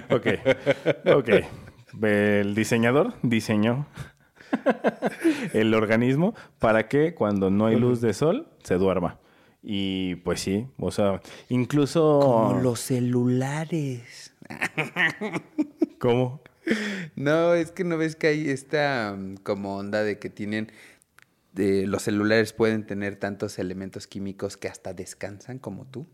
Ok, 0.10 0.28
ok. 1.16 1.30
El 2.02 2.56
diseñador 2.56 3.14
diseñó 3.22 3.86
el 5.54 5.74
organismo 5.74 6.34
para 6.60 6.88
que 6.88 7.14
cuando 7.14 7.50
no 7.50 7.66
hay 7.68 7.76
luz 7.78 8.02
de 8.02 8.14
sol 8.14 8.48
se 8.64 8.76
duerma. 8.76 9.20
Y 9.64 10.16
pues 10.16 10.40
sí, 10.42 10.68
o 10.80 10.90
sea, 10.92 11.22
incluso... 11.50 12.20
Como 12.22 12.60
los 12.62 12.80
celulares. 12.80 14.34
¿Cómo? 16.00 16.42
No, 17.16 17.54
es 17.54 17.72
que 17.72 17.84
no 17.84 17.98
ves 17.98 18.16
que 18.16 18.28
hay 18.28 18.50
esta 18.50 19.16
mm, 19.18 19.36
como 19.38 19.78
onda 19.78 20.04
de 20.04 20.18
que 20.20 20.30
tienen, 20.30 20.72
los 21.54 22.02
celulares 22.04 22.54
pueden 22.54 22.86
tener 22.88 23.18
tantos 23.18 23.60
elementos 23.60 24.08
químicos 24.08 24.58
que 24.58 24.68
hasta 24.68 24.94
descansan 24.94 25.60
como 25.60 25.86
tú. 25.86 26.08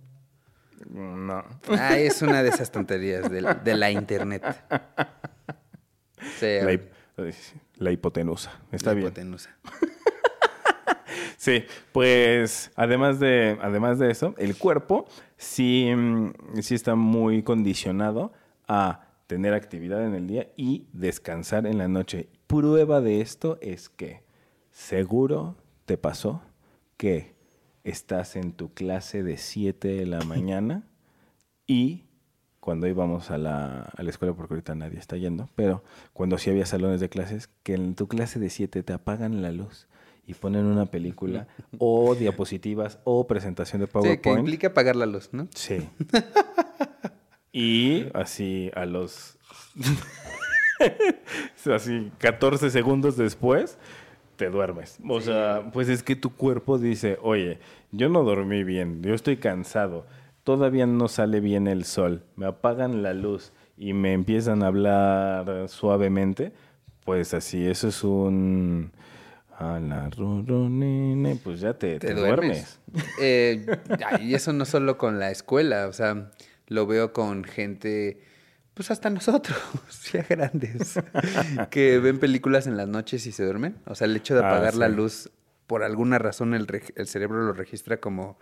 No. 0.90 1.44
Ah, 1.70 1.98
es 1.98 2.22
una 2.22 2.44
de 2.44 2.50
esas 2.50 2.72
tonterías 2.74 3.30
de, 3.32 3.42
la- 3.42 3.54
de 3.56 3.76
la 3.76 3.92
internet. 3.92 4.44
La, 6.42 6.74
hip- 6.74 6.90
la 7.78 7.92
hipotenusa. 7.92 8.52
Está 8.72 8.92
la 8.92 8.96
bien. 8.96 9.08
hipotenusa. 9.08 9.50
Sí, 11.38 11.64
pues 11.92 12.72
además 12.76 13.20
de, 13.20 13.58
además 13.62 14.00
de 14.00 14.10
eso, 14.10 14.34
el 14.38 14.58
cuerpo 14.58 15.06
sí, 15.38 15.90
mm, 15.96 16.34
sí 16.62 16.74
está 16.74 16.96
muy 16.96 17.44
condicionado 17.44 18.34
a 18.68 19.08
tener 19.28 19.54
actividad 19.54 20.04
en 20.06 20.16
el 20.16 20.28
día 20.28 20.50
y 20.58 20.88
descansar 20.94 21.68
en 21.68 21.78
la 21.78 21.88
noche. 21.88 22.28
Prueba 22.48 23.02
de 23.02 23.22
esto 23.22 23.60
es 23.62 23.88
que 23.88 24.24
seguro 24.72 25.56
te 25.86 25.98
pasó 25.98 26.42
que 26.98 27.36
estás 27.84 28.36
en 28.36 28.52
tu 28.52 28.74
clase 28.74 29.22
de 29.22 29.38
7 29.38 29.88
de 29.88 30.06
la 30.08 30.22
mañana 30.22 30.88
y 31.68 32.07
cuando 32.68 32.86
íbamos 32.86 33.32
a 33.32 33.38
la, 33.38 33.84
a 33.96 34.04
la 34.04 34.10
escuela, 34.10 34.34
porque 34.34 34.56
ahorita 34.56 34.76
nadie 34.76 35.00
está 35.00 35.16
yendo, 35.16 35.48
pero 35.56 35.86
cuando 36.12 36.38
sí 36.38 36.50
había 36.50 36.66
salones 36.66 37.00
de 37.00 37.08
clases, 37.08 37.50
que 37.64 37.76
en 37.76 37.96
tu 37.96 38.10
clase 38.10 38.40
de 38.40 38.50
7 38.50 38.84
te 38.84 38.92
apagan 38.92 39.42
la 39.42 39.54
luz 39.54 39.88
y 40.26 40.34
ponen 40.34 40.66
una 40.66 40.86
película 40.88 41.48
o 41.78 42.14
diapositivas 42.14 43.00
o 43.06 43.26
presentación 43.26 43.80
de 43.80 43.86
Sí, 43.88 43.92
que 43.94 43.94
PowerPoint. 43.94 44.40
implica 44.40 44.68
apagar 44.68 44.98
la 44.98 45.06
luz, 45.06 45.30
¿no? 45.32 45.48
Sí. 45.56 45.88
y 47.54 48.08
así 48.14 48.70
a 48.76 48.86
los... 48.86 49.38
así 51.74 52.12
14 52.18 52.70
segundos 52.70 53.16
después 53.16 53.78
te 54.36 54.50
duermes. 54.50 55.00
O 55.08 55.22
sea, 55.22 55.70
pues 55.72 55.88
es 55.88 56.04
que 56.04 56.18
tu 56.18 56.32
cuerpo 56.36 56.78
dice, 56.78 57.18
oye, 57.22 57.60
yo 57.94 58.10
no 58.10 58.24
dormí 58.24 58.66
bien, 58.66 59.02
yo 59.02 59.14
estoy 59.14 59.38
cansado, 59.38 60.06
todavía 60.48 60.86
no 60.88 61.10
sale 61.10 61.42
bien 61.42 61.68
el 61.68 61.84
sol, 61.84 62.24
me 62.38 62.46
apagan 62.46 63.04
la 63.04 63.14
luz 63.14 63.52
y 63.76 63.92
me 63.92 64.14
empiezan 64.14 64.64
a 64.64 64.68
hablar 64.68 65.68
suavemente, 65.68 66.54
pues 67.04 67.34
así, 67.34 67.68
eso 67.68 67.90
es 67.90 68.02
un... 68.06 68.94
A 69.60 69.78
la 69.82 70.10
ru, 70.10 70.44
ru, 70.48 70.70
nene, 70.70 71.36
pues 71.44 71.60
ya 71.60 71.74
te, 71.74 72.00
Te 72.00 72.08
te 72.08 72.14
duermes. 72.14 72.80
duermes. 72.88 73.06
Eh, 73.22 73.66
y 74.22 74.36
eso 74.36 74.54
no 74.54 74.64
solo 74.64 74.98
con 74.98 75.20
la 75.20 75.32
escuela, 75.32 75.88
o 75.88 75.94
sea, 75.94 76.32
lo 76.68 76.88
veo 76.88 77.12
con 77.12 77.44
gente, 77.44 78.22
pues 78.74 78.90
hasta 78.90 79.10
nosotros, 79.10 79.58
ya 80.14 80.24
grandes, 80.30 80.98
que 81.72 82.00
ven 82.00 82.20
películas 82.20 82.68
en 82.68 82.78
las 82.78 82.88
noches 82.88 83.26
y 83.28 83.34
se 83.34 83.44
duermen. 83.44 83.76
O 83.86 83.96
sea, 83.96 84.06
el 84.06 84.16
hecho 84.16 84.34
de 84.34 84.46
Ah, 84.46 84.48
apagar 84.52 84.76
la 84.76 84.88
luz, 84.88 85.30
por 85.66 85.84
alguna 85.84 86.20
razón 86.20 86.54
el 86.54 87.08
cerebro 87.08 87.44
lo 87.44 87.52
registra 87.52 87.98
como, 88.00 88.38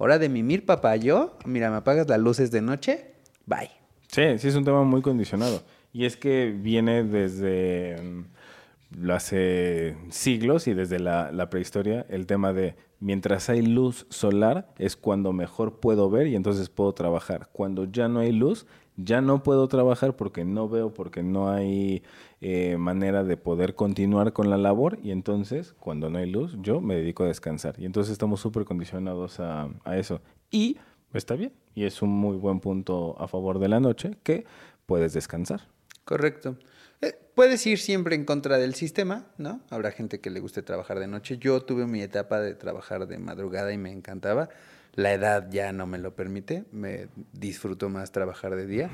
hora 0.00 0.18
de 0.18 0.30
mimir, 0.30 0.64
papá, 0.64 0.96
yo, 0.96 1.36
mira, 1.44 1.70
me 1.70 1.76
apagas 1.76 2.08
las 2.08 2.18
luces 2.18 2.50
de 2.50 2.62
noche, 2.62 3.12
bye. 3.44 3.70
Sí, 4.08 4.38
sí 4.38 4.48
es 4.48 4.54
un 4.54 4.64
tema 4.64 4.82
muy 4.82 5.02
condicionado. 5.02 5.62
Y 5.92 6.06
es 6.06 6.16
que 6.16 6.56
viene 6.56 7.04
desde 7.04 8.00
mm, 8.00 9.10
hace 9.10 9.96
siglos 10.08 10.68
y 10.68 10.72
desde 10.72 11.00
la, 11.00 11.30
la 11.32 11.50
prehistoria 11.50 12.06
el 12.08 12.26
tema 12.26 12.54
de 12.54 12.76
mientras 12.98 13.50
hay 13.50 13.60
luz 13.60 14.06
solar 14.08 14.72
es 14.78 14.96
cuando 14.96 15.34
mejor 15.34 15.80
puedo 15.80 16.08
ver 16.08 16.28
y 16.28 16.34
entonces 16.34 16.70
puedo 16.70 16.94
trabajar. 16.94 17.50
Cuando 17.52 17.84
ya 17.84 18.08
no 18.08 18.20
hay 18.20 18.32
luz, 18.32 18.66
ya 18.96 19.20
no 19.20 19.42
puedo 19.42 19.68
trabajar 19.68 20.16
porque 20.16 20.46
no 20.46 20.66
veo, 20.66 20.94
porque 20.94 21.22
no 21.22 21.50
hay 21.50 22.02
eh, 22.40 22.76
manera 22.78 23.22
de 23.22 23.36
poder 23.36 23.74
continuar 23.74 24.32
con 24.32 24.48
la 24.48 24.56
labor 24.56 24.98
y 25.02 25.10
entonces 25.10 25.74
cuando 25.78 26.08
no 26.08 26.18
hay 26.18 26.30
luz 26.30 26.56
yo 26.60 26.80
me 26.80 26.94
dedico 26.96 27.24
a 27.24 27.26
descansar. 27.26 27.74
Y 27.78 27.84
entonces 27.84 28.12
estamos 28.12 28.40
súper 28.40 28.64
condicionados 28.64 29.40
a, 29.40 29.68
a 29.84 29.96
eso. 29.96 30.22
Y 30.50 30.78
está 31.12 31.36
bien. 31.36 31.52
Y 31.74 31.84
es 31.84 32.02
un 32.02 32.10
muy 32.10 32.36
buen 32.36 32.60
punto 32.60 33.16
a 33.20 33.28
favor 33.28 33.58
de 33.58 33.68
la 33.68 33.80
noche 33.80 34.16
que 34.22 34.44
puedes 34.86 35.12
descansar. 35.12 35.68
Correcto. 36.04 36.56
Eh, 37.02 37.14
puedes 37.34 37.66
ir 37.66 37.78
siempre 37.78 38.14
en 38.14 38.24
contra 38.24 38.58
del 38.58 38.74
sistema, 38.74 39.26
¿no? 39.38 39.60
Habrá 39.70 39.90
gente 39.90 40.20
que 40.20 40.30
le 40.30 40.40
guste 40.40 40.62
trabajar 40.62 40.98
de 40.98 41.06
noche. 41.06 41.38
Yo 41.38 41.60
tuve 41.62 41.86
mi 41.86 42.02
etapa 42.02 42.40
de 42.40 42.54
trabajar 42.54 43.06
de 43.06 43.18
madrugada 43.18 43.72
y 43.72 43.78
me 43.78 43.92
encantaba. 43.92 44.48
La 44.94 45.12
edad 45.12 45.48
ya 45.50 45.72
no 45.72 45.86
me 45.86 45.98
lo 45.98 46.14
permite. 46.14 46.64
Me 46.72 47.08
disfruto 47.32 47.88
más 47.88 48.12
trabajar 48.12 48.56
de 48.56 48.66
día. 48.66 48.90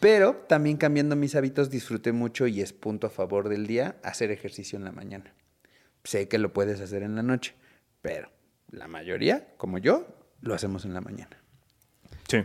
Pero 0.00 0.44
también 0.48 0.76
cambiando 0.76 1.16
mis 1.16 1.34
hábitos 1.34 1.70
disfruté 1.70 2.12
mucho 2.12 2.46
y 2.46 2.60
es 2.60 2.72
punto 2.72 3.06
a 3.06 3.10
favor 3.10 3.48
del 3.48 3.66
día 3.66 3.96
hacer 4.02 4.30
ejercicio 4.30 4.76
en 4.78 4.84
la 4.84 4.92
mañana. 4.92 5.32
Sé 6.04 6.28
que 6.28 6.38
lo 6.38 6.52
puedes 6.52 6.80
hacer 6.80 7.02
en 7.02 7.16
la 7.16 7.22
noche, 7.22 7.54
pero 8.02 8.30
la 8.70 8.88
mayoría, 8.88 9.48
como 9.56 9.78
yo, 9.78 10.06
lo 10.40 10.54
hacemos 10.54 10.84
en 10.84 10.94
la 10.94 11.00
mañana. 11.00 11.36
Sí. 12.28 12.42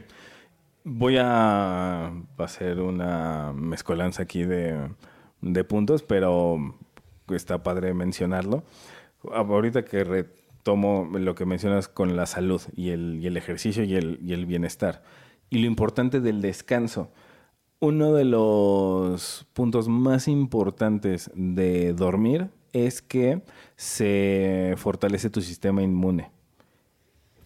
Voy 0.84 1.18
a 1.20 2.12
hacer 2.38 2.80
una 2.80 3.54
mezcolanza 3.54 4.24
aquí 4.24 4.43
de, 4.43 4.89
de 5.41 5.64
puntos, 5.64 6.02
pero 6.02 6.58
está 7.30 7.62
padre 7.62 7.93
mencionarlo. 7.93 8.64
Ahorita 9.32 9.86
que 9.86 10.04
retomo 10.04 11.10
lo 11.14 11.36
que 11.36 11.45
mencionas 11.45 11.88
con 11.88 12.16
la 12.16 12.26
salud 12.26 12.62
y 12.76 12.89
el, 12.89 13.20
y 13.22 13.28
el 13.28 13.38
ejercicio 13.38 13.84
y 13.84 13.95
el, 13.95 14.20
y 14.24 14.34
el 14.34 14.45
bienestar. 14.45 15.04
Y 15.49 15.60
lo 15.60 15.68
importante 15.68 16.20
del 16.22 16.41
descanso. 16.41 17.12
Uno 17.84 18.14
de 18.14 18.26
los 18.26 19.48
puntos 19.54 19.88
más 19.88 20.28
importantes 20.28 21.32
de 21.34 21.94
dormir 21.94 22.52
es 22.74 23.02
que 23.02 23.42
se 23.76 24.76
fortalece 24.78 25.32
tu 25.32 25.42
sistema 25.42 25.82
inmune. 25.82 26.30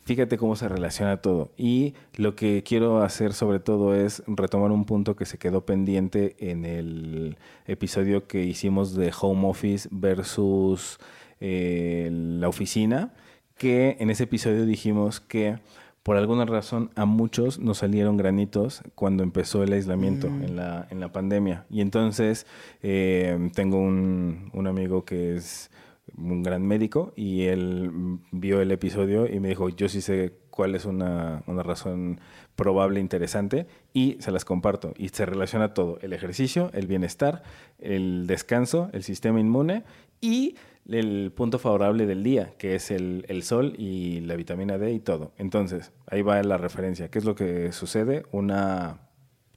Fíjate 0.03 0.37
cómo 0.37 0.57
se 0.57 0.67
relaciona 0.67 1.21
todo. 1.21 1.53
Y 1.55 1.93
lo 2.17 2.35
que 2.35 2.63
quiero 2.63 3.01
hacer 3.01 3.31
sobre 3.31 3.61
todo 3.61 3.95
es 3.95 4.23
retomar 4.27 4.73
un 4.73 4.83
punto 4.83 5.15
que 5.15 5.25
se 5.25 5.37
quedó 5.37 5.65
pendiente 5.65 6.35
en 6.37 6.65
el 6.65 7.37
episodio 7.65 8.27
que 8.27 8.43
hicimos 8.43 8.93
de 8.93 9.13
home 9.17 9.47
office 9.47 9.87
versus 9.89 10.99
eh, 11.39 12.09
la 12.11 12.49
oficina, 12.49 13.13
que 13.57 13.95
en 14.01 14.09
ese 14.09 14.25
episodio 14.25 14.65
dijimos 14.65 15.21
que 15.21 15.59
por 16.05 16.17
alguna 16.17 16.45
razón 16.45 16.91
a 16.93 17.05
muchos 17.05 17.57
nos 17.57 17.79
salieron 17.79 18.15
granitos 18.15 18.83
cuando 18.93 19.23
empezó 19.23 19.63
el 19.63 19.73
aislamiento 19.73 20.29
Mm. 20.29 20.43
en, 20.43 20.55
la, 20.55 20.87
en 20.91 20.99
la 20.99 21.11
pandemia. 21.11 21.65
Y 21.67 21.81
entonces 21.81 22.45
eh, 22.83 23.49
tengo 23.55 23.79
un, 23.79 24.51
un 24.53 24.67
amigo 24.67 25.03
que 25.03 25.35
es 25.35 25.71
un 26.15 26.43
gran 26.43 26.61
médico 26.63 27.11
y 27.15 27.45
él 27.45 28.19
vio 28.31 28.61
el 28.61 28.71
episodio 28.71 29.25
y 29.25 29.39
me 29.39 29.47
dijo, 29.49 29.69
yo 29.69 29.89
sí 29.89 29.99
sé 29.99 30.33
cuál 30.51 30.75
es 30.75 30.85
una, 30.85 31.41
una 31.47 31.63
razón 31.63 32.19
probable 32.55 32.99
interesante 32.99 33.65
y 33.91 34.17
se 34.19 34.29
las 34.29 34.45
comparto. 34.45 34.93
Y 34.97 35.09
se 35.09 35.25
relaciona 35.25 35.73
todo, 35.73 35.97
el 36.03 36.13
ejercicio, 36.13 36.69
el 36.75 36.85
bienestar, 36.85 37.41
el 37.79 38.27
descanso, 38.27 38.91
el 38.93 39.01
sistema 39.01 39.39
inmune 39.39 39.83
y 40.21 40.55
el 40.89 41.31
punto 41.35 41.57
favorable 41.59 42.05
del 42.05 42.23
día, 42.23 42.53
que 42.57 42.75
es 42.75 42.91
el, 42.91 43.25
el 43.27 43.43
sol 43.43 43.73
y 43.77 44.19
la 44.21 44.35
vitamina 44.35 44.77
D 44.77 44.91
y 44.93 44.99
todo. 44.99 45.31
Entonces, 45.37 45.91
ahí 46.07 46.21
va 46.21 46.41
la 46.43 46.57
referencia. 46.57 47.09
¿Qué 47.09 47.17
es 47.19 47.25
lo 47.25 47.35
que 47.35 47.71
sucede? 47.71 48.23
Una 48.31 48.99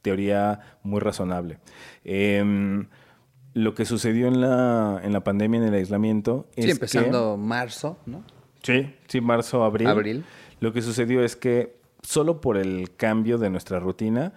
teoría 0.03 0.61
muy 0.83 1.01
razonable. 1.01 1.59
Em, 2.05 2.87
lo 3.55 3.75
que 3.75 3.85
sucedió 3.85 4.29
en 4.29 4.41
la, 4.41 5.01
en 5.03 5.13
la 5.13 5.25
pandemia, 5.25 5.61
en 5.61 5.69
el 5.69 5.75
aislamiento, 5.75 6.47
es 6.57 6.65
Sí, 6.65 6.69
que- 6.69 6.73
empezando 6.73 7.37
marzo, 7.37 7.99
¿no? 8.07 8.23
Sí, 8.63 8.95
sí, 9.09 9.21
marzo, 9.21 9.65
abril. 9.65 9.89
Abril. 9.89 10.25
Lo 10.61 10.73
que 10.73 10.83
sucedió 10.83 11.23
es 11.25 11.37
que 11.37 11.77
solo 12.03 12.41
por 12.41 12.57
el 12.57 12.95
cambio 12.97 13.39
de 13.39 13.51
nuestra 13.51 13.79
rutina, 13.81 14.33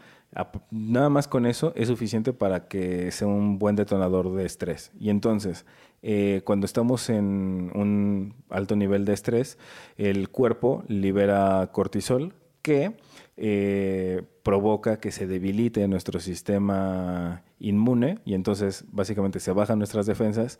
nada 0.71 1.09
más 1.09 1.27
con 1.27 1.45
eso 1.45 1.73
es 1.75 1.87
suficiente 1.89 2.31
para 2.33 2.67
que 2.67 3.11
sea 3.11 3.27
un 3.27 3.59
buen 3.59 3.75
detonador 3.75 4.33
de 4.33 4.45
estrés. 4.45 4.91
Y 4.99 5.09
entonces, 5.09 5.65
eh, 6.01 6.41
cuando 6.43 6.65
estamos 6.65 7.09
en 7.09 7.71
un 7.75 8.33
alto 8.49 8.75
nivel 8.75 9.05
de 9.05 9.13
estrés, 9.13 9.57
el 9.97 10.29
cuerpo 10.29 10.83
libera 10.87 11.69
cortisol 11.71 12.33
que 12.61 12.95
eh, 13.37 14.23
provoca 14.43 14.99
que 14.99 15.11
se 15.11 15.27
debilite 15.27 15.87
nuestro 15.87 16.19
sistema 16.19 17.43
inmune 17.59 18.19
y 18.25 18.33
entonces 18.33 18.85
básicamente 18.91 19.39
se 19.39 19.51
bajan 19.51 19.79
nuestras 19.79 20.05
defensas 20.05 20.59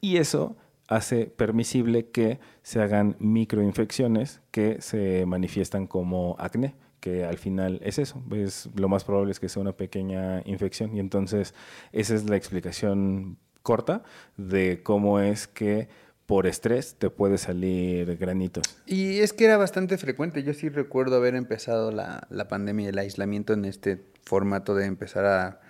y 0.00 0.16
eso 0.16 0.56
hace 0.88 1.26
permisible 1.26 2.10
que 2.10 2.38
se 2.62 2.80
hagan 2.80 3.16
microinfecciones 3.18 4.40
que 4.50 4.80
se 4.80 5.26
manifiestan 5.26 5.86
como 5.86 6.36
acné, 6.38 6.76
que 7.00 7.24
al 7.24 7.38
final 7.38 7.80
es 7.82 7.98
eso, 7.98 8.22
es, 8.32 8.68
lo 8.76 8.88
más 8.88 9.04
probable 9.04 9.32
es 9.32 9.40
que 9.40 9.48
sea 9.48 9.62
una 9.62 9.76
pequeña 9.76 10.42
infección 10.44 10.94
y 10.96 11.00
entonces 11.00 11.54
esa 11.92 12.14
es 12.14 12.28
la 12.28 12.36
explicación 12.36 13.38
corta 13.66 14.04
de 14.36 14.80
cómo 14.84 15.18
es 15.18 15.48
que 15.48 15.88
por 16.26 16.46
estrés 16.46 16.94
te 16.94 17.10
puede 17.10 17.36
salir 17.36 18.16
granitos. 18.16 18.62
Y 18.86 19.18
es 19.18 19.32
que 19.32 19.44
era 19.44 19.56
bastante 19.56 19.98
frecuente. 19.98 20.44
Yo 20.44 20.54
sí 20.54 20.68
recuerdo 20.68 21.16
haber 21.16 21.34
empezado 21.34 21.90
la, 21.90 22.28
la 22.30 22.46
pandemia 22.46 22.86
y 22.86 22.88
el 22.90 22.98
aislamiento 22.98 23.54
en 23.54 23.64
este 23.64 24.04
formato 24.22 24.76
de 24.76 24.86
empezar 24.86 25.24
a 25.26 25.60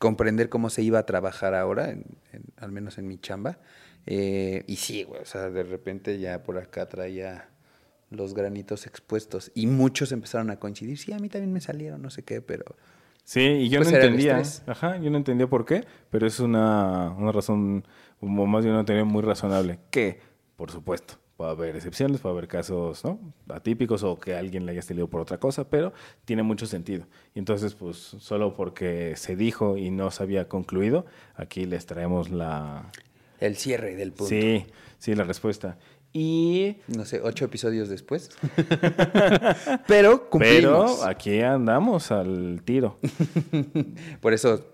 comprender 0.00 0.48
cómo 0.48 0.70
se 0.70 0.82
iba 0.82 0.98
a 0.98 1.06
trabajar 1.06 1.54
ahora, 1.54 1.94
al 2.56 2.72
menos 2.72 2.98
en 2.98 3.06
mi 3.06 3.16
chamba. 3.16 3.58
Eh, 4.06 4.64
y 4.66 4.76
sí, 4.76 5.04
güey, 5.04 5.22
o 5.22 5.24
sea, 5.24 5.48
de 5.48 5.62
repente 5.62 6.18
ya 6.18 6.42
por 6.42 6.58
acá 6.58 6.88
traía 6.88 7.48
los 8.10 8.34
granitos 8.34 8.86
expuestos 8.86 9.52
y 9.54 9.68
muchos 9.68 10.10
empezaron 10.10 10.50
a 10.50 10.58
coincidir. 10.58 10.98
Sí, 10.98 11.12
a 11.12 11.20
mí 11.20 11.28
también 11.28 11.52
me 11.52 11.60
salieron, 11.60 12.02
no 12.02 12.10
sé 12.10 12.24
qué, 12.24 12.40
pero... 12.40 12.64
Sí, 13.26 13.40
y 13.40 13.68
yo 13.68 13.80
Pues 13.80 13.90
no 13.90 13.96
entendía. 13.96 14.40
Ajá, 14.68 14.98
yo 14.98 15.10
no 15.10 15.16
entendía 15.16 15.48
por 15.48 15.64
qué, 15.64 15.84
pero 16.10 16.28
es 16.28 16.38
una, 16.38 17.10
una 17.10 17.32
razón, 17.32 17.84
o 18.20 18.26
más 18.26 18.64
bien 18.64 18.76
una 18.76 18.84
teoría 18.84 19.04
muy 19.04 19.20
razonable. 19.20 19.80
Que, 19.90 20.20
por 20.54 20.70
supuesto, 20.70 21.14
puede 21.36 21.50
haber 21.50 21.74
excepciones, 21.74 22.20
puede 22.20 22.34
haber 22.34 22.46
casos 22.46 23.04
¿no? 23.04 23.18
atípicos 23.48 24.04
o 24.04 24.16
que 24.20 24.36
alguien 24.36 24.64
le 24.64 24.70
haya 24.70 24.82
salido 24.82 25.08
por 25.10 25.20
otra 25.20 25.38
cosa, 25.38 25.68
pero 25.68 25.92
tiene 26.24 26.44
mucho 26.44 26.66
sentido. 26.66 27.08
Y 27.34 27.40
entonces, 27.40 27.74
pues, 27.74 27.96
solo 27.96 28.54
porque 28.54 29.14
se 29.16 29.34
dijo 29.34 29.76
y 29.76 29.90
no 29.90 30.12
se 30.12 30.22
había 30.22 30.48
concluido, 30.48 31.04
aquí 31.34 31.64
les 31.64 31.84
traemos 31.84 32.30
la. 32.30 32.92
El 33.40 33.56
cierre 33.56 33.96
del 33.96 34.12
punto. 34.12 34.28
Sí, 34.28 34.66
sí, 34.98 35.16
la 35.16 35.24
respuesta. 35.24 35.78
Y. 36.18 36.78
No 36.88 37.04
sé, 37.04 37.20
ocho 37.22 37.44
episodios 37.44 37.90
después. 37.90 38.30
pero 39.86 40.30
cumplimos. 40.30 41.00
Pero 41.00 41.10
aquí 41.10 41.42
andamos 41.42 42.10
al 42.10 42.62
tiro. 42.64 42.98
Por 44.22 44.32
eso, 44.32 44.64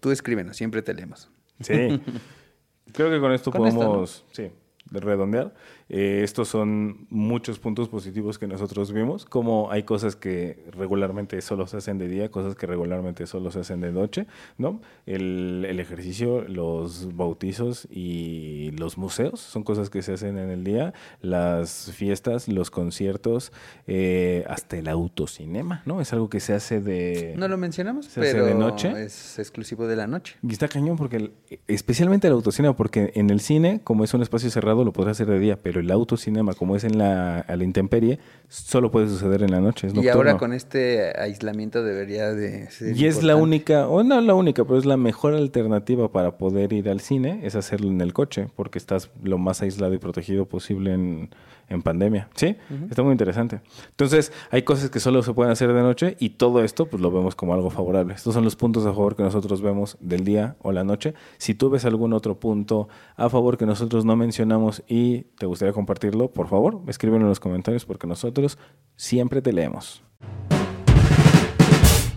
tú 0.00 0.10
escríbenos, 0.10 0.56
siempre 0.56 0.80
te 0.80 0.94
leemos. 0.94 1.28
Sí. 1.60 2.00
Creo 2.94 3.10
que 3.10 3.20
con 3.20 3.30
esto 3.32 3.50
Con 3.50 3.66
esto, 3.66 3.78
podemos, 3.78 4.24
sí, 4.32 4.50
de 4.90 5.00
redondear. 5.00 5.52
Eh, 5.88 6.22
estos 6.24 6.48
son 6.48 7.06
muchos 7.10 7.58
puntos 7.60 7.88
positivos 7.88 8.38
que 8.38 8.46
nosotros 8.48 8.92
vimos, 8.92 9.24
como 9.24 9.70
hay 9.70 9.84
cosas 9.84 10.16
que 10.16 10.64
regularmente 10.72 11.40
solo 11.42 11.66
se 11.68 11.76
hacen 11.76 11.98
de 11.98 12.08
día, 12.08 12.28
cosas 12.30 12.56
que 12.56 12.66
regularmente 12.66 13.26
solo 13.26 13.50
se 13.52 13.60
hacen 13.60 13.80
de 13.80 13.92
noche, 13.92 14.26
¿no? 14.58 14.80
El, 15.06 15.64
el 15.68 15.78
ejercicio, 15.78 16.42
los 16.48 17.14
bautizos 17.14 17.86
y 17.90 18.72
los 18.72 18.98
museos 18.98 19.38
son 19.40 19.62
cosas 19.62 19.88
que 19.90 20.02
se 20.02 20.12
hacen 20.14 20.38
en 20.38 20.50
el 20.50 20.64
día, 20.64 20.92
las 21.20 21.92
fiestas, 21.94 22.48
los 22.48 22.70
conciertos, 22.70 23.52
eh, 23.86 24.44
hasta 24.48 24.76
el 24.78 24.88
autocinema, 24.88 25.82
¿no? 25.86 26.00
Es 26.00 26.12
algo 26.12 26.28
que 26.28 26.40
se 26.40 26.52
hace 26.52 26.80
de... 26.80 27.34
No 27.36 27.46
lo 27.48 27.56
mencionamos, 27.56 28.06
¿Se 28.06 28.20
hace 28.20 28.40
de 28.42 28.54
noche? 28.54 28.92
es 29.04 29.38
exclusivo 29.38 29.86
de 29.86 29.96
la 29.96 30.06
noche. 30.06 30.36
Y 30.42 30.52
está 30.52 30.66
cañón 30.68 30.96
porque, 30.96 31.16
el- 31.16 31.32
especialmente 31.68 32.26
el 32.26 32.32
autocinema, 32.32 32.74
porque 32.74 33.12
en 33.14 33.30
el 33.30 33.40
cine, 33.40 33.80
como 33.84 34.02
es 34.04 34.12
un 34.14 34.22
espacio 34.22 34.50
cerrado, 34.50 34.84
lo 34.84 34.92
podrás 34.92 35.12
hacer 35.16 35.28
de 35.28 35.38
día, 35.38 35.60
pero 35.62 35.75
el 35.78 35.90
autocinema, 35.90 36.54
como 36.54 36.76
es 36.76 36.84
en 36.84 36.98
la, 36.98 37.40
a 37.40 37.56
la 37.56 37.64
intemperie, 37.64 38.18
solo 38.48 38.90
puede 38.90 39.08
suceder 39.08 39.42
en 39.42 39.50
la 39.50 39.60
noche. 39.60 39.88
Es 39.88 39.94
Y 39.94 40.08
ahora 40.08 40.36
con 40.38 40.52
este 40.52 41.12
aislamiento 41.18 41.82
debería 41.82 42.32
de 42.32 42.70
ser 42.70 42.96
Y 42.96 43.06
es 43.06 43.22
la 43.22 43.36
única, 43.36 43.88
o 43.88 44.02
no 44.02 44.20
la 44.20 44.34
única, 44.34 44.64
pero 44.64 44.78
es 44.78 44.86
la 44.86 44.96
mejor 44.96 45.34
alternativa 45.34 46.10
para 46.10 46.38
poder 46.38 46.72
ir 46.72 46.88
al 46.88 47.00
cine, 47.00 47.40
es 47.42 47.54
hacerlo 47.54 47.88
en 47.88 48.00
el 48.00 48.12
coche, 48.12 48.48
porque 48.54 48.78
estás 48.78 49.10
lo 49.22 49.38
más 49.38 49.62
aislado 49.62 49.94
y 49.94 49.98
protegido 49.98 50.46
posible 50.46 50.92
en, 50.92 51.30
en 51.68 51.82
pandemia. 51.82 52.28
Sí, 52.34 52.56
está 52.88 53.02
muy 53.02 53.12
interesante. 53.12 53.60
Entonces, 53.90 54.32
hay 54.50 54.62
cosas 54.62 54.90
que 54.90 55.00
solo 55.00 55.22
se 55.22 55.32
pueden 55.32 55.52
hacer 55.52 55.72
de 55.72 55.82
noche 55.82 56.16
y 56.20 56.30
todo 56.30 56.62
esto 56.62 56.86
pues 56.86 57.02
lo 57.02 57.10
vemos 57.10 57.34
como 57.34 57.54
algo 57.54 57.70
favorable. 57.70 58.14
Estos 58.14 58.34
son 58.34 58.44
los 58.44 58.56
puntos 58.56 58.86
a 58.86 58.92
favor 58.92 59.16
que 59.16 59.22
nosotros 59.22 59.62
vemos 59.62 59.96
del 60.00 60.24
día 60.24 60.56
o 60.62 60.72
la 60.72 60.84
noche. 60.84 61.14
Si 61.38 61.54
tú 61.54 61.70
ves 61.70 61.84
algún 61.84 62.12
otro 62.12 62.38
punto 62.38 62.88
a 63.16 63.28
favor 63.28 63.58
que 63.58 63.66
nosotros 63.66 64.04
no 64.04 64.16
mencionamos 64.16 64.82
y 64.86 65.22
te 65.38 65.46
gustaría 65.46 65.65
compartirlo, 65.72 66.30
por 66.30 66.48
favor, 66.48 66.82
escríbelo 66.88 67.22
en 67.24 67.28
los 67.28 67.40
comentarios 67.40 67.84
porque 67.84 68.06
nosotros 68.06 68.58
siempre 68.96 69.42
te 69.42 69.52
leemos. 69.52 70.02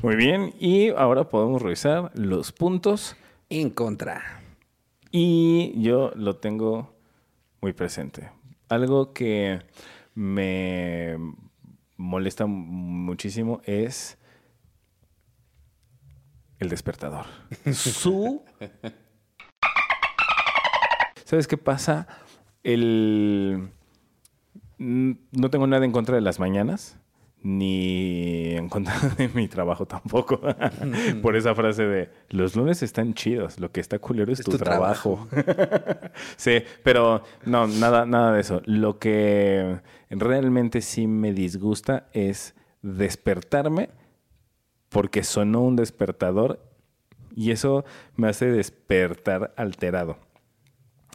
Muy 0.01 0.15
bien, 0.15 0.53
y 0.59 0.89
ahora 0.89 1.27
podemos 1.27 1.61
revisar 1.61 2.11
los 2.15 2.51
puntos 2.53 3.15
En 3.49 3.69
contra. 3.69 4.41
y 5.11 5.73
yo 5.81 6.11
lo 6.15 6.37
tengo 6.37 6.93
muy 7.61 7.73
presente. 7.73 8.29
Algo 8.69 9.13
que 9.13 9.61
me 10.13 11.17
molesta 11.97 12.45
muchísimo 12.45 13.59
es 13.65 14.17
el 16.59 16.69
despertador. 16.69 17.25
Su... 17.73 18.41
¿Sabes 21.25 21.47
qué 21.47 21.57
pasa? 21.57 22.07
El... 22.63 23.69
No 24.77 25.49
tengo 25.49 25.67
nada 25.67 25.85
en 25.85 25.91
contra 25.91 26.15
de 26.15 26.21
las 26.21 26.39
mañanas 26.39 26.99
ni 27.41 28.55
en 28.55 28.67
contra 28.69 28.93
de 29.17 29.29
mi 29.29 29.47
trabajo 29.47 29.85
tampoco. 29.85 30.41
Por 31.21 31.35
esa 31.35 31.55
frase 31.55 31.83
de 31.83 32.09
los 32.29 32.55
lunes 32.55 32.83
están 32.83 33.13
chidos, 33.13 33.59
lo 33.59 33.71
que 33.71 33.79
está 33.79 33.99
culero 33.99 34.31
es, 34.31 34.43
tu, 34.43 34.57
trabajo. 34.57 35.27
sí, 36.37 36.63
pero 36.83 37.23
no, 37.45 37.67
nada, 37.67 38.05
nada 38.05 38.33
de 38.33 38.41
eso. 38.41 38.61
Lo 38.65 38.99
que 38.99 39.79
realmente 40.09 40.81
sí 40.81 41.07
me 41.07 41.33
disgusta 41.33 42.07
es 42.13 42.55
despertarme 42.81 43.89
porque 44.89 45.23
sonó 45.23 45.61
un 45.61 45.75
despertador 45.75 46.65
y 47.35 47.51
eso 47.51 47.85
me 48.15 48.27
hace 48.27 48.47
despertar 48.51 49.53
alterado. 49.55 50.17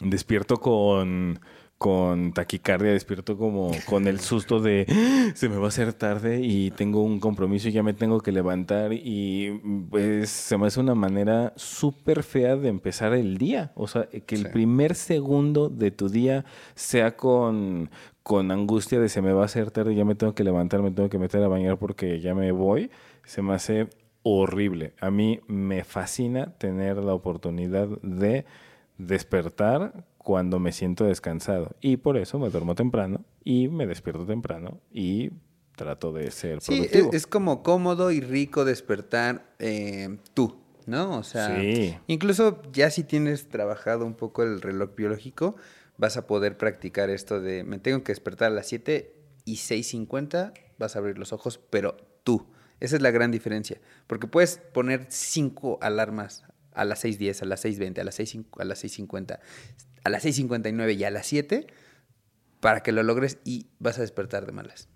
Despierto 0.00 0.58
con 0.58 1.40
con 1.84 2.32
taquicardia, 2.32 2.92
despierto 2.92 3.36
como 3.36 3.72
con 3.86 4.06
el 4.06 4.20
susto 4.20 4.60
de 4.60 4.86
¡Ah! 4.88 5.32
se 5.34 5.50
me 5.50 5.56
va 5.56 5.66
a 5.66 5.68
hacer 5.68 5.92
tarde 5.92 6.40
y 6.40 6.70
tengo 6.70 7.02
un 7.02 7.20
compromiso 7.20 7.68
y 7.68 7.72
ya 7.72 7.82
me 7.82 7.92
tengo 7.92 8.20
que 8.20 8.32
levantar 8.32 8.92
y 8.94 9.60
pues 9.90 10.30
se 10.30 10.56
me 10.56 10.68
hace 10.68 10.80
una 10.80 10.94
manera 10.94 11.52
súper 11.56 12.22
fea 12.22 12.56
de 12.56 12.68
empezar 12.68 13.12
el 13.12 13.36
día. 13.36 13.72
O 13.74 13.86
sea, 13.86 14.08
que 14.08 14.34
el 14.34 14.50
primer 14.50 14.94
segundo 14.94 15.68
de 15.68 15.90
tu 15.90 16.08
día 16.08 16.46
sea 16.74 17.16
con, 17.16 17.90
con 18.22 18.50
angustia 18.50 18.98
de 18.98 19.10
se 19.10 19.20
me 19.20 19.32
va 19.32 19.42
a 19.42 19.46
hacer 19.46 19.70
tarde, 19.70 19.94
ya 19.94 20.06
me 20.06 20.14
tengo 20.14 20.34
que 20.34 20.44
levantar, 20.44 20.80
me 20.80 20.90
tengo 20.90 21.10
que 21.10 21.18
meter 21.18 21.42
a 21.42 21.48
bañar 21.48 21.78
porque 21.78 22.20
ya 22.20 22.34
me 22.34 22.50
voy, 22.52 22.90
se 23.24 23.42
me 23.42 23.52
hace 23.52 23.88
horrible. 24.22 24.94
A 25.00 25.10
mí 25.10 25.40
me 25.48 25.84
fascina 25.84 26.54
tener 26.56 26.96
la 26.96 27.12
oportunidad 27.12 27.88
de 28.00 28.46
despertar 28.98 30.04
cuando 30.18 30.58
me 30.58 30.72
siento 30.72 31.04
descansado. 31.04 31.76
Y 31.80 31.98
por 31.98 32.16
eso 32.16 32.38
me 32.38 32.50
duermo 32.50 32.74
temprano 32.74 33.24
y 33.44 33.68
me 33.68 33.86
despierto 33.86 34.24
temprano 34.26 34.80
y 34.92 35.30
trato 35.76 36.12
de 36.12 36.30
ser 36.30 36.58
productivo. 36.60 37.10
Sí, 37.10 37.16
es, 37.16 37.26
como 37.26 37.62
cómodo 37.62 38.10
y 38.10 38.20
rico 38.20 38.64
despertar 38.64 39.54
eh, 39.58 40.18
tú, 40.32 40.56
¿no? 40.86 41.18
O 41.18 41.22
sea, 41.22 41.62
incluso 42.06 42.62
ya 42.72 42.90
si 42.90 43.04
tienes 43.04 43.48
trabajado 43.48 44.06
un 44.06 44.14
poco 44.14 44.42
el 44.42 44.60
reloj 44.60 44.94
biológico, 44.96 45.56
vas 45.98 46.16
a 46.16 46.26
poder 46.26 46.56
practicar 46.56 47.10
esto 47.10 47.40
de 47.40 47.64
me 47.64 47.78
tengo 47.78 48.02
que 48.02 48.12
despertar 48.12 48.52
a 48.52 48.54
las 48.54 48.68
7 48.68 49.14
y 49.44 49.56
6.50 49.56 50.52
vas 50.78 50.96
a 50.96 50.98
abrir 50.98 51.18
los 51.18 51.32
ojos, 51.32 51.60
pero 51.70 51.96
tú. 52.22 52.46
Esa 52.80 52.96
es 52.96 53.02
la 53.02 53.10
gran 53.10 53.30
diferencia. 53.30 53.80
Porque 54.06 54.26
puedes 54.26 54.58
poner 54.72 55.06
cinco 55.08 55.78
alarmas 55.80 56.44
a 56.74 56.84
las 56.84 57.04
6.10, 57.04 57.42
a 57.42 57.44
las 57.46 57.64
6.20, 57.64 58.00
a 58.00 58.04
las 58.04 58.18
6.50, 58.18 58.60
a 58.60 58.64
las 58.64 58.84
6.50 58.84 59.38
a 60.04 60.10
las 60.10 60.24
6.59 60.24 60.96
y 60.96 61.04
a 61.04 61.10
las 61.10 61.26
7 61.26 61.66
para 62.60 62.82
que 62.82 62.92
lo 62.92 63.02
logres 63.02 63.38
y 63.44 63.66
vas 63.78 63.98
a 63.98 64.02
despertar 64.02 64.46
de 64.46 64.52
malas. 64.52 64.88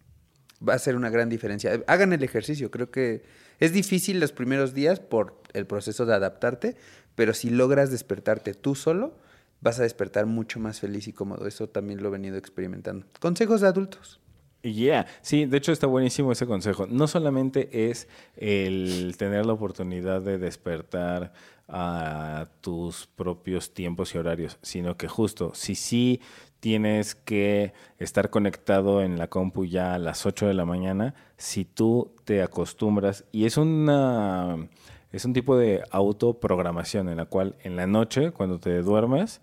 Va 0.67 0.75
a 0.75 0.79
ser 0.79 0.97
una 0.97 1.11
gran 1.11 1.29
diferencia. 1.29 1.83
Hagan 1.87 2.13
el 2.13 2.23
ejercicio. 2.23 2.71
Creo 2.71 2.91
que 2.91 3.23
es 3.59 3.73
difícil 3.73 4.21
los 4.21 4.33
primeros 4.33 4.75
días 4.75 5.01
por 5.01 5.41
el 5.53 5.67
proceso 5.67 6.05
de 6.07 6.15
adaptarte, 6.15 6.77
pero 7.15 7.35
si 7.35 7.51
logras 7.51 7.91
despertarte 7.91 8.55
tú 8.55 8.75
solo, 8.75 9.17
vas 9.61 9.79
a 9.81 9.83
despertar 9.83 10.27
mucho 10.27 10.61
más 10.61 10.81
feliz 10.81 11.09
y 11.09 11.13
cómodo. 11.13 11.47
Eso 11.47 11.69
también 11.69 12.03
lo 12.03 12.09
he 12.09 12.13
venido 12.13 12.37
experimentando. 12.37 13.07
Consejos 13.21 13.61
de 13.61 13.69
adultos. 13.69 14.21
Yeah, 14.63 15.07
sí, 15.23 15.47
de 15.47 15.57
hecho 15.57 15.71
está 15.71 15.87
buenísimo 15.87 16.33
ese 16.33 16.47
consejo. 16.47 16.87
No 16.89 17.07
solamente 17.07 17.91
es 17.91 18.09
el 18.37 19.15
tener 19.17 19.47
la 19.47 19.53
oportunidad 19.53 20.21
de 20.21 20.39
despertar 20.39 21.33
a 21.69 22.49
tus 22.61 23.07
propios 23.07 23.73
tiempos 23.73 24.15
y 24.15 24.19
horarios, 24.19 24.59
sino 24.63 24.97
que 24.97 25.07
justo 25.07 25.53
si 25.55 25.75
sí 25.77 26.21
tienes 26.61 27.15
que 27.15 27.73
estar 27.99 28.31
conectado 28.31 29.03
en 29.03 29.17
la 29.17 29.29
compu 29.29 29.65
ya 29.65 29.95
a 29.95 29.99
las 29.99 30.27
8 30.27 30.49
de 30.49 30.55
la 30.55 30.65
mañana, 30.65 31.15
si 31.37 31.65
tú 31.65 32.13
te 32.25 32.43
acostumbras, 32.43 33.25
y 33.31 33.45
es 33.45 33.59
una 33.59 34.69
es 35.13 35.25
un 35.25 35.33
tipo 35.35 35.57
de 35.57 35.85
autoprogramación 35.91 37.09
en 37.09 37.19
la 37.19 37.27
cual 37.27 37.57
en 37.63 37.77
la 37.77 37.87
noche, 37.87 38.33
cuando 38.33 38.59
te 38.59 38.83
duermes, 38.83 39.41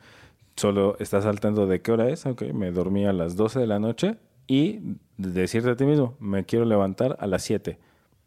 solo 0.55 0.97
estás 0.99 1.23
saltando 1.23 1.67
de 1.67 1.81
qué 1.81 1.91
hora 1.91 2.09
es, 2.09 2.25
ok, 2.25 2.43
me 2.53 2.71
dormí 2.71 3.05
a 3.05 3.13
las 3.13 3.35
12 3.35 3.59
de 3.59 3.67
la 3.67 3.79
noche 3.79 4.17
y 4.47 4.97
decirte 5.17 5.69
a 5.71 5.75
ti 5.75 5.85
mismo, 5.85 6.15
me 6.19 6.45
quiero 6.45 6.65
levantar 6.65 7.17
a 7.19 7.27
las 7.27 7.43
7. 7.43 7.77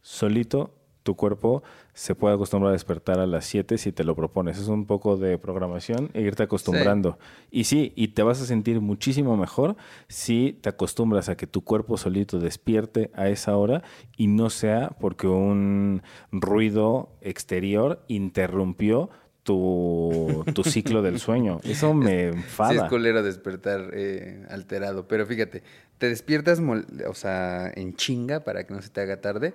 Solito 0.00 0.74
tu 1.08 1.16
cuerpo 1.16 1.62
se 1.94 2.14
puede 2.14 2.34
acostumbrar 2.34 2.68
a 2.68 2.72
despertar 2.72 3.18
a 3.18 3.26
las 3.26 3.46
7 3.46 3.78
si 3.78 3.92
te 3.92 4.04
lo 4.04 4.14
propones. 4.14 4.58
Es 4.58 4.68
un 4.68 4.84
poco 4.84 5.16
de 5.16 5.38
programación 5.38 6.10
e 6.12 6.20
irte 6.20 6.42
acostumbrando. 6.42 7.18
Y 7.50 7.64
sí, 7.64 7.94
y 7.96 8.08
te 8.08 8.22
vas 8.22 8.42
a 8.42 8.44
sentir 8.46 8.82
muchísimo 8.82 9.34
mejor 9.38 9.76
si 10.06 10.58
te 10.60 10.68
acostumbras 10.68 11.30
a 11.30 11.36
que 11.36 11.46
tu 11.46 11.64
cuerpo 11.64 11.96
solito 11.96 12.38
despierte 12.38 13.10
a 13.14 13.30
esa 13.30 13.56
hora 13.56 13.82
y 14.18 14.26
no 14.26 14.50
sea 14.50 14.96
porque 15.00 15.28
un 15.28 16.02
ruido 16.30 17.16
exterior 17.22 18.04
interrumpió 18.08 19.08
tu, 19.48 20.62
ciclo 20.62 21.00
del 21.00 21.18
sueño. 21.18 21.60
Eso 21.64 21.94
me 21.94 22.24
enfada. 22.28 22.70
Sí, 22.70 22.76
es 22.76 22.82
culero 22.84 23.22
despertar 23.22 23.90
eh, 23.94 24.44
alterado. 24.50 25.08
Pero 25.08 25.24
fíjate, 25.24 25.62
te 25.96 26.08
despiertas, 26.08 26.60
o 26.60 27.14
sea, 27.14 27.72
en 27.74 27.94
chinga 27.94 28.40
para 28.44 28.66
que 28.66 28.74
no 28.74 28.82
se 28.82 28.90
te 28.90 29.00
haga 29.00 29.22
tarde, 29.22 29.54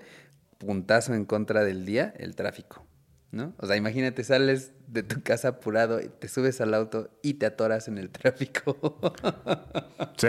puntazo 0.58 1.14
en 1.14 1.26
contra 1.26 1.64
del 1.64 1.86
día, 1.86 2.12
el 2.18 2.36
tráfico, 2.36 2.84
¿no? 3.32 3.54
O 3.60 3.68
sea, 3.68 3.76
imagínate, 3.76 4.24
sales 4.24 4.72
de 4.88 5.04
tu 5.04 5.22
casa 5.22 5.50
apurado, 5.50 6.00
te 6.00 6.28
subes 6.28 6.60
al 6.60 6.74
auto 6.74 7.12
y 7.22 7.36
te 7.36 7.46
atoras 7.46 7.88
en 7.88 8.00
el 8.00 8.10
tráfico. 8.10 8.98
Sí. 10.18 10.28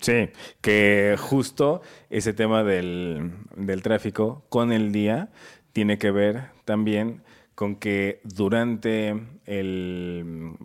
Sí, 0.00 0.28
que 0.60 1.16
justo 1.18 1.80
ese 2.10 2.34
tema 2.34 2.62
del, 2.62 3.32
del 3.56 3.82
tráfico 3.82 4.44
con 4.50 4.70
el 4.70 4.92
día 4.92 5.30
tiene 5.72 5.96
que 5.96 6.10
ver 6.10 6.50
también 6.66 7.22
con 7.56 7.74
que 7.74 8.20
durante 8.22 9.20
el 9.46 10.56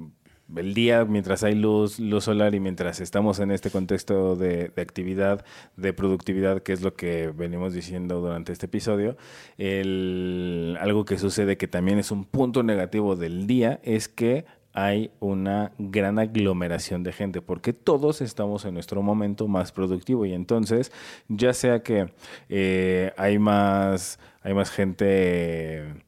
el 0.55 0.73
día, 0.73 1.05
mientras 1.05 1.43
hay 1.43 1.55
luz, 1.55 1.99
luz 1.99 2.25
solar 2.25 2.55
y 2.55 2.59
mientras 2.59 2.99
estamos 2.99 3.39
en 3.39 3.51
este 3.51 3.69
contexto 3.69 4.35
de, 4.35 4.71
actividad, 4.77 5.45
de 5.77 5.93
productividad, 5.93 6.61
que 6.61 6.73
es 6.73 6.81
lo 6.81 6.95
que 6.95 7.27
venimos 7.29 7.73
diciendo 7.73 8.19
durante 8.19 8.51
este 8.51 8.65
episodio, 8.65 9.17
el, 9.57 10.77
algo 10.79 11.05
que 11.05 11.17
sucede 11.17 11.57
que 11.57 11.67
también 11.67 11.99
es 11.99 12.11
un 12.11 12.25
punto 12.25 12.63
negativo 12.63 13.15
del 13.15 13.47
día 13.47 13.79
es 13.83 14.07
que 14.07 14.45
hay 14.73 15.11
una 15.19 15.73
gran 15.77 16.17
aglomeración 16.17 17.03
de 17.03 17.11
gente, 17.11 17.41
porque 17.41 17.73
todos 17.73 18.21
estamos 18.21 18.63
en 18.63 18.73
nuestro 18.73 19.01
momento 19.01 19.49
más 19.49 19.73
productivo. 19.73 20.25
Y 20.25 20.33
entonces, 20.33 20.93
ya 21.27 21.53
sea 21.53 21.83
que 21.83 22.13
eh, 22.47 23.11
hay 23.17 23.37
más, 23.37 24.17
hay 24.41 24.53
más 24.53 24.71
gente 24.71 26.03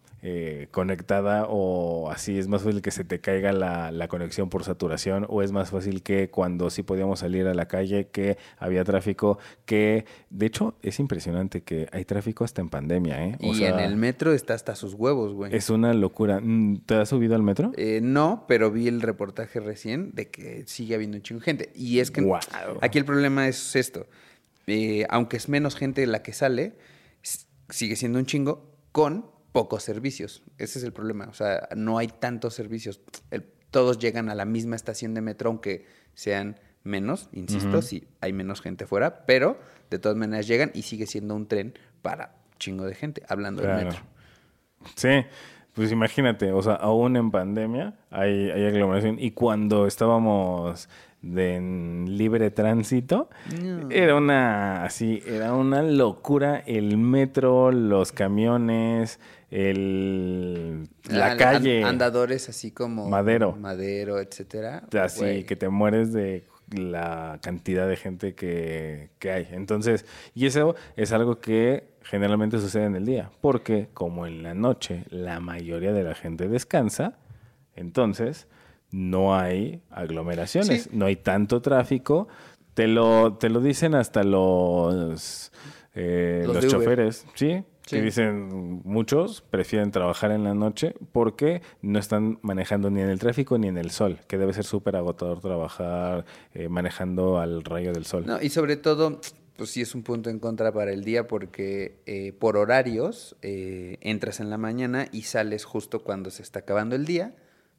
conectada 0.71 1.47
o 1.49 2.09
así 2.09 2.39
es 2.39 2.47
más 2.47 2.63
fácil 2.63 2.81
que 2.81 2.91
se 2.91 3.03
te 3.03 3.19
caiga 3.19 3.51
la, 3.51 3.91
la, 3.91 4.07
conexión 4.07 4.49
por 4.49 4.63
saturación 4.63 5.25
o 5.27 5.41
es 5.41 5.51
más 5.51 5.71
fácil 5.71 6.01
que 6.01 6.29
cuando 6.29 6.69
sí 6.69 6.81
podíamos 6.81 7.19
salir 7.19 7.45
a 7.47 7.53
la 7.53 7.67
calle 7.67 8.07
que 8.07 8.37
había 8.57 8.85
tráfico 8.85 9.37
que 9.65 10.05
de 10.29 10.45
hecho 10.45 10.75
es 10.81 10.99
impresionante 10.99 11.61
que 11.61 11.87
hay 11.91 12.05
tráfico 12.05 12.45
hasta 12.45 12.61
en 12.61 12.69
pandemia 12.69 13.25
¿eh? 13.25 13.37
y 13.39 13.63
en 13.63 13.79
el 13.79 13.97
metro 13.97 14.33
está 14.33 14.53
hasta 14.53 14.75
sus 14.75 14.93
huevos 14.93 15.33
güey. 15.33 15.53
es 15.55 15.69
una 15.69 15.93
locura. 15.93 16.39
Mm, 16.41 16.81
¿te 16.85 16.95
has 16.95 17.09
subido 17.09 17.35
al 17.35 17.43
metro? 17.43 17.71
Eh, 17.75 17.99
no 18.01 18.45
pero 18.47 18.71
vi 18.71 18.87
el 18.87 19.01
reportaje 19.01 19.59
recién 19.59 20.11
de 20.13 20.29
que 20.29 20.63
sigue 20.67 20.95
habiendo 20.95 21.17
un 21.17 21.23
chingo 21.23 21.39
de 21.39 21.45
gente. 21.45 21.69
Y 21.75 21.99
es 21.99 22.11
que 22.11 22.25
aquí 22.81 22.97
el 22.97 23.05
problema 23.05 23.47
es 23.47 23.75
esto. 23.75 24.07
Eh, 24.67 25.05
aunque 25.09 25.37
es 25.37 25.49
menos 25.49 25.75
gente 25.75 26.05
la 26.07 26.23
que 26.23 26.33
sale 26.33 26.73
sigue 27.69 27.95
siendo 27.95 28.19
un 28.19 28.25
chingo 28.25 28.71
con 28.91 29.25
pocos 29.53 29.83
servicios. 29.83 30.43
Ese 30.57 30.79
es 30.79 30.83
el 30.83 30.91
problema. 30.91 31.27
O 31.29 31.33
sea, 31.33 31.69
no 31.77 31.97
hay 31.97 32.07
tantos 32.07 32.53
servicios. 32.53 32.99
todos 33.71 33.97
llegan 33.97 34.29
a 34.29 34.35
la 34.35 34.43
misma 34.43 34.75
estación 34.75 35.13
de 35.13 35.21
metro, 35.21 35.49
aunque 35.49 35.85
sean 36.13 36.59
menos, 36.83 37.29
insisto, 37.31 37.81
si 37.81 38.07
hay 38.19 38.33
menos 38.33 38.61
gente 38.61 38.85
fuera, 38.85 39.25
pero 39.25 39.57
de 39.89 39.99
todas 39.99 40.17
maneras 40.17 40.47
llegan 40.47 40.69
y 40.73 40.81
sigue 40.81 41.07
siendo 41.07 41.33
un 41.33 41.47
tren 41.47 41.73
para 42.01 42.35
chingo 42.59 42.85
de 42.85 42.93
gente, 42.93 43.23
hablando 43.29 43.61
del 43.61 43.85
metro. 43.85 44.01
Sí, 44.95 45.25
pues 45.73 45.91
imagínate, 45.91 46.51
o 46.51 46.61
sea, 46.61 46.73
aún 46.73 47.15
en 47.15 47.31
pandemia 47.31 47.93
hay, 48.11 48.51
hay 48.51 48.65
aglomeración 48.65 49.17
y 49.17 49.31
cuando 49.31 49.87
estábamos 49.87 50.89
de 51.23 52.05
libre 52.05 52.51
tránsito. 52.51 53.29
Era 53.89 54.15
una 54.15 54.83
así, 54.83 55.23
era 55.25 55.53
una 55.53 55.81
locura 55.81 56.61
el 56.67 56.97
metro, 56.97 57.71
los 57.71 58.11
camiones, 58.11 59.19
el 59.53 60.89
la, 61.09 61.37
calle, 61.37 61.83
andadores 61.83 62.49
así 62.49 62.71
como 62.71 63.07
Madero, 63.07 63.55
Madero, 63.55 64.19
etcétera. 64.19 64.83
Así 64.99 65.43
que 65.43 65.55
te 65.55 65.69
mueres 65.69 66.11
de 66.11 66.45
la 66.71 67.37
cantidad 67.43 67.87
de 67.87 67.95
gente 67.95 68.33
que, 68.33 69.11
que 69.19 69.31
hay. 69.31 69.47
Entonces, 69.51 70.07
y 70.33 70.47
eso 70.47 70.75
es 70.95 71.11
algo 71.11 71.39
que 71.39 71.93
generalmente 72.01 72.57
sucede 72.57 72.85
en 72.85 72.95
el 72.95 73.05
día, 73.05 73.29
porque 73.41 73.89
como 73.93 74.25
en 74.25 74.41
la 74.41 74.55
noche 74.55 75.03
la 75.09 75.39
mayoría 75.39 75.93
de 75.93 76.03
la 76.03 76.15
gente 76.15 76.47
descansa, 76.47 77.19
entonces 77.75 78.47
no 78.89 79.35
hay 79.35 79.83
aglomeraciones, 79.91 80.83
Sí. 80.83 80.89
no 80.93 81.05
hay 81.05 81.15
tanto 81.15 81.61
tráfico. 81.61 82.27
Te 82.73 82.87
lo, 82.87 83.35
te 83.35 83.49
lo 83.49 83.59
dicen 83.59 83.93
hasta 83.93 84.23
los, 84.23 85.51
eh, 85.93 86.43
Los 86.47 86.55
los, 86.55 86.67
choferes, 86.67 87.27
¿sí? 87.35 87.63
Sí. 87.93 87.99
Que 87.99 88.05
dicen 88.05 88.81
muchos 88.83 89.41
prefieren 89.41 89.91
trabajar 89.91 90.31
en 90.31 90.43
la 90.43 90.53
noche 90.53 90.95
porque 91.11 91.61
no 91.81 91.99
están 91.99 92.39
manejando 92.41 92.89
ni 92.89 93.01
en 93.01 93.09
el 93.09 93.19
tráfico 93.19 93.57
ni 93.57 93.67
en 93.67 93.77
el 93.77 93.91
sol, 93.91 94.19
que 94.27 94.37
debe 94.37 94.53
ser 94.53 94.63
súper 94.63 94.95
agotador 94.95 95.39
trabajar 95.39 96.25
eh, 96.53 96.69
manejando 96.69 97.39
al 97.39 97.63
rayo 97.63 97.93
del 97.93 98.05
sol. 98.05 98.25
No, 98.25 98.41
y 98.41 98.49
sobre 98.49 98.77
todo, 98.77 99.21
pues 99.55 99.69
sí 99.69 99.81
es 99.81 99.95
un 99.95 100.03
punto 100.03 100.29
en 100.29 100.39
contra 100.39 100.71
para 100.71 100.91
el 100.91 101.03
día 101.03 101.27
porque 101.27 102.01
eh, 102.05 102.33
por 102.33 102.57
horarios 102.57 103.35
eh, 103.41 103.97
entras 104.01 104.39
en 104.39 104.49
la 104.49 104.57
mañana 104.57 105.07
y 105.11 105.23
sales 105.23 105.65
justo 105.65 106.03
cuando 106.03 106.31
se 106.31 106.41
está 106.41 106.59
acabando 106.59 106.95
el 106.95 107.05
día 107.05 107.35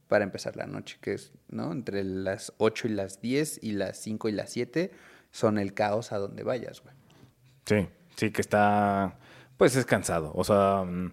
para 0.08 0.24
empezar 0.24 0.56
la 0.56 0.66
noche, 0.66 0.98
que 1.00 1.14
es, 1.14 1.32
¿no? 1.48 1.72
Entre 1.72 2.04
las 2.04 2.52
8 2.58 2.88
y 2.88 2.90
las 2.90 3.20
10 3.20 3.60
y 3.62 3.72
las 3.72 3.98
5 3.98 4.28
y 4.28 4.32
las 4.32 4.50
7 4.50 4.90
son 5.30 5.58
el 5.58 5.74
caos 5.74 6.12
a 6.12 6.18
donde 6.18 6.44
vayas, 6.44 6.82
güey. 6.82 6.94
Sí, 7.64 7.88
sí 8.14 8.30
que 8.30 8.40
está, 8.40 9.18
pues 9.56 9.76
es 9.76 9.86
cansado. 9.86 10.32
O 10.34 10.44
sea, 10.44 10.84
mm, 10.84 11.12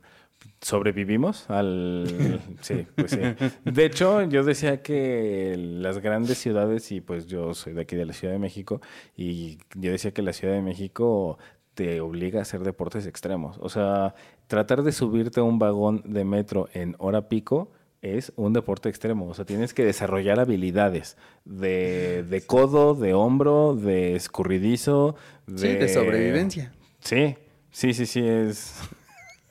sobrevivimos 0.61 1.49
al... 1.49 2.39
Sí, 2.61 2.85
pues 2.95 3.11
sí. 3.11 3.19
De 3.65 3.85
hecho, 3.85 4.21
yo 4.23 4.43
decía 4.43 4.81
que 4.81 5.55
las 5.57 5.99
grandes 5.99 6.37
ciudades, 6.37 6.91
y 6.91 7.01
pues 7.01 7.27
yo 7.27 7.53
soy 7.53 7.73
de 7.73 7.81
aquí 7.81 7.95
de 7.95 8.05
la 8.05 8.13
Ciudad 8.13 8.33
de 8.33 8.39
México, 8.39 8.81
y 9.15 9.57
yo 9.75 9.91
decía 9.91 10.11
que 10.11 10.21
la 10.21 10.33
Ciudad 10.33 10.53
de 10.53 10.61
México 10.61 11.37
te 11.73 12.01
obliga 12.01 12.39
a 12.39 12.41
hacer 12.43 12.61
deportes 12.61 13.05
extremos. 13.05 13.57
O 13.59 13.69
sea, 13.69 14.13
tratar 14.47 14.83
de 14.83 14.91
subirte 14.91 15.39
a 15.39 15.43
un 15.43 15.59
vagón 15.59 16.03
de 16.05 16.25
metro 16.25 16.69
en 16.73 16.95
hora 16.99 17.29
pico 17.29 17.71
es 18.01 18.33
un 18.35 18.53
deporte 18.53 18.89
extremo. 18.89 19.27
O 19.27 19.33
sea, 19.33 19.45
tienes 19.45 19.73
que 19.73 19.85
desarrollar 19.85 20.39
habilidades 20.39 21.17
de, 21.45 22.23
de 22.23 22.41
codo, 22.41 22.95
de 22.95 23.13
hombro, 23.13 23.75
de 23.75 24.15
escurridizo, 24.15 25.15
de... 25.47 25.57
Sí, 25.57 25.67
de 25.75 25.87
sobrevivencia. 25.87 26.73
Sí, 26.99 27.35
sí, 27.71 27.93
sí, 27.93 28.05
sí, 28.05 28.25
es... 28.25 28.73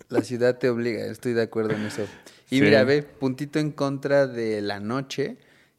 La 0.09 0.23
ciudad 0.23 0.59
te 0.59 0.69
obliga, 0.69 1.07
estoy 1.07 1.33
de 1.35 1.43
acuerdo 1.43 1.75
en 1.75 1.83
eso. 1.87 2.03
Y 2.51 2.57
Sí. 2.59 2.63
mira, 2.63 2.83
ve, 2.85 3.03
puntito 3.03 3.59
en 3.61 3.71
contra 3.71 4.27
de 4.27 4.61
la 4.61 4.81
noche, 4.81 5.37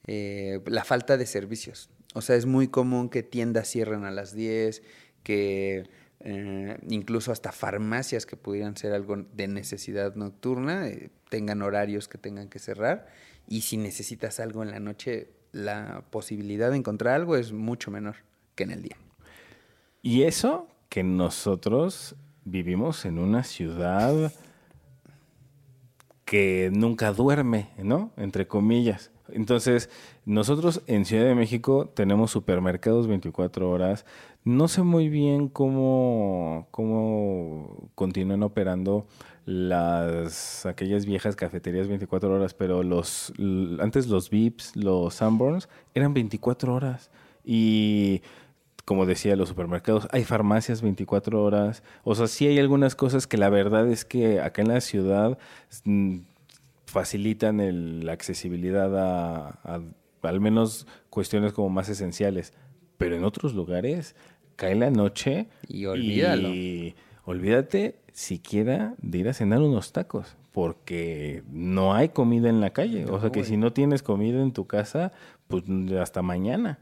eh, 0.07 0.61
la 0.65 0.83
falta 0.85 1.17
de 1.17 1.25
servicios. 1.25 1.89
O 2.13 2.21
sea, 2.21 2.35
es 2.37 2.45
muy 2.45 2.67
común 2.69 3.09
que 3.09 3.23
tiendas 3.23 3.69
cierren 3.69 4.05
a 4.05 4.11
las 4.11 4.33
10, 4.33 4.81
que 5.23 5.89
eh, 6.21 6.77
incluso 6.87 7.31
hasta 7.31 7.51
farmacias 7.51 8.25
que 8.25 8.37
pudieran 8.37 8.77
ser 8.77 8.93
algo 8.93 9.17
de 9.17 9.47
necesidad 9.47 10.15
nocturna 10.15 10.87
eh, 10.87 11.09
tengan 11.29 11.61
horarios 11.61 12.07
que 12.07 12.17
tengan 12.17 12.47
que 12.47 12.59
cerrar. 12.59 13.07
Y 13.47 13.61
si 13.61 13.75
necesitas 13.77 14.39
algo 14.39 14.63
en 14.63 14.71
la 14.71 14.79
noche, 14.79 15.29
la 15.51 16.05
posibilidad 16.09 16.69
de 16.71 16.77
encontrar 16.77 17.15
algo 17.15 17.35
es 17.35 17.51
mucho 17.51 17.91
menor 17.91 18.15
que 18.55 18.63
en 18.63 18.71
el 18.71 18.81
día. 18.83 18.97
Y 20.01 20.23
eso 20.23 20.67
que 20.89 21.03
nosotros 21.03 22.15
vivimos 22.45 23.05
en 23.05 23.19
una 23.19 23.43
ciudad 23.43 24.31
que 26.25 26.71
nunca 26.73 27.11
duerme, 27.11 27.69
¿no? 27.77 28.11
Entre 28.17 28.47
comillas. 28.47 29.11
Entonces, 29.33 29.89
nosotros 30.25 30.81
en 30.87 31.05
Ciudad 31.05 31.25
de 31.25 31.35
México 31.35 31.89
tenemos 31.93 32.31
supermercados 32.31 33.07
24 33.07 33.69
horas. 33.69 34.05
No 34.43 34.67
sé 34.67 34.83
muy 34.83 35.09
bien 35.09 35.47
cómo, 35.49 36.67
cómo 36.71 37.89
continúan 37.95 38.43
operando 38.43 39.07
las 39.45 40.65
aquellas 40.65 41.05
viejas 41.05 41.35
cafeterías 41.35 41.87
24 41.87 42.33
horas, 42.33 42.53
pero 42.53 42.83
los 42.83 43.33
antes 43.79 44.07
los 44.07 44.29
Vips, 44.29 44.75
los 44.75 45.15
Sanborns 45.15 45.67
eran 45.95 46.13
24 46.13 46.73
horas 46.73 47.09
y 47.43 48.21
como 48.91 49.05
decía 49.05 49.37
los 49.37 49.47
supermercados, 49.47 50.09
hay 50.11 50.25
farmacias 50.25 50.81
24 50.81 51.41
horas. 51.41 51.81
O 52.03 52.13
sea, 52.13 52.27
sí 52.27 52.45
hay 52.47 52.59
algunas 52.59 52.93
cosas 52.93 53.25
que 53.25 53.37
la 53.37 53.47
verdad 53.49 53.87
es 53.87 54.03
que 54.03 54.41
acá 54.41 54.61
en 54.63 54.67
la 54.67 54.81
ciudad 54.81 55.37
mm, 55.85 56.17
facilitan 56.85 57.61
el- 57.61 58.05
la 58.05 58.11
accesibilidad 58.11 58.91
a, 58.97 59.47
a 59.63 59.79
al 60.23 60.39
menos 60.41 60.87
cuestiones 61.09 61.53
como 61.53 61.69
más 61.69 61.87
esenciales. 61.87 62.51
Pero 62.97 63.15
en 63.15 63.23
otros 63.23 63.53
lugares 63.53 64.13
cae 64.57 64.75
la 64.75 64.91
noche 64.91 65.47
Y 65.69 65.85
olvídalo. 65.85 66.49
y 66.49 66.93
olvídate 67.23 67.95
siquiera 68.11 68.93
de 69.01 69.19
ir 69.19 69.29
a 69.29 69.33
cenar 69.33 69.61
unos 69.61 69.93
tacos, 69.93 70.35
porque 70.51 71.43
no 71.49 71.93
hay 71.93 72.09
comida 72.09 72.49
en 72.49 72.59
la 72.59 72.71
calle. 72.71 73.05
o 73.05 73.21
sea 73.21 73.31
que 73.31 73.39
güey. 73.39 73.49
si 73.49 73.55
no 73.55 73.71
tienes 73.71 74.03
comida 74.03 74.41
en 74.41 74.51
tu 74.51 74.67
casa, 74.67 75.13
pues 75.47 75.63
hasta 75.97 76.21
mañana. 76.21 76.77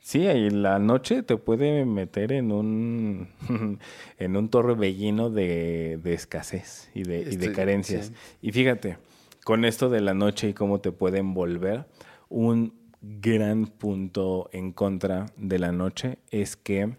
Sí, 0.00 0.26
ahí 0.26 0.48
la 0.50 0.78
noche 0.78 1.22
te 1.22 1.36
puede 1.36 1.84
meter 1.84 2.32
en 2.32 2.52
un 2.52 3.28
en 4.18 4.36
un 4.36 4.48
torbellino 4.48 5.30
de, 5.30 5.98
de 6.02 6.14
escasez 6.14 6.90
y 6.94 7.02
de, 7.02 7.20
y 7.20 7.36
de 7.36 7.46
Estoy- 7.46 7.52
carencias. 7.54 8.06
sí. 8.06 8.12
Y 8.42 8.52
fíjate, 8.52 8.96
con 9.44 9.64
esto 9.64 9.88
de 9.90 10.00
la 10.00 10.14
noche 10.14 10.48
y 10.48 10.54
cómo 10.54 10.80
te 10.80 10.90
puede 10.92 11.18
envolver, 11.18 11.86
un 12.28 12.74
gran 13.02 13.66
punto 13.66 14.48
en 14.52 14.72
contra 14.72 15.26
de 15.36 15.58
la 15.58 15.72
noche 15.72 16.18
es 16.30 16.56
que 16.56 16.96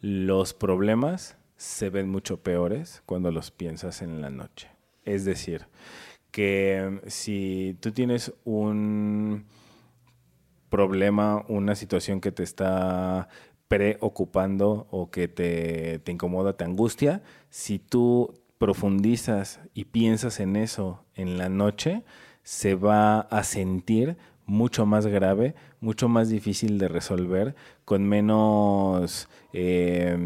los 0.00 0.52
problemas 0.54 1.36
se 1.56 1.90
ven 1.90 2.08
mucho 2.08 2.42
peores 2.42 3.02
cuando 3.06 3.30
los 3.30 3.50
piensas 3.52 4.02
en 4.02 4.20
la 4.20 4.30
noche. 4.30 4.68
Es 5.04 5.24
decir, 5.24 5.66
que 6.32 7.00
si 7.06 7.76
tú 7.80 7.92
tienes 7.92 8.32
un 8.44 9.44
problema, 10.72 11.44
una 11.48 11.74
situación 11.74 12.22
que 12.22 12.32
te 12.32 12.42
está 12.42 13.28
preocupando 13.68 14.86
o 14.90 15.10
que 15.10 15.28
te, 15.28 15.98
te 15.98 16.12
incomoda, 16.12 16.56
te 16.56 16.64
angustia, 16.64 17.22
si 17.50 17.78
tú 17.78 18.34
profundizas 18.56 19.60
y 19.74 19.84
piensas 19.84 20.40
en 20.40 20.56
eso 20.56 21.04
en 21.14 21.36
la 21.36 21.50
noche, 21.50 22.04
se 22.42 22.74
va 22.74 23.20
a 23.20 23.44
sentir 23.44 24.16
mucho 24.46 24.86
más 24.86 25.06
grave, 25.06 25.54
mucho 25.80 26.08
más 26.08 26.30
difícil 26.30 26.78
de 26.78 26.88
resolver, 26.88 27.54
con 27.84 28.08
menos, 28.08 29.28
eh, 29.52 30.16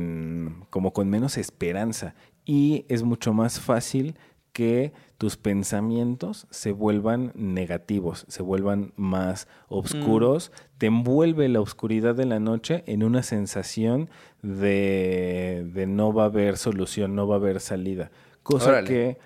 como 0.70 0.92
con 0.92 1.10
menos 1.10 1.38
esperanza. 1.38 2.14
Y 2.44 2.84
es 2.88 3.02
mucho 3.02 3.32
más 3.32 3.58
fácil 3.58 4.16
que 4.56 4.94
tus 5.18 5.36
pensamientos 5.36 6.46
se 6.48 6.72
vuelvan 6.72 7.30
negativos, 7.34 8.24
se 8.26 8.42
vuelvan 8.42 8.94
más 8.96 9.48
oscuros, 9.68 10.50
te 10.78 10.86
envuelve 10.86 11.46
la 11.50 11.60
oscuridad 11.60 12.14
de 12.14 12.24
la 12.24 12.40
noche 12.40 12.82
en 12.86 13.04
una 13.04 13.22
sensación 13.22 14.08
de, 14.40 15.68
de 15.74 15.86
no 15.86 16.14
va 16.14 16.22
a 16.22 16.26
haber 16.28 16.56
solución, 16.56 17.14
no 17.14 17.28
va 17.28 17.34
a 17.34 17.38
haber 17.38 17.60
salida. 17.60 18.10
Cosa 18.42 18.70
Órale. 18.70 18.88
que, 18.88 19.18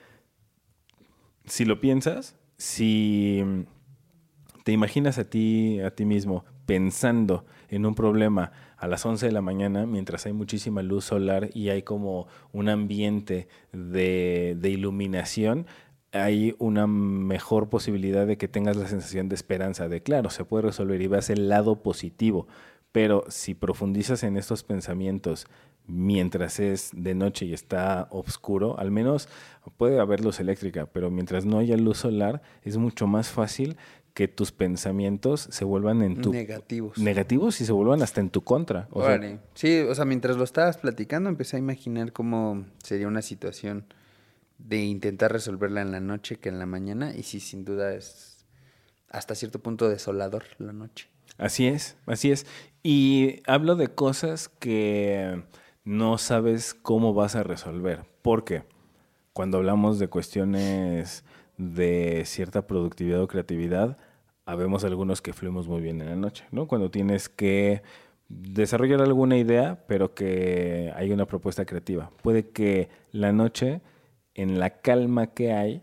si 1.45 1.64
lo 1.64 1.81
piensas, 1.81 2.35
si 2.57 3.45
te 4.64 4.72
imaginas 4.72 5.16
a 5.18 5.31
ti, 5.31 5.78
a 5.78 5.93
ti 5.93 6.07
mismo 6.07 6.45
pensando 6.66 7.47
en 7.68 7.87
un 7.87 7.95
problema 7.95 8.51
a 8.81 8.89
las 8.89 9.05
11 9.05 9.26
de 9.26 9.33
la 9.33 9.43
mañana 9.43 9.85
mientras 9.85 10.24
hay 10.24 10.33
muchísima 10.33 10.83
luz 10.83 11.05
solar 11.05 11.51
y 11.53 11.68
hay 11.68 11.83
como 11.83 12.26
un 12.53 12.70
ambiente 12.70 13.47
de, 13.72 14.59
iluminación, 14.64 15.66
hay 16.12 16.57
una 16.59 16.87
mejor 16.87 17.68
posibilidad 17.68 18.26
de 18.26 18.39
que 18.39 18.49
tengas 18.49 18.76
la 18.76 18.89
sensación 18.89 19.28
de 19.28 19.35
esperanza, 19.35 19.89
de 19.89 20.03
claro, 20.03 20.31
se 20.31 20.47
puede 20.47 20.62
resolver 20.62 21.01
y 21.03 21.07
veas 21.09 21.28
el 21.28 21.51
lado 21.51 21.83
positivo. 21.83 22.49
Pero 22.91 23.24
si 23.28 23.55
profundizas 23.55 24.24
en 24.24 24.37
estos 24.37 24.64
pensamientos 24.64 25.47
mientras 25.87 26.59
es 26.59 26.91
de 26.95 27.14
noche 27.14 27.45
y 27.45 27.53
está 27.53 28.09
oscuro, 28.11 28.78
al 28.78 28.91
menos 28.91 29.28
puede 29.76 30.01
haber 30.01 30.24
luz 30.24 30.41
eléctrica, 30.41 30.87
pero 30.87 31.11
mientras 31.11 31.45
no 31.45 31.59
haya 31.59 31.76
luz 31.76 31.99
solar, 31.99 32.41
es 32.62 32.78
mucho 32.78 33.07
más 33.07 33.28
fácil 33.28 33.76
que 34.15 34.29
tus 34.29 34.53
pensamientos 34.53 35.49
se 35.51 35.65
vuelvan 35.65 36.03
en 36.03 36.21
tu 36.21 36.33
Negativos. 36.33 36.99
negativos 36.99 37.61
y 37.61 37.65
se 37.67 37.73
vuelvan 37.73 38.03
hasta 38.03 38.21
en 38.21 38.31
tu 38.31 38.43
contra. 38.43 38.89
O 38.91 39.01
sea, 39.03 39.15
Órale. 39.15 39.39
sí, 39.55 39.81
o 39.81 39.95
sea, 39.95 40.05
mientras 40.05 40.37
lo 40.37 40.45
estabas 40.45 40.79
platicando, 40.79 41.29
empecé 41.29 41.57
a 41.57 41.59
imaginar 41.61 42.13
cómo 42.13 42.67
sería 42.83 43.07
una 43.09 43.23
situación 43.23 43.85
de 44.59 44.83
intentar 44.83 45.33
resolverla 45.33 45.81
en 45.83 45.93
la 45.93 46.01
noche 46.01 46.37
que 46.37 46.49
en 46.49 46.59
la 46.59 46.67
mañana. 46.67 47.15
Y 47.17 47.23
sí, 47.23 47.41
sin 47.41 47.65
duda 47.65 47.95
es 47.95 48.45
hasta 49.09 49.35
cierto 49.35 49.59
punto 49.61 49.89
desolador 49.89 50.45
la 50.59 50.73
noche. 50.73 51.09
Así 51.39 51.67
es, 51.67 51.97
así 52.07 52.31
es. 52.33 52.47
Y 52.83 53.41
hablo 53.47 53.77
de 53.77 53.89
cosas 53.89 54.49
que 54.49 55.43
no 55.85 56.19
sabes 56.19 56.75
cómo 56.75 57.15
vas 57.15 57.37
a 57.37 57.43
resolver. 57.43 58.05
Porque 58.23 58.65
cuando 59.33 59.59
hablamos 59.59 59.99
de 59.99 60.09
cuestiones 60.09 61.25
de 61.61 62.23
cierta 62.25 62.67
productividad 62.67 63.21
o 63.21 63.29
creatividad, 63.29 63.99
habemos 64.47 64.83
algunos 64.85 65.21
que 65.21 65.33
fluimos 65.33 65.69
muy 65.69 65.83
bien 65.83 66.01
en 66.01 66.09
la 66.09 66.17
noche, 66.17 66.45
¿no? 66.51 66.67
Cuando 66.67 66.91
tienes 66.91 67.29
que 67.29 67.83
desarrollar 68.29 69.03
alguna 69.03 69.37
idea, 69.37 69.85
pero 69.87 70.15
que 70.15 70.93
hay 70.97 71.13
una 71.13 71.27
propuesta 71.27 71.67
creativa. 71.67 72.11
Puede 72.23 72.49
que 72.49 72.89
la 73.13 73.33
noche, 73.33 73.83
en 74.35 74.59
la 74.59 74.81
calma 74.81 75.29
que 75.29 75.53
hay, 75.53 75.83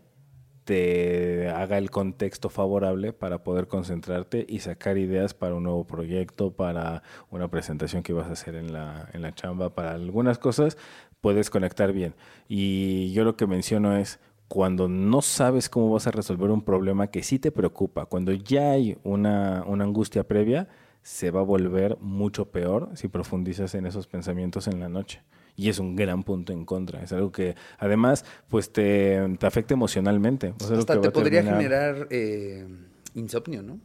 te 0.64 1.48
haga 1.48 1.78
el 1.78 1.90
contexto 1.90 2.50
favorable 2.50 3.12
para 3.12 3.42
poder 3.42 3.68
concentrarte 3.68 4.44
y 4.48 4.58
sacar 4.58 4.98
ideas 4.98 5.32
para 5.32 5.54
un 5.54 5.62
nuevo 5.62 5.86
proyecto, 5.86 6.52
para 6.52 7.02
una 7.30 7.48
presentación 7.48 8.02
que 8.02 8.12
vas 8.12 8.28
a 8.28 8.32
hacer 8.32 8.54
en 8.54 8.72
la, 8.72 9.08
en 9.12 9.22
la 9.22 9.34
chamba, 9.34 9.74
para 9.74 9.92
algunas 9.92 10.38
cosas, 10.38 10.76
puedes 11.20 11.48
conectar 11.50 11.92
bien. 11.92 12.14
Y 12.48 13.12
yo 13.12 13.24
lo 13.24 13.36
que 13.36 13.46
menciono 13.46 13.96
es, 13.96 14.18
cuando 14.48 14.88
no 14.88 15.20
sabes 15.22 15.68
cómo 15.68 15.90
vas 15.92 16.06
a 16.06 16.10
resolver 16.10 16.50
un 16.50 16.62
problema 16.62 17.08
que 17.08 17.22
sí 17.22 17.38
te 17.38 17.52
preocupa, 17.52 18.06
cuando 18.06 18.32
ya 18.32 18.70
hay 18.72 18.96
una, 19.04 19.62
una 19.66 19.84
angustia 19.84 20.24
previa, 20.26 20.68
se 21.02 21.30
va 21.30 21.40
a 21.40 21.44
volver 21.44 21.98
mucho 22.00 22.50
peor 22.50 22.90
si 22.94 23.08
profundizas 23.08 23.74
en 23.74 23.86
esos 23.86 24.06
pensamientos 24.06 24.66
en 24.66 24.80
la 24.80 24.88
noche. 24.88 25.22
Y 25.54 25.68
es 25.68 25.78
un 25.80 25.96
gran 25.96 26.22
punto 26.22 26.52
en 26.52 26.64
contra. 26.64 27.02
Es 27.02 27.12
algo 27.12 27.32
que 27.32 27.56
además 27.78 28.24
pues 28.48 28.72
te, 28.72 29.36
te 29.38 29.46
afecta 29.46 29.74
emocionalmente. 29.74 30.54
O 30.60 30.64
sea, 30.64 30.78
Hasta 30.78 30.94
que 30.94 31.00
te 31.00 31.10
podría 31.10 31.42
terminar- 31.42 31.94
generar 31.94 32.08
eh, 32.10 32.66
insomnio, 33.14 33.62
¿no? 33.62 33.80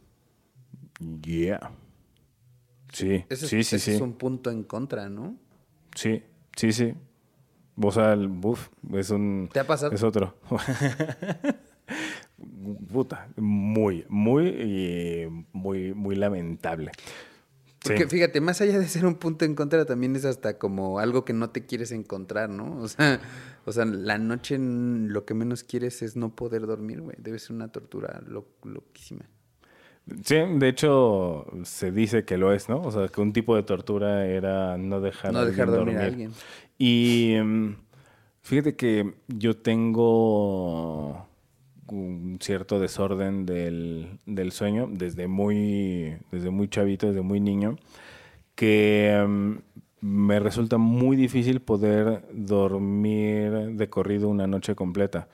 Yeah. 1.21 1.71
Sí, 2.91 3.25
Ese, 3.29 3.45
es- 3.45 3.49
sí, 3.49 3.63
sí, 3.63 3.75
ese 3.77 3.79
sí. 3.79 3.91
es 3.95 4.01
un 4.01 4.13
punto 4.13 4.51
en 4.51 4.63
contra, 4.63 5.09
¿no? 5.09 5.35
Sí, 5.95 6.21
sí, 6.55 6.71
sí. 6.71 6.93
O 7.81 7.91
sea, 7.91 8.13
el 8.13 8.27
buff 8.27 8.69
es 8.93 9.09
un... 9.09 9.49
¿Te 9.51 9.59
ha 9.59 9.67
pasado? 9.67 9.93
Es 9.93 10.03
otro. 10.03 10.35
Puta, 12.91 13.29
muy, 13.37 14.05
muy, 14.09 14.47
y 14.47 15.45
muy, 15.53 15.93
muy 15.93 16.15
lamentable. 16.15 16.91
Porque 17.83 18.03
Sí. 18.03 18.09
fíjate, 18.09 18.39
más 18.41 18.61
allá 18.61 18.79
de 18.79 18.87
ser 18.87 19.05
un 19.05 19.15
punto 19.15 19.43
en 19.45 19.55
contra, 19.55 19.85
también 19.85 20.15
es 20.15 20.23
hasta 20.25 20.57
como 20.57 20.99
algo 20.99 21.25
que 21.25 21.33
no 21.33 21.49
te 21.49 21.65
quieres 21.65 21.91
encontrar, 21.91 22.49
¿no? 22.49 22.77
O 22.81 22.87
sea, 22.87 23.19
o 23.65 23.71
sea 23.73 23.85
la 23.85 24.17
noche 24.17 24.57
lo 24.59 25.25
que 25.25 25.33
menos 25.33 25.63
quieres 25.63 26.01
es 26.01 26.15
no 26.15 26.33
poder 26.35 26.65
dormir, 26.65 27.01
güey. 27.01 27.17
Debe 27.19 27.39
ser 27.39 27.55
una 27.55 27.69
tortura 27.71 28.21
lo- 28.25 28.47
loquísima. 28.63 29.25
Sí, 30.23 30.35
de 30.35 30.67
hecho, 30.67 31.45
se 31.63 31.91
dice 31.91 32.25
que 32.25 32.37
lo 32.37 32.53
es, 32.53 32.67
¿no? 32.67 32.81
O 32.81 32.91
sea, 32.91 33.07
que 33.07 33.21
un 33.21 33.31
tipo 33.31 33.55
de 33.55 33.63
tortura 33.63 34.25
era 34.25 34.77
no 34.77 34.99
dejar, 34.99 35.31
No 35.31 35.45
dejar 35.45 35.71
dormir 35.71 35.97
a 35.97 36.05
alguien. 36.05 36.31
Y 36.77 37.35
mm, 37.41 37.75
fíjate 38.41 38.75
que 38.75 39.13
yo 39.27 39.55
tengo 39.55 41.25
un 41.87 42.37
cierto 42.41 42.79
desorden 42.79 43.45
del, 43.45 44.19
del 44.25 44.51
sueño 44.51 44.89
desde 44.91 45.27
muy, 45.27 46.17
desde 46.31 46.49
muy 46.49 46.67
chavito, 46.67 47.07
desde 47.07 47.21
muy 47.21 47.39
niño, 47.39 47.77
que 48.55 49.23
mm, 49.25 49.53
me 50.01 50.39
resulta 50.39 50.77
muy 50.77 51.15
difícil 51.15 51.61
poder 51.61 52.25
dormir 52.33 53.51
de 53.77 53.89
corrido 53.89 54.27
una 54.27 54.47
noche 54.47 54.75
completa. 54.75 55.29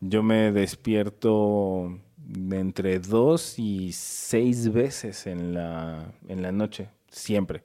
Yo 0.00 0.22
me 0.22 0.50
despierto 0.50 1.98
de 2.38 2.58
entre 2.58 2.98
dos 2.98 3.58
y 3.58 3.92
seis 3.92 4.72
veces 4.72 5.26
en 5.26 5.54
la, 5.54 6.12
en 6.28 6.42
la 6.42 6.52
noche, 6.52 6.88
siempre. 7.08 7.62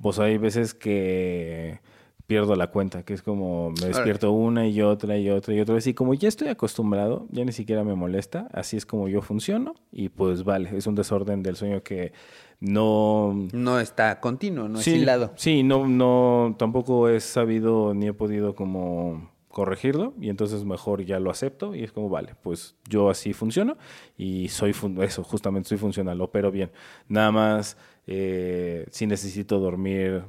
Pues 0.00 0.18
hay 0.18 0.38
veces 0.38 0.74
que 0.74 1.80
pierdo 2.26 2.56
la 2.56 2.68
cuenta, 2.68 3.04
que 3.04 3.14
es 3.14 3.22
como 3.22 3.70
me 3.70 3.88
despierto 3.88 4.32
una 4.32 4.66
y 4.66 4.80
otra 4.80 5.18
y 5.18 5.30
otra 5.30 5.54
y 5.54 5.60
otra 5.60 5.74
vez. 5.74 5.86
Y 5.86 5.94
como 5.94 6.14
ya 6.14 6.28
estoy 6.28 6.48
acostumbrado, 6.48 7.26
ya 7.30 7.44
ni 7.44 7.52
siquiera 7.52 7.84
me 7.84 7.94
molesta, 7.94 8.48
así 8.52 8.76
es 8.76 8.86
como 8.86 9.08
yo 9.08 9.20
funciono. 9.22 9.74
Y 9.92 10.08
pues 10.08 10.44
vale, 10.44 10.76
es 10.76 10.86
un 10.86 10.94
desorden 10.94 11.42
del 11.42 11.56
sueño 11.56 11.82
que 11.82 12.12
no... 12.60 13.48
No 13.52 13.80
está 13.80 14.20
continuo, 14.20 14.68
no 14.68 14.78
sí, 14.78 14.92
es 14.92 14.96
hilado. 14.98 15.32
Sí, 15.36 15.62
no, 15.62 15.86
no, 15.86 16.56
tampoco 16.58 17.08
he 17.08 17.20
sabido 17.20 17.94
ni 17.94 18.08
he 18.08 18.12
podido 18.14 18.54
como 18.54 19.30
corregirlo 19.54 20.12
y 20.20 20.28
entonces 20.28 20.64
mejor 20.64 21.02
ya 21.04 21.18
lo 21.20 21.30
acepto 21.30 21.74
y 21.74 21.82
es 21.84 21.92
como, 21.92 22.10
vale, 22.10 22.34
pues 22.42 22.76
yo 22.88 23.08
así 23.08 23.32
funciono 23.32 23.78
y 24.18 24.48
soy, 24.48 24.72
fun- 24.74 25.02
eso, 25.02 25.22
justamente 25.24 25.68
soy 25.70 25.78
funcional, 25.78 26.20
opero 26.20 26.50
bien. 26.50 26.70
Nada 27.08 27.30
más, 27.32 27.78
eh, 28.06 28.84
sí 28.90 29.06
necesito 29.06 29.58
dormir 29.60 30.24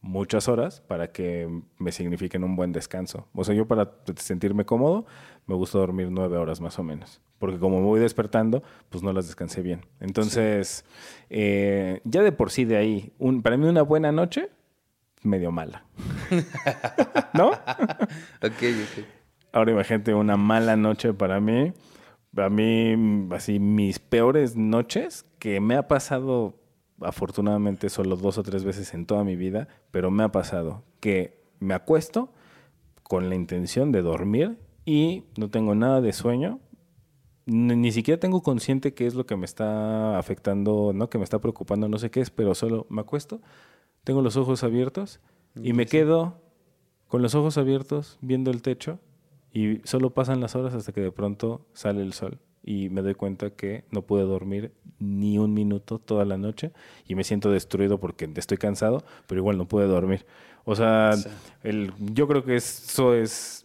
muchas 0.00 0.48
horas 0.48 0.80
para 0.80 1.12
que 1.12 1.48
me 1.78 1.92
signifiquen 1.92 2.42
un 2.42 2.56
buen 2.56 2.72
descanso. 2.72 3.28
O 3.34 3.44
sea, 3.44 3.54
yo 3.54 3.68
para 3.68 3.92
sentirme 4.16 4.64
cómodo 4.64 5.06
me 5.46 5.54
gusta 5.54 5.78
dormir 5.78 6.08
nueve 6.10 6.38
horas 6.38 6.60
más 6.60 6.78
o 6.78 6.82
menos, 6.82 7.20
porque 7.38 7.58
como 7.58 7.78
me 7.78 7.86
voy 7.86 8.00
despertando, 8.00 8.62
pues 8.88 9.04
no 9.04 9.12
las 9.12 9.26
descansé 9.26 9.62
bien. 9.62 9.82
Entonces, 10.00 10.84
eh, 11.30 12.00
ya 12.04 12.22
de 12.22 12.32
por 12.32 12.50
sí 12.50 12.64
de 12.64 12.76
ahí, 12.78 13.12
un, 13.18 13.42
para 13.42 13.56
mí 13.56 13.66
una 13.68 13.82
buena 13.82 14.10
noche, 14.10 14.48
medio 15.22 15.50
mala. 15.52 15.84
¿No? 17.34 17.50
Ok, 17.50 18.62
ok. 18.62 19.04
Ahora 19.52 19.72
imagínate 19.72 20.14
una 20.14 20.36
mala 20.36 20.76
noche 20.76 21.12
para 21.12 21.40
mí. 21.40 21.72
A 22.36 22.48
mí, 22.48 23.28
así, 23.30 23.58
mis 23.58 23.98
peores 23.98 24.56
noches, 24.56 25.26
que 25.38 25.60
me 25.60 25.76
ha 25.76 25.86
pasado 25.86 26.58
afortunadamente 27.00 27.90
solo 27.90 28.16
dos 28.16 28.38
o 28.38 28.42
tres 28.42 28.64
veces 28.64 28.94
en 28.94 29.06
toda 29.06 29.24
mi 29.24 29.36
vida, 29.36 29.68
pero 29.90 30.10
me 30.10 30.22
ha 30.22 30.32
pasado 30.32 30.84
que 31.00 31.42
me 31.60 31.74
acuesto 31.74 32.32
con 33.02 33.28
la 33.28 33.34
intención 33.34 33.92
de 33.92 34.02
dormir 34.02 34.58
y 34.84 35.24
no 35.36 35.50
tengo 35.50 35.74
nada 35.74 36.00
de 36.00 36.12
sueño. 36.12 36.60
Ni, 37.44 37.90
siquiera 37.90 38.20
tengo 38.20 38.42
consciente 38.42 38.94
qué 38.94 39.06
es 39.06 39.14
lo 39.14 39.26
que 39.26 39.36
me 39.36 39.44
está 39.44 40.16
afectando, 40.18 40.92
no 40.94 41.10
que 41.10 41.18
me 41.18 41.24
está 41.24 41.40
preocupando, 41.40 41.88
no 41.88 41.98
sé 41.98 42.10
qué 42.10 42.20
es, 42.20 42.30
pero 42.30 42.54
solo 42.54 42.86
me 42.88 43.00
acuesto, 43.00 43.40
tengo 44.04 44.22
los 44.22 44.36
ojos 44.36 44.64
abiertos 44.64 45.20
y 45.54 45.72
me 45.72 45.86
quedo 45.86 46.40
con 47.08 47.22
los 47.22 47.34
ojos 47.34 47.58
abiertos 47.58 48.18
viendo 48.20 48.50
el 48.50 48.62
techo 48.62 48.98
y 49.52 49.80
solo 49.84 50.10
pasan 50.10 50.40
las 50.40 50.56
horas 50.56 50.74
hasta 50.74 50.92
que 50.92 51.00
de 51.00 51.12
pronto 51.12 51.66
sale 51.74 52.02
el 52.02 52.12
sol 52.12 52.38
y 52.64 52.88
me 52.90 53.02
doy 53.02 53.14
cuenta 53.14 53.50
que 53.50 53.84
no 53.90 54.02
pude 54.02 54.22
dormir 54.22 54.72
ni 54.98 55.38
un 55.38 55.52
minuto 55.52 55.98
toda 55.98 56.24
la 56.24 56.38
noche 56.38 56.72
y 57.06 57.14
me 57.14 57.24
siento 57.24 57.50
destruido 57.50 57.98
porque 57.98 58.30
estoy 58.36 58.56
cansado, 58.56 59.04
pero 59.26 59.40
igual 59.40 59.58
no 59.58 59.66
pude 59.66 59.86
dormir. 59.86 60.24
O 60.64 60.76
sea, 60.76 61.10
el, 61.64 61.92
yo 61.98 62.28
creo 62.28 62.44
que 62.44 62.56
eso 62.56 63.14
es 63.14 63.64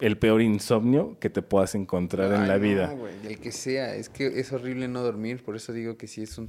el 0.00 0.16
peor 0.16 0.40
insomnio 0.42 1.16
que 1.18 1.28
te 1.28 1.42
puedas 1.42 1.74
encontrar 1.74 2.32
en 2.32 2.46
la 2.46 2.54
no, 2.56 2.62
vida. 2.62 2.94
el 3.24 3.38
que 3.40 3.50
sea, 3.50 3.96
es 3.96 4.08
que 4.08 4.38
es 4.38 4.52
horrible 4.52 4.86
no 4.86 5.02
dormir, 5.02 5.42
por 5.42 5.56
eso 5.56 5.72
digo 5.72 5.96
que 5.96 6.06
sí 6.06 6.22
es 6.22 6.38
un 6.38 6.46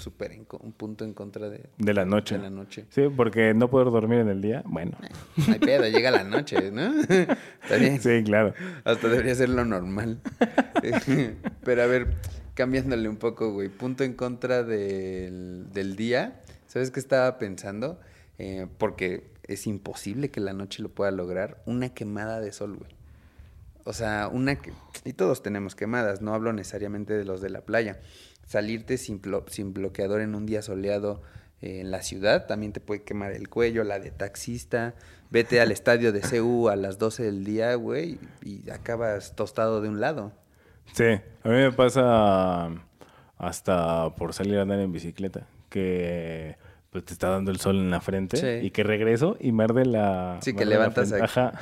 co- 0.47 0.59
un 0.61 0.71
punto 0.71 1.03
en 1.03 1.13
contra 1.15 1.49
de, 1.49 1.63
De 1.79 1.93
la 1.95 2.05
noche. 2.05 2.35
de 2.37 2.43
la 2.43 2.51
noche. 2.51 2.85
Sí, 2.89 3.03
porque 3.15 3.55
no 3.55 3.69
poder 3.69 3.87
dormir 3.91 4.19
en 4.19 4.29
el 4.29 4.41
día, 4.41 4.61
bueno. 4.65 4.97
No 5.47 5.53
hay 5.53 5.59
pedo, 5.59 5.87
llega 5.87 6.11
la 6.11 6.23
noche, 6.23 6.69
¿no? 6.71 6.93
Está 7.01 7.75
bien. 7.79 7.99
Sí, 7.99 8.21
claro. 8.23 8.53
Hasta 8.83 9.07
debería 9.07 9.33
ser 9.33 9.49
lo 9.49 9.65
normal. 9.65 10.19
Pero 11.63 11.83
a 11.83 11.85
ver, 11.87 12.07
cambiándole 12.53 13.09
un 13.09 13.17
poco, 13.17 13.51
güey. 13.51 13.69
Punto 13.69 14.03
en 14.03 14.13
contra 14.13 14.63
del, 14.63 15.67
del 15.73 15.95
día. 15.95 16.41
¿Sabes 16.67 16.91
qué 16.91 16.99
estaba 16.99 17.37
pensando? 17.39 17.99
Eh, 18.37 18.67
porque 18.77 19.31
es 19.47 19.65
imposible 19.67 20.29
que 20.29 20.39
la 20.39 20.53
noche 20.53 20.83
lo 20.83 20.89
pueda 20.89 21.11
lograr. 21.11 21.61
Una 21.65 21.89
quemada 21.93 22.39
de 22.39 22.51
sol, 22.51 22.75
güey. 22.77 22.91
O 23.83 23.93
sea, 23.93 24.29
una 24.31 24.55
que... 24.55 24.73
Y 25.05 25.13
todos 25.13 25.41
tenemos 25.41 25.75
quemadas, 25.75 26.21
no 26.21 26.33
hablo 26.33 26.53
necesariamente 26.53 27.13
de 27.13 27.25
los 27.25 27.41
de 27.41 27.49
la 27.49 27.61
playa. 27.61 27.99
Salirte 28.45 28.97
sin, 28.97 29.21
sin 29.47 29.73
bloqueador 29.73 30.21
en 30.21 30.35
un 30.35 30.45
día 30.45 30.61
soleado 30.61 31.21
eh, 31.61 31.81
en 31.81 31.91
la 31.91 32.01
ciudad 32.01 32.45
también 32.47 32.71
te 32.71 32.79
puede 32.79 33.03
quemar 33.03 33.31
el 33.31 33.49
cuello, 33.49 33.83
la 33.83 33.99
de 33.99 34.11
taxista. 34.11 34.95
Vete 35.29 35.61
al 35.61 35.71
estadio 35.71 36.11
de 36.11 36.21
CU 36.21 36.69
a 36.69 36.75
las 36.75 36.97
12 36.97 37.23
del 37.23 37.43
día, 37.43 37.75
güey, 37.75 38.17
y 38.41 38.69
acabas 38.71 39.35
tostado 39.35 39.81
de 39.81 39.89
un 39.89 39.99
lado. 39.99 40.31
Sí, 40.93 41.03
a 41.43 41.49
mí 41.49 41.55
me 41.55 41.71
pasa 41.71 42.69
hasta 43.37 44.15
por 44.15 44.33
salir 44.33 44.57
a 44.57 44.63
andar 44.63 44.79
en 44.79 44.91
bicicleta, 44.91 45.47
que 45.69 46.57
pues, 46.91 47.05
te 47.05 47.13
está 47.13 47.29
dando 47.29 47.51
el 47.51 47.59
sol 47.59 47.77
en 47.77 47.91
la 47.91 48.01
frente 48.01 48.37
Sí. 48.37 48.65
y 48.65 48.71
que 48.71 48.83
regreso 48.83 49.37
y 49.39 49.51
me 49.51 49.63
arde 49.63 49.85
la... 49.85 50.39
Sí, 50.41 50.53
que 50.55 50.65
levantas 50.65 51.13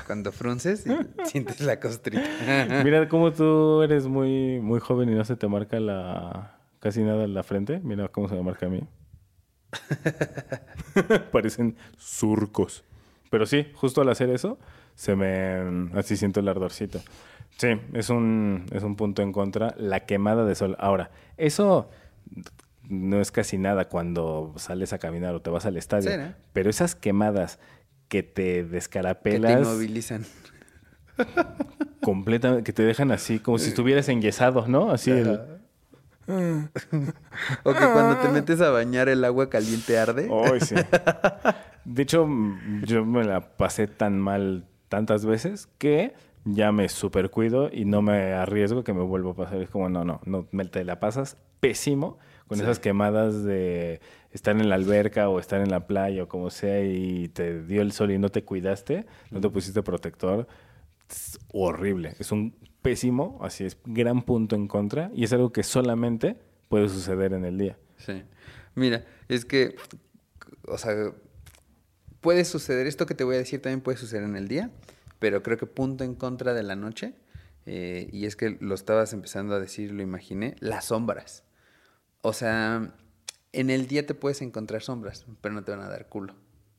cuando 0.06 0.32
frunces 0.32 0.86
y 0.88 0.92
sientes 1.26 1.60
la 1.62 1.80
costrita. 1.80 2.24
Mira 2.84 3.08
cómo 3.10 3.32
tú 3.32 3.82
eres 3.84 4.08
muy, 4.08 4.60
muy 4.62 4.80
joven 4.80 5.10
y 5.10 5.16
no 5.16 5.26
se 5.26 5.36
te 5.36 5.48
marca 5.48 5.80
la 5.80 6.58
casi 6.80 7.04
nada 7.04 7.24
en 7.26 7.34
la 7.34 7.44
frente. 7.44 7.80
Mira 7.84 8.08
cómo 8.08 8.30
se 8.30 8.36
me 8.36 8.44
marca 8.44 8.68
a 8.68 8.70
mí. 8.70 8.82
Parecen 11.32 11.76
surcos. 11.98 12.84
Pero 13.30 13.46
sí, 13.46 13.68
justo 13.74 14.02
al 14.02 14.10
hacer 14.10 14.30
eso, 14.30 14.58
se 14.96 15.16
me 15.16 15.90
así 15.98 16.16
siento 16.16 16.40
el 16.40 16.48
ardorcito. 16.48 17.00
Sí, 17.58 17.70
es 17.94 18.10
un, 18.10 18.66
es 18.72 18.84
un 18.84 18.96
punto 18.96 19.22
en 19.22 19.32
contra. 19.34 19.74
La 19.78 20.06
quemada 20.06 20.46
de 20.46 20.56
sol. 20.56 20.76
Ahora, 20.80 21.12
eso 21.38 21.90
no 22.90 23.20
es 23.22 23.32
casi 23.32 23.58
nada 23.58 23.90
cuando 23.90 24.54
sales 24.58 24.94
a 24.94 24.98
caminar 25.00 25.36
o 25.36 25.42
te 25.42 25.50
vas 25.50 25.66
al 25.66 25.78
estadio. 25.78 26.12
Sí, 26.12 26.18
¿no? 26.18 26.34
Pero 26.54 26.70
esas 26.70 26.96
quemadas 26.96 27.60
que 28.08 28.24
te 28.24 28.32
que 28.34 28.64
te 28.64 28.64
descarapelas 28.64 29.60
inmovilizan. 29.62 30.26
completamente, 32.02 32.64
que 32.64 32.74
te 32.74 32.84
dejan 32.84 33.12
así, 33.12 33.40
como 33.40 33.58
si 33.58 33.70
estuvieras 33.70 34.08
enyesado, 34.10 34.68
¿no? 34.68 34.92
Así 34.92 35.12
el- 35.12 35.40
o 37.64 37.74
que 37.74 37.92
cuando 37.94 38.18
te 38.18 38.28
metes 38.28 38.60
a 38.62 38.70
bañar 38.70 39.08
el 39.08 39.24
agua 39.24 39.50
caliente 39.50 39.98
arde. 39.98 40.28
Hoy 40.30 40.60
sí. 40.60 40.76
De 41.86 42.04
hecho, 42.04 42.28
yo 42.84 43.06
me 43.06 43.24
la 43.24 43.56
pasé 43.56 43.88
tan 43.88 44.20
mal 44.20 44.66
tantas 44.90 45.26
veces 45.26 45.70
que 45.78 46.14
ya 46.44 46.74
me 46.74 46.90
super 46.90 47.30
cuido 47.30 47.70
y 47.72 47.86
no 47.86 48.02
me 48.02 48.34
arriesgo 48.34 48.84
que 48.84 48.94
me 48.94 49.04
vuelva 49.04 49.32
a 49.32 49.36
pasar. 49.36 49.62
Es 49.62 49.70
como, 49.70 49.88
no, 49.88 50.04
no, 50.04 50.20
no, 50.26 50.48
me 50.52 50.66
te 50.66 50.84
la 50.84 51.00
pasas 51.00 51.38
pésimo 51.62 52.20
con 52.48 52.58
Sí. 52.58 52.64
esas 52.64 52.80
quemadas 52.80 53.44
de 53.44 54.00
estar 54.32 54.56
en 54.56 54.70
la 54.70 54.76
alberca 54.76 55.30
o 55.30 55.40
estar 55.40 55.62
en 55.62 55.70
la 55.70 55.88
playa 55.88 56.24
o 56.24 56.28
como 56.28 56.50
sea 56.50 56.84
y 56.84 57.28
te 57.30 57.64
dio 57.64 57.82
el 57.82 57.92
sol 57.92 58.12
y 58.12 58.18
no 58.18 58.30
te 58.30 58.44
cuidaste, 58.44 59.06
no 59.32 59.42
te 59.42 59.50
pusiste 59.50 59.82
protector. 59.84 60.48
Es 61.10 61.40
horrible. 61.54 62.14
Es 62.20 62.32
un 62.32 62.56
pésimo, 62.82 63.40
así 63.42 63.66
es, 63.66 63.78
gran 63.86 64.22
punto 64.24 64.56
en 64.56 64.68
contra 64.68 65.12
y 65.14 65.24
es 65.24 65.34
algo 65.34 65.52
que 65.52 65.64
solamente 65.64 66.38
puede 66.70 66.90
suceder 66.90 67.34
en 67.34 67.46
el 67.46 67.58
día. 67.58 67.78
Sí. 67.98 68.24
Mira, 68.76 69.06
es 69.28 69.46
que, 69.46 69.76
o 70.68 70.78
sea, 70.78 70.94
puede 72.22 72.46
suceder, 72.46 72.88
esto 72.88 73.06
que 73.06 73.16
te 73.16 73.24
voy 73.24 73.36
a 73.36 73.40
decir 73.40 73.62
también 73.62 73.82
puede 73.82 73.98
suceder 73.98 74.24
en 74.24 74.36
el 74.36 74.48
día, 74.48 74.70
pero 75.20 75.42
creo 75.44 75.58
que 75.58 75.66
punto 75.66 76.04
en 76.04 76.14
contra 76.14 76.54
de 76.54 76.64
la 76.64 76.76
noche, 76.76 77.14
eh, 77.66 78.08
y 78.12 78.26
es 78.26 78.36
que 78.36 78.58
lo 78.60 78.76
estabas 78.76 79.14
empezando 79.14 79.56
a 79.56 79.60
decir, 79.60 79.92
lo 79.92 80.02
imaginé, 80.02 80.56
las 80.60 80.86
sombras. 80.86 81.44
O 82.28 82.34
sea, 82.34 82.92
en 83.54 83.70
el 83.70 83.88
día 83.88 84.06
te 84.06 84.14
puedes 84.14 84.42
encontrar 84.42 84.82
sombras, 84.82 85.26
pero 85.40 85.56
no 85.56 85.64
te 85.64 85.72
van 85.72 85.80
a 85.80 85.88
dar 85.88 86.10
culo. 86.10 86.34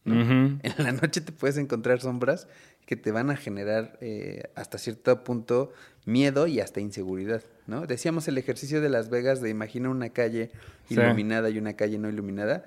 En 0.05 0.61
la 0.77 0.93
noche 0.93 1.23
te 1.23 1.33
puedes 1.33 1.57
encontrar 1.57 2.01
sombras 2.03 2.49
que 2.85 2.97
te 2.97 3.13
van 3.13 3.31
a 3.31 3.37
generar 3.37 3.97
eh, 4.03 4.43
hasta 4.55 4.77
cierto 4.77 5.25
punto 5.25 5.73
miedo 6.05 6.47
y 6.47 6.61
hasta 6.61 6.81
inseguridad, 6.81 7.43
¿no? 7.67 7.87
Decíamos 7.87 8.29
el 8.29 8.37
ejercicio 8.37 8.83
de 8.83 8.91
Las 8.91 9.09
Vegas 9.09 9.41
de 9.41 9.49
imagina 9.49 9.89
una 9.89 10.11
calle 10.11 10.51
Sí. 10.87 10.95
iluminada 10.95 11.49
y 11.49 11.57
una 11.59 11.75
calle 11.77 11.99
no 11.99 12.11
iluminada. 12.11 12.67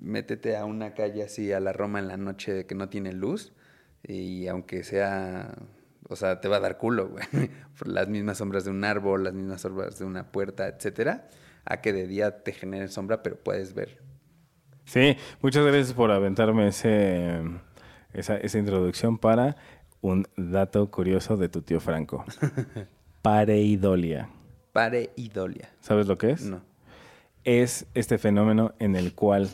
Métete 0.00 0.56
a 0.58 0.64
una 0.66 0.92
calle 0.94 1.22
así 1.22 1.52
a 1.52 1.60
la 1.60 1.72
Roma 1.72 2.00
en 2.00 2.08
la 2.08 2.16
noche 2.18 2.66
que 2.66 2.74
no 2.74 2.88
tiene 2.90 3.12
luz 3.14 3.52
y 4.06 4.46
aunque 4.48 4.84
sea, 4.84 5.54
o 6.08 6.16
sea, 6.16 6.40
te 6.42 6.48
va 6.48 6.56
a 6.56 6.60
dar 6.60 6.76
culo, 6.76 7.08
güey. 7.08 7.24
Por 7.78 7.88
las 7.88 8.08
mismas 8.08 8.38
sombras 8.38 8.64
de 8.64 8.70
un 8.70 8.84
árbol, 8.84 9.24
las 9.24 9.32
mismas 9.34 9.60
sombras 9.62 9.98
de 9.98 10.04
una 10.04 10.32
puerta, 10.32 10.68
etcétera, 10.68 11.28
a 11.64 11.80
que 11.80 11.92
de 11.92 12.06
día 12.06 12.42
te 12.42 12.52
generen 12.52 12.88
sombra, 12.88 13.22
pero 13.22 13.36
puedes 13.36 13.74
ver 13.74 13.98
Sí, 14.84 15.16
muchas 15.40 15.64
gracias 15.64 15.92
por 15.94 16.10
aventarme 16.10 16.66
ese, 16.68 17.40
esa, 18.12 18.36
esa 18.36 18.58
introducción 18.58 19.16
para 19.16 19.56
un 20.00 20.26
dato 20.36 20.90
curioso 20.90 21.36
de 21.36 21.48
tu 21.48 21.62
tío 21.62 21.78
Franco. 21.80 22.24
Pareidolia. 23.22 24.28
pareidolia. 24.72 25.70
¿Sabes 25.80 26.08
lo 26.08 26.18
que 26.18 26.32
es? 26.32 26.42
No. 26.44 26.60
Es 27.44 27.86
este 27.94 28.18
fenómeno 28.18 28.74
en 28.80 28.96
el 28.96 29.14
cual 29.14 29.48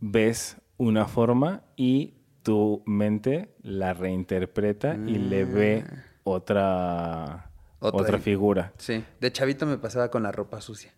ves 0.00 0.58
una 0.76 1.06
forma 1.06 1.62
y 1.76 2.14
tu 2.42 2.82
mente 2.86 3.54
la 3.62 3.94
reinterpreta 3.94 4.94
y 4.94 5.18
le 5.18 5.44
ve 5.44 5.84
otra, 6.24 7.24
Ah. 7.34 7.49
Otra 7.80 8.18
figura. 8.18 8.72
Sí, 8.78 9.04
de 9.20 9.32
chavito 9.32 9.66
me 9.66 9.78
pasaba 9.78 10.10
con 10.10 10.22
la 10.22 10.30
ropa 10.32 10.60
sucia. 10.60 10.92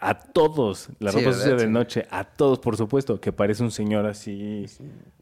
A 0.00 0.18
todos, 0.18 0.88
la 0.98 1.10
Sí, 1.12 1.18
ropa 1.18 1.26
¿verdad? 1.30 1.40
sucia 1.42 1.54
de 1.56 1.64
Sí. 1.64 1.68
noche, 1.70 2.06
a 2.10 2.24
todos, 2.24 2.58
por 2.58 2.76
supuesto, 2.76 3.20
que 3.20 3.32
parece 3.32 3.62
un 3.62 3.70
señor 3.70 4.04
así, 4.06 4.66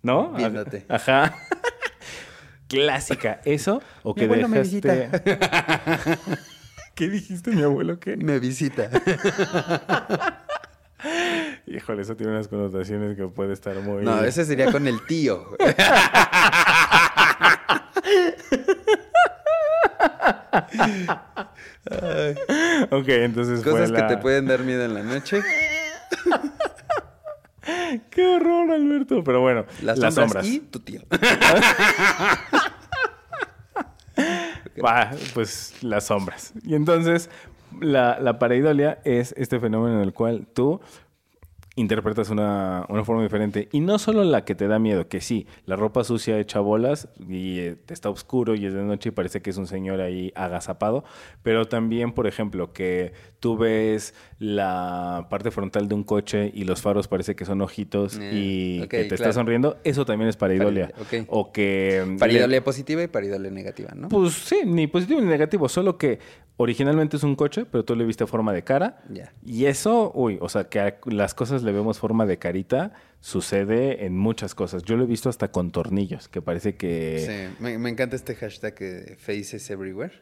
¿no? 0.03 0.33
Viéndote. 0.33 0.87
Ajá. 0.89 1.35
Clásica, 2.69 3.41
eso 3.45 3.83
o 4.03 4.15
Mi 4.15 4.21
que 4.21 4.25
abuelo 4.25 4.49
me 4.49 4.63
dejaste. 4.63 5.11
¿Qué 6.95 7.09
dijiste, 7.09 7.51
mi 7.51 7.63
abuelo? 7.63 8.01
¿Qué? 8.01 8.17
Me 8.17 8.39
visita. 8.39 8.89
Híjole, 11.67 12.03
eso 12.03 12.17
tiene 12.17 12.33
unas 12.33 12.49
connotaciones 12.49 13.17
que 13.17 13.27
puede 13.29 13.53
estar 13.53 13.77
muy. 13.81 14.03
No, 14.05 14.23
ese 14.25 14.45
sería 14.47 14.73
con 14.73 14.87
el 14.89 15.05
tío. 15.07 15.57
Ok, 22.91 23.09
entonces 23.09 23.63
fue 23.63 23.73
Cosas 23.73 23.93
que 23.93 24.03
te 24.03 24.17
pueden 24.19 24.47
dar 24.47 24.61
miedo 24.61 24.85
en 24.85 24.95
la 24.95 25.03
noche. 25.03 25.41
Qué 28.11 28.27
horror, 28.27 28.71
Alberto. 28.73 29.23
Pero 29.25 29.41
bueno, 29.41 29.65
Las, 29.83 29.99
las, 29.99 30.15
sombras, 30.15 30.45
sombras. 30.47 30.47
y 30.47 30.61
tu 30.61 30.81
tío. 30.81 31.01
Va, 34.85 35.11
pues 35.35 35.75
las 35.83 36.05
sombras. 36.07 36.53
Y 36.65 36.75
entonces, 36.75 37.31
la, 37.81 38.19
la 38.21 38.39
pareidolia 38.39 38.99
es 39.05 39.35
este 39.37 39.59
fenómeno 39.61 39.97
en 39.97 40.03
el 40.03 40.13
cual 40.13 40.47
tú 40.53 40.81
interpretas 41.77 42.31
una, 42.31 42.87
una 42.89 43.05
forma 43.05 43.23
diferente. 43.23 43.69
Y 43.73 43.81
no 43.81 43.99
solo 43.99 44.23
la 44.25 44.45
que 44.45 44.55
te 44.55 44.69
da 44.69 44.79
miedo, 44.79 45.09
que 45.09 45.21
sí, 45.21 45.47
la 45.67 45.75
ropa 45.77 46.05
sucia 46.05 46.39
hecha 46.39 46.61
bolas 46.61 47.09
y 47.29 47.59
eh, 47.59 47.77
está 47.89 48.11
oscuro 48.11 48.55
y 48.55 48.65
es 48.67 48.75
de 48.75 48.83
noche 48.83 49.09
y 49.09 49.13
parece 49.13 49.43
que 49.43 49.51
es 49.51 49.57
un 49.57 49.67
señor 49.67 50.01
ahí 50.01 50.33
agazapado. 50.37 51.05
Pero 51.43 51.67
también, 51.67 52.13
por 52.13 52.27
ejemplo, 52.29 52.73
que 52.73 53.13
tú 53.41 53.57
ves 53.57 54.15
la 54.39 55.27
parte 55.31 55.51
frontal 55.51 55.89
de 55.89 55.95
un 55.95 56.05
coche 56.05 56.51
y 56.55 56.65
los 56.65 56.81
faros 56.81 57.09
parece 57.09 57.35
que 57.35 57.45
son 57.45 57.61
ojitos 57.61 58.19
Eh, 58.21 58.31
y 58.33 58.81
que 58.83 58.87
te 58.87 59.09
claro. 59.09 59.15
está 59.15 59.33
sonriendo. 59.33 59.77
Eso 59.85 60.05
también 60.05 60.29
es 60.29 60.37
pareidolia. 60.37 60.91
Pareidolia, 60.91 61.23
ok. 61.25 61.29
O 61.31 61.53
que... 61.53 62.05
mm, 62.07 62.19
Paridolia 62.19 62.63
positiva 62.63 63.03
y 63.03 63.09
paridolia 63.09 63.51
negativa, 63.51 63.91
¿no? 63.97 64.09
pues 64.09 64.33
sí, 64.35 64.61
ni 64.65 64.87
positivo 64.87 65.21
ni 65.21 65.27
negativo, 65.27 65.69
solo 65.69 65.99
que 65.99 66.21
originalmente 66.57 67.17
es 67.17 67.25
un 67.25 67.35
coche, 67.35 67.65
pero 67.65 67.85
tú 67.85 67.97
le 67.97 68.05
viste 68.05 68.27
forma 68.27 68.53
de 68.53 68.63
cara. 68.63 69.03
Ya. 69.11 69.33
Y 69.45 69.65
eso, 69.67 70.13
uy, 70.15 70.39
o 70.41 70.49
sea, 70.49 70.69
que 70.69 70.95
las 71.07 71.35
cosas 71.35 71.64
le 71.65 71.73
vemos 71.73 71.99
forma 71.99 72.27
de 72.27 72.39
carita, 72.39 72.93
sucede 73.21 74.05
en 74.07 74.17
muchas 74.17 74.55
cosas. 74.55 74.83
Yo 74.85 74.97
lo 74.97 75.05
he 75.05 75.07
visto 75.07 75.29
hasta 75.29 75.51
con 75.51 75.71
tornillos, 75.73 76.29
que 76.29 76.41
parece 76.43 76.77
que... 76.77 77.49
Sí, 77.51 77.63
me, 77.63 77.79
me 77.79 77.91
encanta 77.91 78.17
este 78.17 78.35
hashtag 78.35 79.17
Faces 79.19 79.69
Everywhere. 79.71 80.13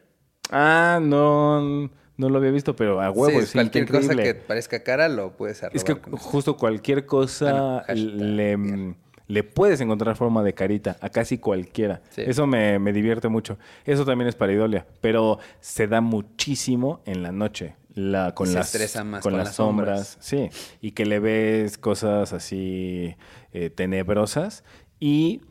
Ah, 0.51 0.99
no, 1.01 1.89
no 2.17 2.29
lo 2.29 2.37
había 2.37 2.51
visto, 2.51 2.75
pero 2.75 3.01
a 3.01 3.09
huevo, 3.11 3.39
Sí, 3.41 3.47
sí, 3.47 3.53
cualquier 3.53 3.89
cosa 3.89 4.15
que 4.15 4.35
parezca 4.35 4.83
cara 4.83 5.09
lo 5.09 5.35
puedes 5.35 5.63
arrobar. 5.63 5.75
Es 5.77 5.83
que 5.83 5.95
justo 6.17 6.57
cualquier 6.57 7.05
cosa 7.05 7.83
Bueno, 7.87 8.01
le, 8.01 8.55
bien. 8.55 8.95
le 9.27 9.43
puedes 9.43 9.81
encontrar 9.81 10.15
forma 10.15 10.43
de 10.43 10.53
carita 10.53 10.97
a 11.01 11.09
casi 11.09 11.37
cualquiera. 11.37 12.01
Sí. 12.09 12.21
Eso 12.25 12.45
me, 12.45 12.77
me 12.77 12.93
divierte 12.93 13.29
mucho. 13.29 13.57
Eso 13.85 14.05
también 14.05 14.27
es 14.27 14.35
pareidolia, 14.35 14.85
pero 15.01 15.39
se 15.59 15.87
da 15.87 16.01
muchísimo 16.01 17.01
en 17.05 17.23
la 17.23 17.31
noche. 17.31 17.75
La, 17.93 18.33
con 18.33 18.47
Se 18.47 18.55
las, 18.55 18.67
estresa 18.67 19.03
más 19.03 19.21
con 19.21 19.31
con 19.31 19.37
las 19.37 19.47
las 19.49 19.55
sombras. 19.55 20.17
Sí, 20.19 20.49
y 20.81 20.91
que 20.91 21.05
le 21.05 21.19
ves 21.19 21.77
cosas 21.77 22.33
así 22.33 23.15
eh, 23.51 23.69
tenebrosas 23.69 24.63
y 24.99 25.41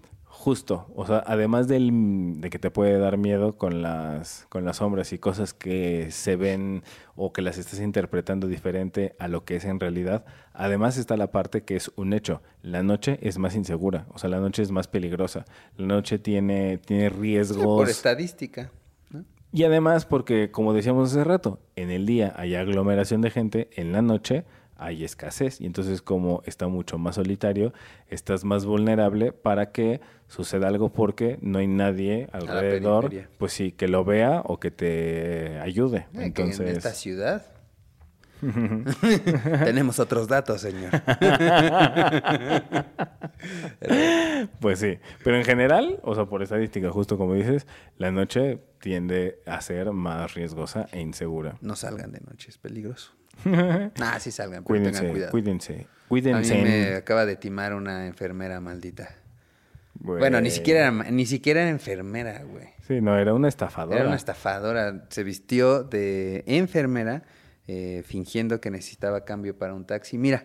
justo, 0.42 0.90
o 0.96 1.06
sea, 1.06 1.22
además 1.24 1.68
del, 1.68 2.40
de 2.40 2.50
que 2.50 2.58
te 2.58 2.72
puede 2.72 2.98
dar 2.98 3.16
miedo 3.16 3.56
con 3.56 3.80
las, 3.80 4.46
con 4.48 4.64
las 4.64 4.78
sombras 4.78 5.12
y 5.12 5.18
cosas 5.18 5.54
que 5.54 6.10
se 6.10 6.34
ven 6.34 6.82
o 7.14 7.32
que 7.32 7.42
las 7.42 7.58
estás 7.58 7.78
interpretando 7.78 8.48
diferente 8.48 9.14
a 9.20 9.28
lo 9.28 9.44
que 9.44 9.54
es 9.54 9.64
en 9.64 9.78
realidad, 9.78 10.24
además 10.52 10.96
está 10.96 11.16
la 11.16 11.30
parte 11.30 11.62
que 11.62 11.76
es 11.76 11.92
un 11.94 12.12
hecho. 12.12 12.42
La 12.60 12.82
noche 12.82 13.20
es 13.22 13.38
más 13.38 13.54
insegura, 13.54 14.06
o 14.12 14.18
sea, 14.18 14.30
la 14.30 14.40
noche 14.40 14.62
es 14.62 14.72
más 14.72 14.88
peligrosa. 14.88 15.44
La 15.76 15.86
noche 15.86 16.18
tiene, 16.18 16.78
tiene 16.78 17.08
riesgos. 17.08 17.64
Por 17.64 17.88
estadística. 17.88 18.72
Y 19.52 19.64
además 19.64 20.06
porque, 20.06 20.50
como 20.50 20.72
decíamos 20.72 21.10
hace 21.10 21.24
rato, 21.24 21.58
en 21.76 21.90
el 21.90 22.06
día 22.06 22.32
hay 22.36 22.54
aglomeración 22.54 23.20
de 23.20 23.30
gente, 23.30 23.68
en 23.76 23.92
la 23.92 24.00
noche 24.00 24.44
hay 24.76 25.04
escasez. 25.04 25.60
Y 25.60 25.66
entonces 25.66 26.00
como 26.02 26.42
está 26.46 26.68
mucho 26.68 26.98
más 26.98 27.16
solitario, 27.16 27.72
estás 28.08 28.44
más 28.44 28.64
vulnerable 28.64 29.32
para 29.32 29.70
que 29.70 30.00
suceda 30.26 30.68
algo 30.68 30.88
porque 30.90 31.38
no 31.42 31.58
hay 31.58 31.66
nadie 31.66 32.28
alrededor, 32.32 33.12
pues 33.38 33.52
sí, 33.52 33.72
que 33.72 33.88
lo 33.88 34.04
vea 34.04 34.42
o 34.44 34.58
que 34.58 34.70
te 34.70 35.60
ayude. 35.60 35.98
Eh, 35.98 36.06
que 36.14 36.24
Entonces, 36.24 36.60
en 36.60 36.68
esta 36.68 36.92
ciudad 36.92 37.51
tenemos 39.64 39.98
otros 40.00 40.26
datos, 40.26 40.60
señor. 40.60 40.90
pues 44.60 44.78
sí. 44.80 44.98
Pero 45.22 45.36
en 45.36 45.44
general, 45.44 46.00
o 46.02 46.14
sea, 46.14 46.26
por 46.26 46.42
estadística, 46.42 46.90
justo 46.90 47.16
como 47.16 47.34
dices, 47.34 47.66
la 47.98 48.10
noche 48.10 48.58
tiende 48.80 49.40
a 49.46 49.60
ser 49.60 49.92
más 49.92 50.34
riesgosa 50.34 50.88
e 50.92 51.00
insegura. 51.00 51.56
No 51.60 51.76
salgan 51.76 52.10
de 52.12 52.20
noche, 52.20 52.50
es 52.50 52.58
peligroso. 52.58 53.12
Nah, 53.44 54.18
sí 54.18 54.30
salgan, 54.30 54.64
pero 54.64 54.82
tengan 54.82 54.92
Cuídense, 54.92 55.10
cuidado. 55.10 55.30
cuídense, 55.30 55.72
A 55.72 55.76
mí 55.78 55.86
cuídense. 56.08 56.62
me 56.62 56.94
acaba 56.96 57.24
de 57.24 57.36
timar 57.36 57.74
una 57.74 58.06
enfermera 58.06 58.60
maldita. 58.60 59.08
Güey. 59.94 60.18
Bueno, 60.18 60.40
ni 60.40 60.50
siquiera 60.50 60.80
era, 60.80 60.90
ni 61.10 61.26
siquiera 61.26 61.62
era 61.62 61.70
enfermera, 61.70 62.42
güey. 62.42 62.66
Sí, 62.86 63.00
no, 63.00 63.16
era 63.16 63.32
una 63.34 63.48
estafadora. 63.48 63.98
Era 64.00 64.06
una 64.08 64.16
estafadora. 64.16 65.06
Se 65.10 65.22
vistió 65.22 65.84
de 65.84 66.44
enfermera 66.46 67.22
eh, 67.74 68.02
fingiendo 68.04 68.60
que 68.60 68.70
necesitaba 68.70 69.24
cambio 69.24 69.56
para 69.56 69.72
un 69.72 69.84
taxi. 69.86 70.18
Mira, 70.18 70.44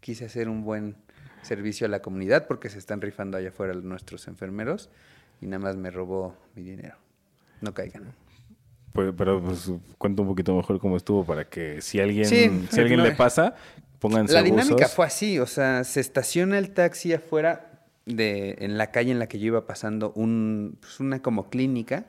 quise 0.00 0.26
hacer 0.26 0.48
un 0.48 0.62
buen 0.62 0.94
servicio 1.42 1.86
a 1.86 1.90
la 1.90 2.00
comunidad 2.00 2.46
porque 2.46 2.68
se 2.68 2.78
están 2.78 3.00
rifando 3.00 3.36
allá 3.36 3.48
afuera 3.48 3.74
nuestros 3.74 4.28
enfermeros 4.28 4.90
y 5.40 5.46
nada 5.46 5.58
más 5.58 5.76
me 5.76 5.90
robó 5.90 6.36
mi 6.54 6.62
dinero. 6.62 6.94
No 7.60 7.74
caigan. 7.74 8.12
Pues, 8.92 9.12
pero 9.16 9.42
pues 9.42 9.70
cuenta 9.98 10.22
un 10.22 10.28
poquito 10.28 10.54
mejor 10.54 10.78
cómo 10.78 10.96
estuvo 10.96 11.24
para 11.24 11.44
que 11.48 11.80
si 11.82 11.98
alguien, 12.00 12.24
Sí, 12.26 12.66
si 12.70 12.80
alguien 12.80 12.98
no- 12.98 13.04
le 13.06 13.12
pasa, 13.12 13.54
pónganse 13.98 14.34
La 14.34 14.42
dinámica 14.42 14.76
buzos. 14.76 14.92
fue 14.92 15.06
así, 15.06 15.38
o 15.40 15.46
sea, 15.46 15.82
se 15.84 16.00
estaciona 16.00 16.58
el 16.58 16.70
taxi 16.70 17.12
afuera 17.12 17.64
de 18.06 18.56
en 18.60 18.78
la 18.78 18.90
calle 18.92 19.10
en 19.10 19.18
la 19.18 19.26
que 19.26 19.38
yo 19.40 19.46
iba 19.48 19.66
pasando 19.66 20.12
un, 20.14 20.78
pues, 20.80 21.00
una 21.00 21.20
como 21.20 21.50
clínica. 21.50 22.06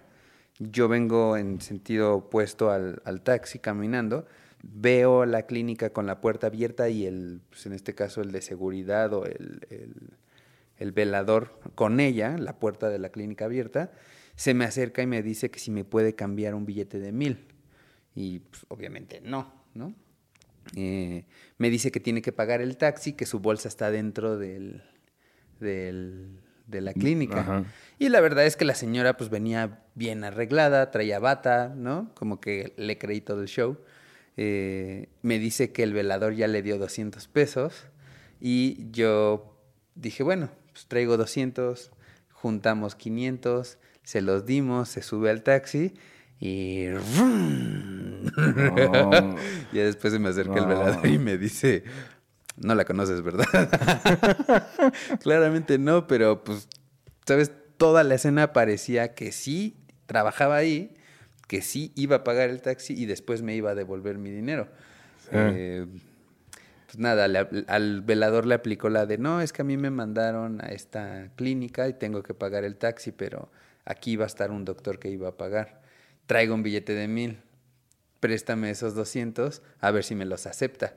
Yo 0.60 0.88
vengo 0.90 1.38
en 1.38 1.62
sentido 1.62 2.16
opuesto 2.16 2.70
al, 2.72 3.02
al 3.06 3.22
taxi 3.22 3.60
caminando. 3.60 4.26
Veo 4.62 5.26
la 5.26 5.44
clínica 5.44 5.92
con 5.92 6.06
la 6.06 6.20
puerta 6.22 6.48
abierta 6.48 6.90
y 6.90 7.06
el, 7.06 7.42
pues, 7.50 7.66
en 7.66 7.74
este 7.74 7.96
caso 7.96 8.22
el 8.22 8.32
de 8.32 8.42
seguridad 8.42 9.14
o 9.14 9.26
el, 9.26 9.62
el- 9.70 10.14
el 10.78 10.92
velador 10.94 11.60
con 11.76 12.00
ella, 12.00 12.38
la 12.38 12.58
puerta 12.58 12.88
de 12.90 13.00
la 13.00 13.10
clínica 13.10 13.46
abierta, 13.46 13.92
se 14.36 14.54
me 14.54 14.64
acerca 14.64 15.02
y 15.02 15.08
me 15.08 15.22
dice 15.22 15.52
que 15.52 15.60
si 15.60 15.72
me 15.72 15.84
puede 15.84 16.16
cambiar 16.16 16.56
un 16.56 16.66
billete 16.66 17.00
de 17.00 17.12
mil. 17.12 17.48
Y 18.16 18.40
pues, 18.40 18.66
obviamente 18.70 19.20
no, 19.22 19.54
¿no? 19.74 19.94
Eh, 20.76 21.26
me 21.58 21.70
dice 21.70 21.92
que 21.92 22.00
tiene 22.00 22.22
que 22.22 22.32
pagar 22.32 22.62
el 22.62 22.78
taxi, 22.78 23.12
que 23.14 23.26
su 23.26 23.40
bolsa 23.40 23.68
está 23.68 23.92
dentro 23.92 24.38
del, 24.38 24.84
del- 25.60 26.40
de 26.68 26.82
la 26.82 26.94
clínica. 26.94 27.42
Ajá. 27.42 27.64
Y 27.98 28.10
la 28.10 28.22
verdad 28.22 28.46
es 28.46 28.56
que 28.56 28.64
la 28.66 28.76
señora 28.76 29.18
pues 29.18 29.30
venía 29.30 29.84
bien 29.96 30.24
arreglada, 30.24 30.92
traía 30.92 31.20
bata, 31.20 31.74
¿no? 31.76 32.14
Como 32.14 32.40
que 32.40 32.74
le 32.78 32.98
creí 32.98 33.22
todo 33.22 33.42
el 33.42 33.48
show. 33.48 33.78
Eh, 34.42 35.10
me 35.22 35.38
dice 35.38 35.74
que 35.74 35.84
el 35.84 35.92
velador 35.94 36.34
ya 36.34 36.48
le 36.48 36.62
dio 36.62 36.78
200 36.78 37.28
pesos 37.28 37.88
y 38.40 38.90
yo 38.92 39.54
dije, 39.96 40.24
bueno, 40.24 40.50
pues 40.72 40.86
traigo 40.88 41.18
200, 41.18 41.92
juntamos 42.32 42.96
500, 42.96 43.80
se 44.04 44.22
los 44.22 44.46
dimos, 44.46 44.88
se 44.88 45.02
sube 45.02 45.30
al 45.30 45.44
taxi 45.44 45.94
y... 46.40 46.86
No. 48.34 49.36
Ya 49.74 49.84
después 49.84 50.14
se 50.14 50.20
me 50.20 50.30
acerca 50.30 50.54
el 50.56 50.62
No. 50.68 50.68
velador 50.70 51.06
y 51.06 51.20
me 51.20 51.38
dice, 51.38 51.84
no 52.56 52.76
la 52.76 52.86
conoces, 52.86 53.22
¿verdad? 53.22 53.46
Claramente 55.22 55.78
no, 55.78 56.08
pero 56.08 56.46
pues, 56.46 56.70
¿sabes? 57.26 57.52
Toda 57.78 58.04
la 58.06 58.16
escena 58.16 58.54
parecía 58.54 59.16
que 59.16 59.32
sí 59.34 59.76
trabajaba 60.06 60.56
ahí, 60.56 60.94
que 61.50 61.64
sí 61.64 61.92
iba 61.96 62.18
a 62.18 62.24
pagar 62.24 62.52
el 62.52 62.62
taxi 62.62 62.94
y 62.94 63.08
después 63.08 63.42
me 63.42 63.56
iba 63.56 63.72
a 63.72 63.76
devolver 63.76 64.20
mi 64.20 64.30
dinero. 64.30 64.68
Sí. 65.24 65.30
Eh, 65.34 65.88
pues 66.86 67.00
nada, 67.00 67.28
le 67.28 67.40
al 67.68 68.02
velador 68.02 68.46
le 68.46 68.54
aplicó 68.54 68.88
la 68.90 69.08
de, 69.08 69.18
no, 69.18 69.42
es 69.42 69.52
que 69.52 69.64
a 69.64 69.66
mí 69.66 69.76
me 69.76 69.90
mandaron 69.90 70.64
a 70.64 70.68
esta 70.68 71.32
clínica 71.36 71.88
y 71.88 71.94
tengo 71.94 72.22
que 72.22 72.36
pagar 72.36 72.66
el 72.66 72.76
taxi, 72.78 73.12
pero 73.12 73.50
aquí 73.84 74.16
va 74.16 74.26
a 74.26 74.28
estar 74.28 74.52
un 74.52 74.64
doctor 74.64 75.00
que 75.00 75.10
iba 75.10 75.30
a 75.30 75.38
pagar. 75.38 75.82
Traigo 76.28 76.54
un 76.54 76.62
billete 76.62 76.94
de 76.94 77.08
mil, 77.08 77.40
préstame 78.20 78.70
esos 78.70 78.94
200 78.94 79.64
a 79.80 79.90
ver 79.90 80.04
si 80.04 80.14
me 80.14 80.26
los 80.26 80.46
acepta. 80.46 80.94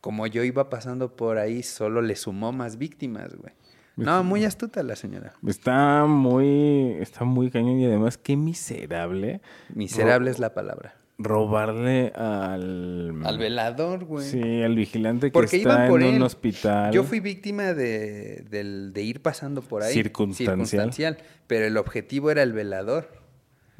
Como 0.00 0.28
yo 0.28 0.44
iba 0.44 0.70
pasando 0.70 1.16
por 1.16 1.38
ahí, 1.38 1.64
solo 1.64 2.00
le 2.00 2.14
sumó 2.14 2.52
más 2.52 2.78
víctimas, 2.78 3.34
güey. 3.34 3.52
No, 3.96 4.22
muy 4.24 4.44
astuta 4.44 4.82
la 4.82 4.94
señora. 4.94 5.32
Está 5.46 6.04
muy, 6.04 6.96
está 7.00 7.24
muy 7.24 7.50
cañón 7.50 7.78
y 7.80 7.86
además 7.86 8.18
qué 8.18 8.36
miserable 8.36 9.40
Miserable 9.74 10.30
es 10.30 10.38
la 10.38 10.52
palabra. 10.52 10.96
robarle 11.18 12.12
al... 12.14 13.22
Al 13.24 13.38
velador, 13.38 14.04
güey. 14.04 14.26
Sí, 14.26 14.62
al 14.62 14.74
vigilante 14.74 15.28
que 15.28 15.32
Porque 15.32 15.56
está 15.56 15.72
iban 15.72 15.88
por 15.88 16.02
en 16.02 16.08
él. 16.10 16.16
un 16.16 16.22
hospital. 16.24 16.92
Yo 16.92 17.04
fui 17.04 17.20
víctima 17.20 17.72
de, 17.72 18.44
del- 18.50 18.92
de 18.92 19.02
ir 19.02 19.22
pasando 19.22 19.62
por 19.62 19.82
ahí. 19.82 19.94
Circunstancial. 19.94 21.16
Pero 21.46 21.64
el 21.66 21.78
objetivo 21.78 22.30
era 22.30 22.42
el 22.42 22.52
velador. 22.52 23.08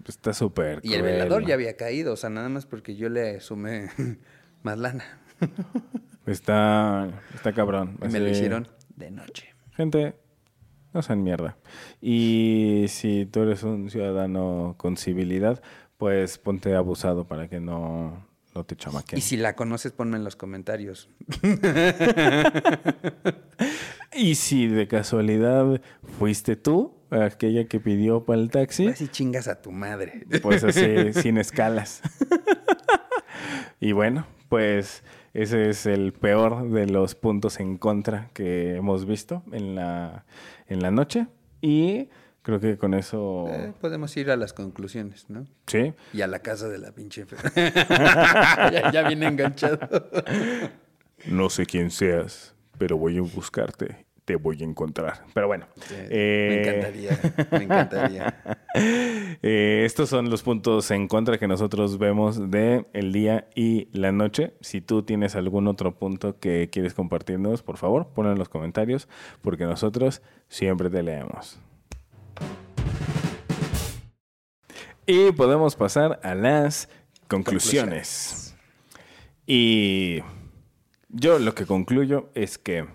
Está 0.09 0.33
súper 0.33 0.81
Y 0.83 0.95
el 0.95 1.03
velador 1.03 1.45
ya 1.45 1.55
había 1.55 1.77
caído. 1.77 2.15
O 2.15 2.17
sea, 2.17 2.31
nada 2.31 2.49
más 2.49 2.65
porque 2.65 2.97
yo 2.97 3.11
le 3.11 3.41
sumé 3.41 3.89
más 4.63 4.79
lana. 4.79 5.05
Está, 6.27 7.09
está 7.35 7.53
cabrón. 7.53 7.99
Me 8.11 8.19
lo 8.19 8.29
hicieron 8.29 8.67
de 8.97 9.11
noche. 9.11 9.49
Gente, 9.77 10.17
no 10.93 11.03
sean 11.03 11.23
mierda. 11.23 11.57
Y 12.01 12.87
si 12.89 13.27
tú 13.27 13.41
eres 13.43 13.63
un 13.63 13.91
ciudadano 13.91 14.75
con 14.79 14.97
civilidad, 14.97 15.63
pues 15.99 16.39
ponte 16.39 16.75
abusado 16.75 17.27
para 17.27 17.49
que 17.49 17.61
no, 17.61 18.27
no 18.55 18.65
te 18.65 18.77
chamaquen. 18.77 19.19
Y 19.19 19.23
si 19.23 19.37
la 19.37 19.55
conoces, 19.55 19.93
ponme 19.93 20.17
en 20.17 20.25
los 20.25 20.37
comentarios. 20.37 21.09
Y 24.15 24.37
si 24.37 24.67
de 24.67 24.89
casualidad 24.89 25.81
fuiste 26.19 26.57
tú, 26.57 26.95
aquella 27.11 27.67
que 27.67 27.81
pidió 27.81 28.25
para 28.25 28.41
el 28.41 28.51
taxi, 28.51 28.87
Así 28.89 29.09
chingas 29.09 29.47
a 29.47 29.61
tu 29.61 29.73
madre. 29.73 30.27
pues 30.43 30.65
así, 30.65 31.13
sin 31.13 31.37
escalas. 31.37 32.01
y 33.79 33.93
bueno, 33.93 34.27
pues 34.49 35.03
ese 35.37 35.69
es 35.69 35.85
el 35.85 36.15
peor 36.15 36.71
de 36.71 36.87
los 36.87 37.15
puntos 37.15 37.61
en 37.61 37.77
contra 37.77 38.31
que 38.33 38.75
hemos 38.77 39.05
visto 39.05 39.43
en 39.53 39.75
la, 39.75 40.25
en 40.67 40.81
la 40.81 40.91
noche. 40.91 41.27
Y 41.61 42.09
creo 42.41 42.59
que 42.59 42.79
con 42.79 42.95
eso... 42.95 43.47
Eh, 43.51 43.75
podemos 43.79 44.17
ir 44.17 44.31
a 44.31 44.37
las 44.37 44.55
conclusiones, 44.55 45.29
¿no? 45.29 45.47
Sí. 45.67 45.93
Y 46.15 46.23
a 46.23 46.27
la 46.27 46.39
casa 46.39 46.71
de 46.71 46.79
la 46.79 46.93
pinche 46.93 47.27
ya, 47.55 48.91
ya 48.91 49.07
viene 49.07 49.27
enganchado. 49.27 49.79
No 51.27 51.51
sé 51.51 51.67
quién 51.67 51.91
seas, 51.91 52.55
pero 52.79 52.97
voy 52.97 53.19
a 53.19 53.21
buscarte. 53.21 54.06
Te 54.27 54.35
voy 54.35 54.61
a 54.61 54.65
encontrar. 54.65 55.23
Pero 55.33 55.47
bueno. 55.47 55.67
me 55.89 55.97
eh, 56.11 56.61
encantaría, 56.61 57.49
me 57.53 57.65
encantaría. 57.65 58.43
Eh, 59.43 59.85
estos 59.87 60.11
son 60.11 60.29
los 60.29 60.43
puntos 60.43 60.91
en 60.91 61.09
contra 61.09 61.39
que 61.39 61.49
nosotros 61.49 61.97
vemos 61.97 62.51
de 62.51 62.85
el 62.93 63.11
día 63.11 63.49
y 63.55 63.89
la 63.93 64.13
noche. 64.13 64.53
Si 64.61 64.83
tú 64.83 65.03
tienes 65.03 65.35
algún 65.35 65.67
otro 65.67 65.99
punto 65.99 66.39
que 66.39 66.69
quieres 66.71 66.93
compartirnos, 66.93 67.63
por 67.63 67.79
favor, 67.79 68.09
ponlo 68.09 68.33
en 68.33 68.39
los 68.39 68.51
comentarios, 68.51 69.09
porque 69.41 69.65
nosotros 69.65 70.21
siempre 70.49 70.91
te 70.91 71.03
leemos. 71.03 71.59
Y 75.07 75.33
podemos 75.33 75.75
pasar 75.75 76.21
a 76.23 76.35
las 76.35 76.91
conclusiones. 77.29 78.55
Y 79.47 80.21
yo 81.09 81.39
lo 81.39 81.55
que 81.55 81.65
concluyo 81.65 82.29
es 82.35 82.59
que 82.59 82.87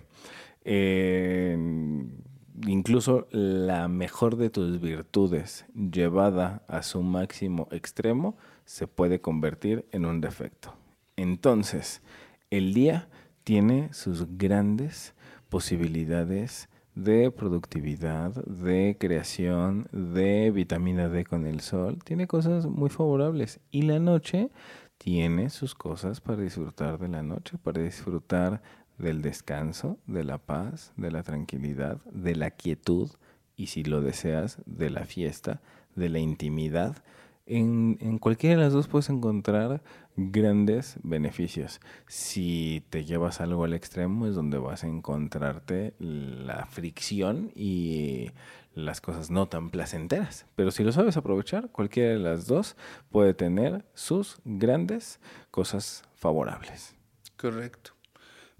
incluso 2.66 3.26
la 3.30 3.88
mejor 3.88 4.36
de 4.36 4.50
tus 4.50 4.80
virtudes 4.80 5.66
llevada 5.74 6.62
a 6.68 6.82
su 6.82 7.02
máximo 7.02 7.68
extremo 7.70 8.36
se 8.64 8.86
puede 8.86 9.20
convertir 9.20 9.86
en 9.90 10.04
un 10.04 10.20
defecto. 10.20 10.74
Entonces, 11.16 12.02
el 12.50 12.74
día 12.74 13.08
tiene 13.44 13.92
sus 13.92 14.38
grandes 14.38 15.14
posibilidades 15.48 16.68
de 16.94 17.30
productividad, 17.30 18.32
de 18.44 18.96
creación, 18.98 19.88
de 19.92 20.50
vitamina 20.50 21.08
D 21.08 21.24
con 21.24 21.46
el 21.46 21.60
sol. 21.60 21.98
Tiene 22.04 22.26
cosas 22.26 22.66
muy 22.66 22.90
favorables. 22.90 23.60
Y 23.70 23.82
la 23.82 23.98
noche 23.98 24.50
tiene 24.98 25.50
sus 25.50 25.74
cosas 25.74 26.20
para 26.20 26.42
disfrutar 26.42 26.98
de 26.98 27.08
la 27.08 27.22
noche, 27.22 27.58
para 27.58 27.82
disfrutar 27.82 28.62
del 28.98 29.22
descanso, 29.22 29.98
de 30.06 30.24
la 30.24 30.38
paz, 30.38 30.92
de 30.96 31.10
la 31.10 31.22
tranquilidad, 31.22 32.00
de 32.04 32.36
la 32.36 32.50
quietud 32.50 33.10
y 33.56 33.66
si 33.66 33.84
lo 33.84 34.00
deseas, 34.00 34.58
de 34.66 34.90
la 34.90 35.04
fiesta, 35.04 35.60
de 35.94 36.08
la 36.08 36.18
intimidad. 36.18 37.02
En, 37.44 38.18
cualquiera 38.18 38.56
de 38.56 38.62
las 38.62 38.72
dos 38.72 38.88
puedes 38.88 39.10
encontrar 39.10 39.82
grandes 40.16 40.96
beneficios. 41.02 41.80
Si 42.06 42.84
te 42.90 43.04
llevas 43.04 43.40
algo 43.40 43.64
al 43.64 43.74
extremo 43.74 44.26
es 44.26 44.34
donde 44.34 44.58
vas 44.58 44.84
a 44.84 44.88
encontrarte 44.88 45.94
la 45.98 46.66
fricción 46.66 47.50
y 47.54 48.30
las 48.74 49.00
cosas 49.00 49.30
no 49.30 49.48
tan 49.48 49.70
placenteras. 49.70 50.46
Pero 50.54 50.70
si 50.70 50.84
lo 50.84 50.92
sabes 50.92 51.16
aprovechar, 51.16 51.70
cualquiera 51.70 52.10
de 52.10 52.18
las 52.20 52.46
dos 52.46 52.76
puede 53.10 53.34
tener 53.34 53.84
sus 53.94 54.40
grandes 54.44 55.20
cosas 55.50 56.04
favorables. 56.14 56.94
Correcto. 57.36 57.92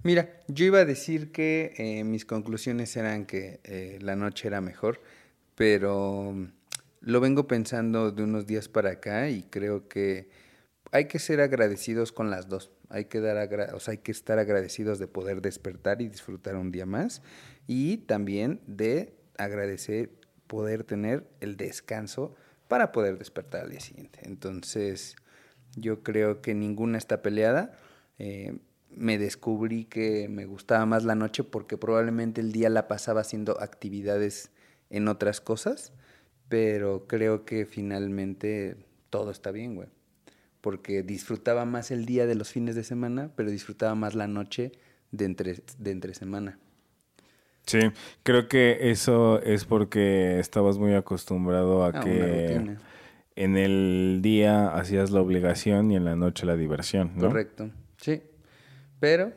Mira, 0.02 0.30
yo 0.48 0.64
iba 0.64 0.80
a 0.80 0.84
decir 0.84 1.30
que 1.32 1.74
eh, 1.76 2.04
mis 2.04 2.24
conclusiones 2.24 2.96
eran 2.96 3.24
que 3.26 3.60
eh, 3.64 3.98
la 4.00 4.16
noche 4.16 4.48
era 4.48 4.60
mejor, 4.60 5.00
pero 5.54 6.32
mm, 6.34 6.46
lo 7.02 7.20
vengo 7.20 7.46
pensando 7.46 8.10
de 8.10 8.22
unos 8.24 8.46
días 8.46 8.68
para 8.68 8.90
acá 8.92 9.28
y 9.28 9.44
creo 9.44 9.88
que 9.88 10.28
hay 10.92 11.06
que 11.06 11.18
ser 11.18 11.40
agradecidos 11.40 12.12
con 12.12 12.30
las 12.30 12.48
dos. 12.48 12.72
Hay 12.88 13.06
que 13.06 13.20
dar 13.20 13.38
agra- 13.38 13.74
o 13.74 13.80
sea, 13.80 13.92
hay 13.92 13.98
que 13.98 14.12
estar 14.12 14.38
agradecidos 14.38 14.98
de 14.98 15.06
poder 15.08 15.40
despertar 15.42 16.02
y 16.02 16.08
disfrutar 16.08 16.56
un 16.56 16.72
día 16.72 16.86
más 16.86 17.22
y 17.66 17.98
también 17.98 18.60
de 18.66 19.14
agradecer 19.38 20.10
poder 20.48 20.84
tener 20.84 21.26
el 21.40 21.56
descanso 21.56 22.34
para 22.68 22.92
poder 22.92 23.18
despertar 23.18 23.62
al 23.64 23.70
día 23.70 23.80
siguiente. 23.80 24.20
Entonces, 24.24 25.16
yo 25.76 26.02
creo 26.02 26.42
que 26.42 26.54
ninguna 26.54 26.98
está 26.98 27.22
peleada. 27.22 27.76
Eh, 28.18 28.56
me 28.96 29.18
descubrí 29.18 29.84
que 29.84 30.28
me 30.28 30.44
gustaba 30.44 30.86
más 30.86 31.04
la 31.04 31.14
noche 31.14 31.44
porque 31.44 31.76
probablemente 31.76 32.40
el 32.40 32.52
día 32.52 32.68
la 32.70 32.88
pasaba 32.88 33.20
haciendo 33.20 33.60
actividades 33.60 34.50
en 34.90 35.08
otras 35.08 35.40
cosas, 35.40 35.92
pero 36.48 37.06
creo 37.06 37.44
que 37.44 37.66
finalmente 37.66 38.76
todo 39.10 39.30
está 39.30 39.50
bien, 39.50 39.74
güey. 39.74 39.88
Porque 40.60 41.02
disfrutaba 41.02 41.64
más 41.64 41.90
el 41.90 42.06
día 42.06 42.26
de 42.26 42.34
los 42.34 42.50
fines 42.50 42.74
de 42.74 42.84
semana, 42.84 43.32
pero 43.34 43.50
disfrutaba 43.50 43.94
más 43.94 44.14
la 44.14 44.28
noche 44.28 44.72
de 45.10 45.24
entre, 45.24 45.62
de 45.78 45.90
entre 45.90 46.14
semana. 46.14 46.58
Sí, 47.66 47.78
creo 48.22 48.48
que 48.48 48.90
eso 48.90 49.40
es 49.42 49.64
porque 49.64 50.38
estabas 50.38 50.78
muy 50.78 50.94
acostumbrado 50.94 51.84
a, 51.84 51.88
Ah, 51.88 52.00
que 52.00 52.76
en 53.36 53.56
el 53.56 54.20
día 54.20 54.74
hacías 54.74 55.10
la 55.10 55.20
obligación 55.20 55.90
y 55.90 55.96
en 55.96 56.04
la 56.04 56.16
noche 56.16 56.44
la 56.44 56.56
diversión, 56.56 57.12
¿no? 57.16 57.28
Correcto. 57.28 57.70
Sí. 57.96 58.22
Pero, 59.02 59.32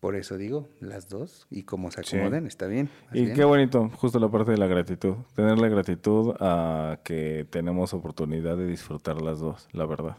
por 0.00 0.16
eso 0.16 0.38
digo, 0.38 0.66
las 0.80 1.10
dos 1.10 1.46
y 1.50 1.64
como 1.64 1.90
se 1.90 2.02
Sí. 2.04 2.16
acomoden, 2.16 2.46
está 2.46 2.66
bien. 2.66 2.88
Y 3.12 3.24
bien. 3.24 3.34
qué 3.36 3.44
bonito, 3.44 3.90
justo 3.96 4.18
la 4.18 4.30
parte 4.30 4.52
de 4.52 4.56
la 4.56 4.66
gratitud. 4.66 5.16
Tener 5.34 5.58
la 5.58 5.68
gratitud 5.68 6.34
a 6.40 7.00
que 7.04 7.46
tenemos 7.50 7.92
oportunidad 7.92 8.56
de 8.56 8.66
disfrutar 8.66 9.20
las 9.20 9.40
dos, 9.40 9.68
la 9.72 9.84
verdad. 9.84 10.16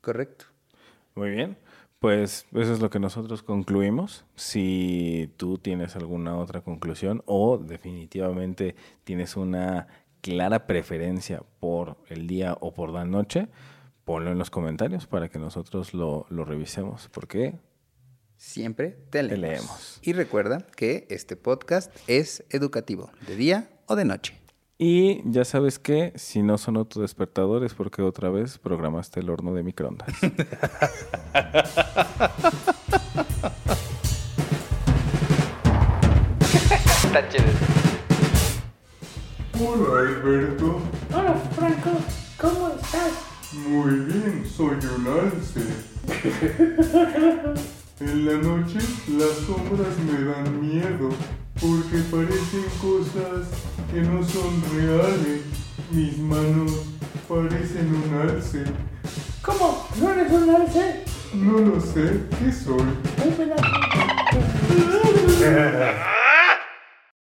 Correcto. 0.00 0.46
Muy 1.14 1.28
bien, 1.32 1.58
pues 1.98 2.46
eso 2.54 2.72
es 2.72 2.80
lo 2.80 2.88
que 2.88 2.98
nosotros 2.98 3.42
concluimos. 3.42 4.24
Si 4.36 5.30
tú 5.36 5.58
tienes 5.58 5.96
alguna 5.96 6.38
otra 6.38 6.62
conclusión 6.62 7.22
o 7.26 7.58
definitivamente 7.58 8.74
tienes 9.04 9.36
una 9.36 9.86
clara 10.22 10.66
preferencia 10.66 11.42
por 11.58 11.98
el 12.08 12.26
día 12.26 12.56
o 12.58 12.72
por 12.72 12.88
la 12.88 13.04
noche, 13.04 13.48
ponlo 14.04 14.30
en 14.32 14.38
los 14.38 14.50
comentarios 14.50 15.06
para 15.06 15.28
que 15.28 15.38
nosotros 15.38 15.94
lo, 15.94 16.26
lo 16.30 16.44
revisemos. 16.44 17.08
Porque 17.12 17.54
Siempre 18.36 18.96
te 19.10 19.22
leemos. 19.22 19.40
leemos. 19.40 19.98
Y 20.02 20.12
recuerda 20.14 20.66
que 20.76 21.06
este 21.10 21.36
podcast 21.36 21.94
es 22.06 22.44
educativo, 22.50 23.10
de 23.26 23.36
día 23.36 23.68
o 23.86 23.96
de 23.96 24.04
noche. 24.06 24.40
Y 24.78 25.20
ya 25.30 25.44
sabes 25.44 25.78
que 25.78 26.14
si 26.16 26.42
no 26.42 26.56
sonó 26.56 26.86
tu 26.86 27.02
despertador 27.02 27.64
es 27.64 27.74
porque 27.74 28.00
otra 28.00 28.30
vez 28.30 28.56
programaste 28.56 29.20
el 29.20 29.28
horno 29.28 29.52
de 29.52 29.62
microondas. 29.62 30.08
Está 37.04 37.28
chévere. 37.28 37.52
Hola 39.62 40.00
Alberto, 40.00 40.80
Hola 41.12 41.34
Franco, 41.54 41.90
¿cómo 42.40 42.68
estás? 42.68 43.29
Muy 43.52 43.94
bien, 44.00 44.44
soy 44.46 44.76
un 44.96 45.06
alce. 45.06 45.60
En 48.00 48.24
la 48.24 48.32
noche 48.32 48.78
las 49.08 49.36
sombras 49.46 49.94
me 50.10 50.24
dan 50.24 50.58
miedo 50.58 51.10
porque 51.60 51.98
parecen 52.10 52.64
cosas 52.80 53.48
que 53.92 54.00
no 54.00 54.24
son 54.24 54.62
reales. 54.74 55.42
Mis 55.90 56.16
manos 56.16 56.72
parecen 57.28 57.94
un 57.94 58.14
alce. 58.22 58.64
¿Cómo? 59.42 59.86
¿No 60.00 60.12
eres 60.12 60.32
un 60.32 60.48
alce? 60.48 61.04
No 61.34 61.58
lo 61.58 61.78
sé, 61.78 62.22
¿qué 62.38 62.50
soy? 62.50 62.80
Un 63.22 63.34
pedazo. 63.36 63.62